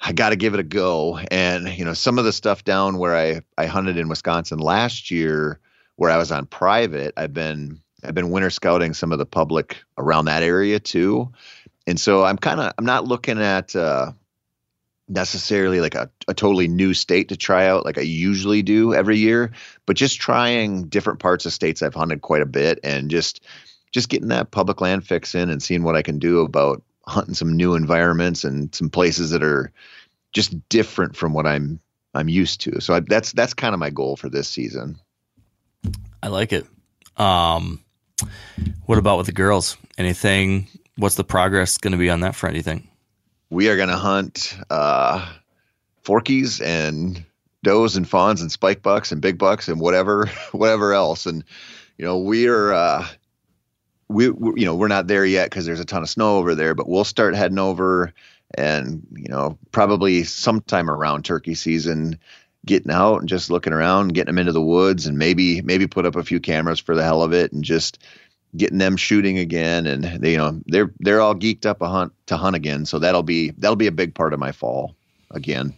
[0.00, 1.18] I got to give it a go.
[1.30, 5.10] And you know, some of the stuff down where I I hunted in Wisconsin last
[5.10, 5.58] year,
[5.96, 9.78] where I was on private, I've been I've been winter scouting some of the public
[9.98, 11.32] around that area too.
[11.86, 14.12] And so I'm kind of I'm not looking at uh,
[15.08, 19.18] necessarily like a, a totally new state to try out like I usually do every
[19.18, 19.52] year,
[19.86, 23.44] but just trying different parts of states I've hunted quite a bit and just
[23.92, 27.34] just getting that public land fix in and seeing what I can do about hunting
[27.34, 29.72] some new environments and some places that are
[30.32, 31.80] just different from what I'm
[32.14, 32.80] I'm used to.
[32.80, 34.98] So I, that's that's kind of my goal for this season.
[36.22, 36.66] I like it.
[37.16, 37.84] Um,
[38.86, 39.76] what about with the girls?
[39.96, 40.66] Anything?
[40.98, 42.54] What's the progress going to be on that front?
[42.54, 42.88] Do you think?
[43.50, 45.34] We are going to hunt uh,
[46.04, 47.24] forkies and
[47.62, 51.26] does and fawns and spike bucks and big bucks and whatever whatever else.
[51.26, 51.44] And
[51.98, 53.06] you know we are uh,
[54.08, 56.54] we, we you know we're not there yet because there's a ton of snow over
[56.54, 58.12] there, but we'll start heading over
[58.56, 62.18] and you know probably sometime around turkey season
[62.64, 66.06] getting out and just looking around getting them into the woods and maybe maybe put
[66.06, 67.98] up a few cameras for the hell of it and just
[68.56, 72.12] getting them shooting again and they you know they're they're all geeked up a hunt
[72.26, 72.86] to hunt again.
[72.86, 74.94] So that'll be that'll be a big part of my fall
[75.30, 75.74] again.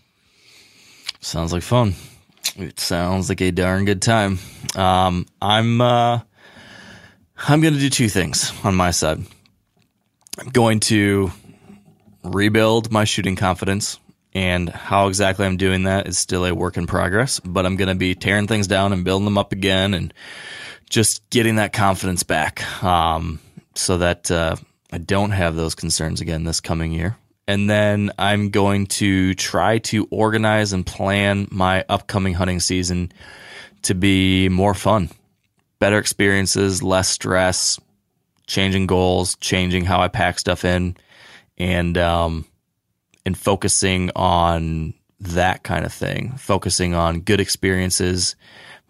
[1.20, 1.94] Sounds like fun.
[2.56, 4.38] It sounds like a darn good time.
[4.76, 6.20] Um, i'm uh
[7.36, 9.20] i'm gonna do two things on my side.
[10.38, 11.32] I'm going to
[12.22, 13.98] rebuild my shooting confidence.
[14.34, 17.88] And how exactly I'm doing that is still a work in progress, but I'm going
[17.88, 20.12] to be tearing things down and building them up again and
[20.88, 23.38] just getting that confidence back um,
[23.74, 24.56] so that uh,
[24.92, 27.16] I don't have those concerns again this coming year.
[27.46, 33.10] And then I'm going to try to organize and plan my upcoming hunting season
[33.82, 35.08] to be more fun,
[35.78, 37.80] better experiences, less stress,
[38.46, 40.96] changing goals, changing how I pack stuff in
[41.56, 42.44] and um,
[43.24, 48.36] and focusing on that kind of thing, focusing on good experiences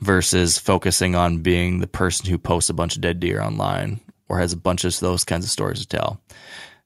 [0.00, 4.38] versus focusing on being the person who posts a bunch of dead deer online or
[4.38, 6.20] has a bunch of those kinds of stories to tell.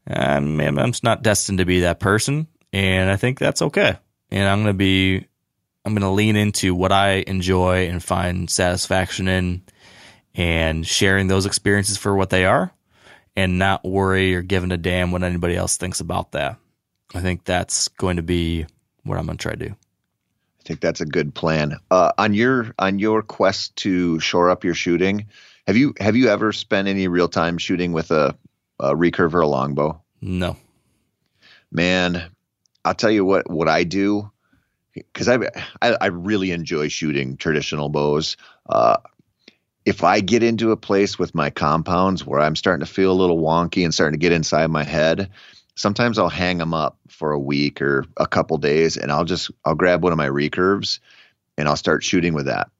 [0.06, 3.96] I'm, I'm not destined to be that person, and I think that's okay.
[4.30, 5.26] And I'm going to be,
[5.84, 9.62] I'm going to lean into what I enjoy and find satisfaction in,
[10.34, 12.72] and sharing those experiences for what they are,
[13.36, 16.56] and not worry or giving a damn what anybody else thinks about that.
[17.14, 18.66] I think that's going to be
[19.04, 19.74] what I'm going to try to do.
[20.62, 21.78] I think that's a good plan.
[21.90, 25.26] Uh, on your on your quest to shore up your shooting,
[25.66, 28.36] have you have you ever spent any real time shooting with a,
[28.78, 30.00] a recurve or a longbow?
[30.20, 30.56] No.
[31.72, 32.30] Man,
[32.84, 34.30] I'll tell you what what I do
[34.94, 35.38] because I,
[35.80, 38.36] I, I really enjoy shooting traditional bows.
[38.68, 38.98] Uh,
[39.84, 43.14] if I get into a place with my compounds where I'm starting to feel a
[43.14, 45.30] little wonky and starting to get inside my head,
[45.74, 49.50] sometimes I'll hang them up for a week or a couple days, and I'll just
[49.64, 50.98] I'll grab one of my recurves
[51.56, 52.70] and I'll start shooting with that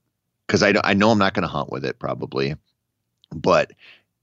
[0.47, 2.57] because I I know I'm not going to hunt with it probably,
[3.35, 3.73] but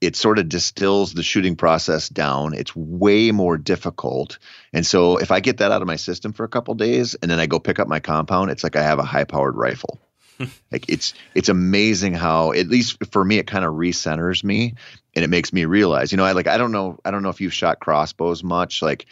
[0.01, 2.53] it sort of distills the shooting process down.
[2.53, 4.39] It's way more difficult.
[4.71, 7.29] And so if I get that out of my system for a couple days and
[7.29, 9.99] then I go pick up my compound, it's like I have a high powered rifle.
[10.71, 14.75] like it's it's amazing how at least for me it kind of recenters me
[15.19, 17.29] and it makes me realize you know i like i don't know i don't know
[17.29, 19.05] if you've shot crossbows much like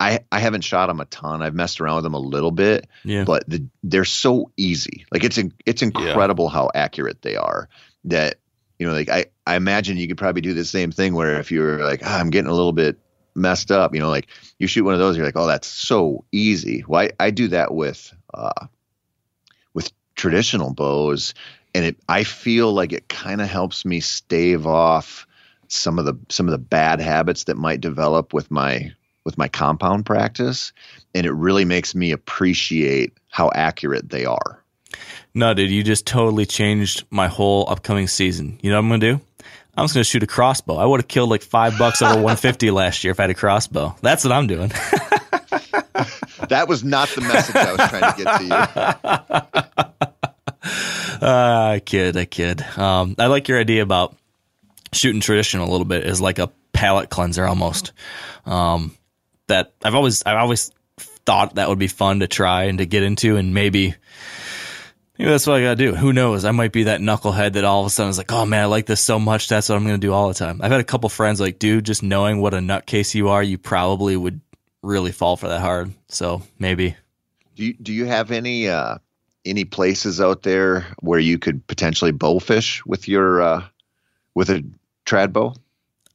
[0.00, 1.42] i i haven't shot them a ton.
[1.42, 3.24] I've messed around with them a little bit Yeah.
[3.24, 5.04] but the, they're so easy.
[5.12, 7.68] Like it's it's incredible how accurate they are
[8.04, 8.36] that
[8.78, 11.52] you know like i i imagine you could probably do the same thing where if
[11.52, 12.98] you're like ah, i'm getting a little bit
[13.34, 14.28] messed up you know like
[14.58, 16.82] you shoot one of those you're like oh that's so easy.
[16.88, 18.66] Well i, I do that with uh
[19.74, 21.34] with traditional bows
[21.74, 25.26] and it i feel like it kind of helps me stave off
[25.72, 28.92] some of the some of the bad habits that might develop with my
[29.24, 30.72] with my compound practice
[31.14, 34.62] and it really makes me appreciate how accurate they are
[35.34, 38.58] No, dude, you just totally changed my whole upcoming season.
[38.62, 39.20] You know what I'm going to do?
[39.76, 40.76] I'm just going to shoot a crossbow.
[40.76, 43.34] I would have killed like five bucks over 150 last year if I had a
[43.34, 43.94] crossbow.
[44.02, 44.68] That's what I'm doing.
[46.48, 48.52] that was not the message i was trying to get to you
[51.22, 52.62] Uh, I kid, I kid.
[52.76, 54.16] Um, I like your idea about
[54.92, 57.92] shooting traditional a little bit is like a palate cleanser almost.
[58.46, 58.96] Um,
[59.48, 63.02] that I've always, I've always thought that would be fun to try and to get
[63.02, 63.94] into, and maybe,
[65.18, 65.94] maybe that's what I gotta do.
[65.94, 66.44] Who knows?
[66.44, 68.66] I might be that knucklehead that all of a sudden is like, oh man, I
[68.66, 69.48] like this so much.
[69.48, 70.60] That's what I'm gonna do all the time.
[70.62, 73.58] I've had a couple friends like, dude, just knowing what a nutcase you are, you
[73.58, 74.40] probably would
[74.82, 75.92] really fall for that hard.
[76.08, 76.96] So maybe.
[77.60, 78.98] do you, do you have any uh
[79.44, 83.64] any places out there where you could potentially bowfish with your uh
[84.34, 84.64] with a
[85.10, 85.54] trad bow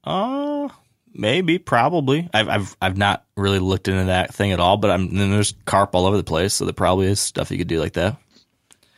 [0.04, 0.70] Uh,
[1.14, 2.30] maybe, probably.
[2.34, 5.54] I've I've I've not really looked into that thing at all, but I'm then there's
[5.66, 8.18] carp all over the place, so there probably is stuff you could do like that.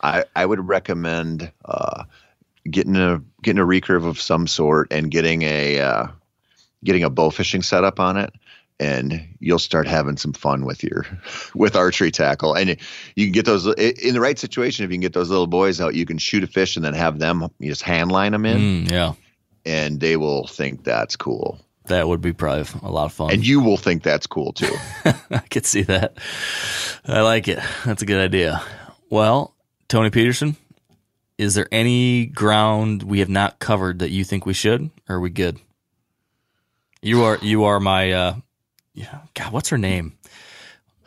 [0.01, 2.03] I, I would recommend uh,
[2.69, 6.07] getting a getting a recurve of some sort and getting a uh,
[6.83, 8.31] getting a bow fishing setup on it,
[8.79, 11.05] and you'll start having some fun with your
[11.55, 12.53] with archery tackle.
[12.53, 12.77] And
[13.15, 14.85] you can get those in the right situation.
[14.85, 16.93] If you can get those little boys out, you can shoot a fish and then
[16.93, 19.13] have them you just hand line them in, Mm, yeah,
[19.67, 23.31] and they will think that's cool, that would be probably a lot of fun.
[23.31, 24.73] and you will think that's cool too.
[25.05, 26.17] I could see that.
[27.05, 27.59] I like it.
[27.85, 28.61] That's a good idea.
[29.09, 29.53] Well,
[29.87, 30.57] Tony Peterson,
[31.37, 34.89] is there any ground we have not covered that you think we should?
[35.07, 35.59] Or are we good?
[37.01, 38.35] You are you are my uh
[38.93, 40.17] yeah, God, what's her name?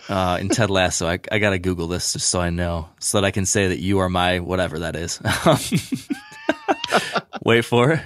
[0.09, 1.07] Uh in Ted Lasso.
[1.09, 2.89] I I gotta Google this just so I know.
[3.01, 5.21] So that I can say that you are my whatever that is.
[7.45, 8.01] wait for it.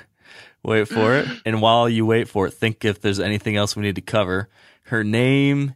[0.65, 1.29] Wait for it.
[1.47, 4.49] And while you wait for it, think if there's anything else we need to cover.
[4.85, 5.75] Her name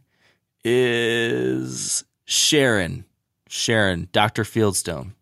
[0.63, 3.05] is Sharon.
[3.47, 4.43] Sharon, Dr.
[4.43, 5.13] Fieldstone.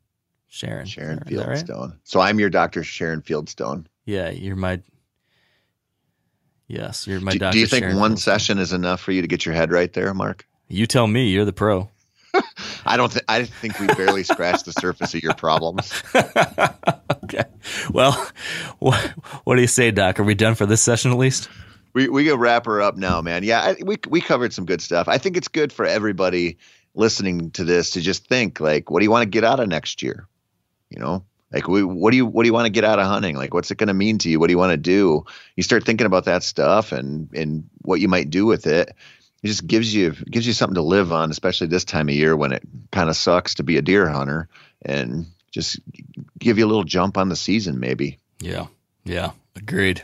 [0.48, 0.85] Sharon.
[0.85, 1.57] Sharon that right?
[1.65, 1.98] Fieldstone.
[2.03, 2.84] So I'm your Dr.
[2.84, 3.85] Sharon Fieldstone.
[4.06, 4.81] Yeah, you're my.
[6.68, 7.53] Yes, you're my Do, doctor.
[7.53, 8.19] do you think Sharon one Fieldstone.
[8.19, 10.45] session is enough for you to get your head right there, Mark?
[10.68, 11.30] You tell me.
[11.30, 11.89] You're the pro.
[12.85, 15.91] I don't think I think we barely scratched the surface of your problems.
[17.23, 17.43] okay.
[17.91, 18.14] Well,
[18.80, 18.99] what,
[19.43, 20.19] what do you say, Doc?
[20.19, 21.49] Are we done for this session at least?
[21.93, 23.43] We we can wrap her up now, man.
[23.43, 25.07] Yeah, I, we we covered some good stuff.
[25.07, 26.57] I think it's good for everybody
[26.95, 29.68] listening to this to just think like, what do you want to get out of
[29.68, 30.27] next year?
[30.89, 33.05] You know, like we, what do you what do you want to get out of
[33.05, 33.35] hunting?
[33.35, 34.39] Like, what's it going to mean to you?
[34.39, 35.26] What do you want to do?
[35.55, 38.93] You start thinking about that stuff and and what you might do with it.
[39.48, 42.36] It just gives you gives you something to live on, especially this time of year
[42.36, 44.49] when it kind of sucks to be a deer hunter,
[44.82, 45.80] and just
[46.38, 48.19] give you a little jump on the season, maybe.
[48.41, 48.68] Yeah.
[49.06, 49.32] Yeah.
[49.56, 50.02] Agreed.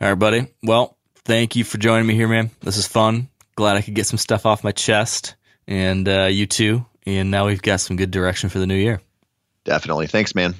[0.00, 0.46] All right, buddy.
[0.62, 2.50] Well, thank you for joining me here, man.
[2.60, 3.28] This is fun.
[3.56, 5.34] Glad I could get some stuff off my chest,
[5.68, 6.86] and uh, you too.
[7.04, 9.02] And now we've got some good direction for the new year.
[9.64, 10.06] Definitely.
[10.06, 10.54] Thanks, man.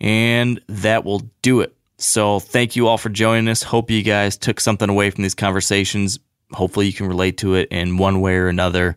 [0.00, 1.74] And that will do it.
[1.98, 3.64] So thank you all for joining us.
[3.64, 6.20] Hope you guys took something away from these conversations.
[6.52, 8.96] Hopefully you can relate to it in one way or another.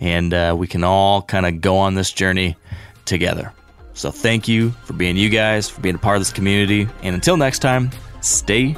[0.00, 2.56] And uh, we can all kind of go on this journey
[3.04, 3.52] together.
[3.94, 6.88] So thank you for being you guys, for being a part of this community.
[7.02, 8.76] And until next time, stay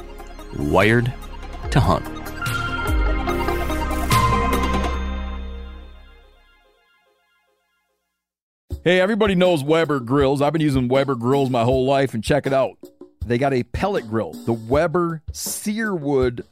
[0.57, 1.13] wired
[1.71, 2.05] to hunt.
[8.83, 10.43] Hey, everybody knows Weber grills.
[10.43, 12.77] I've been using Weber grills my whole life, and check it out.
[13.25, 16.45] They got a pellet grill, the Weber Searwood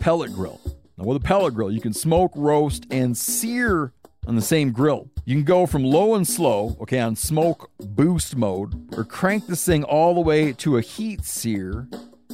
[0.00, 0.60] pellet grill.
[0.98, 3.92] Now, with a pellet grill, you can smoke, roast, and sear
[4.26, 5.08] on the same grill.
[5.24, 9.64] You can go from low and slow, okay, on smoke boost mode, or crank this
[9.64, 11.86] thing all the way to a heat sear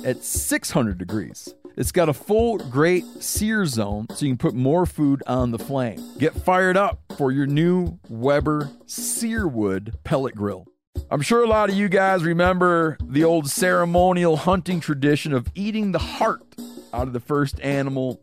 [0.03, 1.55] at 600 degrees.
[1.77, 5.59] It's got a full grate sear zone so you can put more food on the
[5.59, 6.03] flame.
[6.19, 10.67] Get fired up for your new Weber Searwood pellet grill.
[11.11, 15.93] I'm sure a lot of you guys remember the old ceremonial hunting tradition of eating
[15.93, 16.55] the heart
[16.95, 18.23] out of the first animal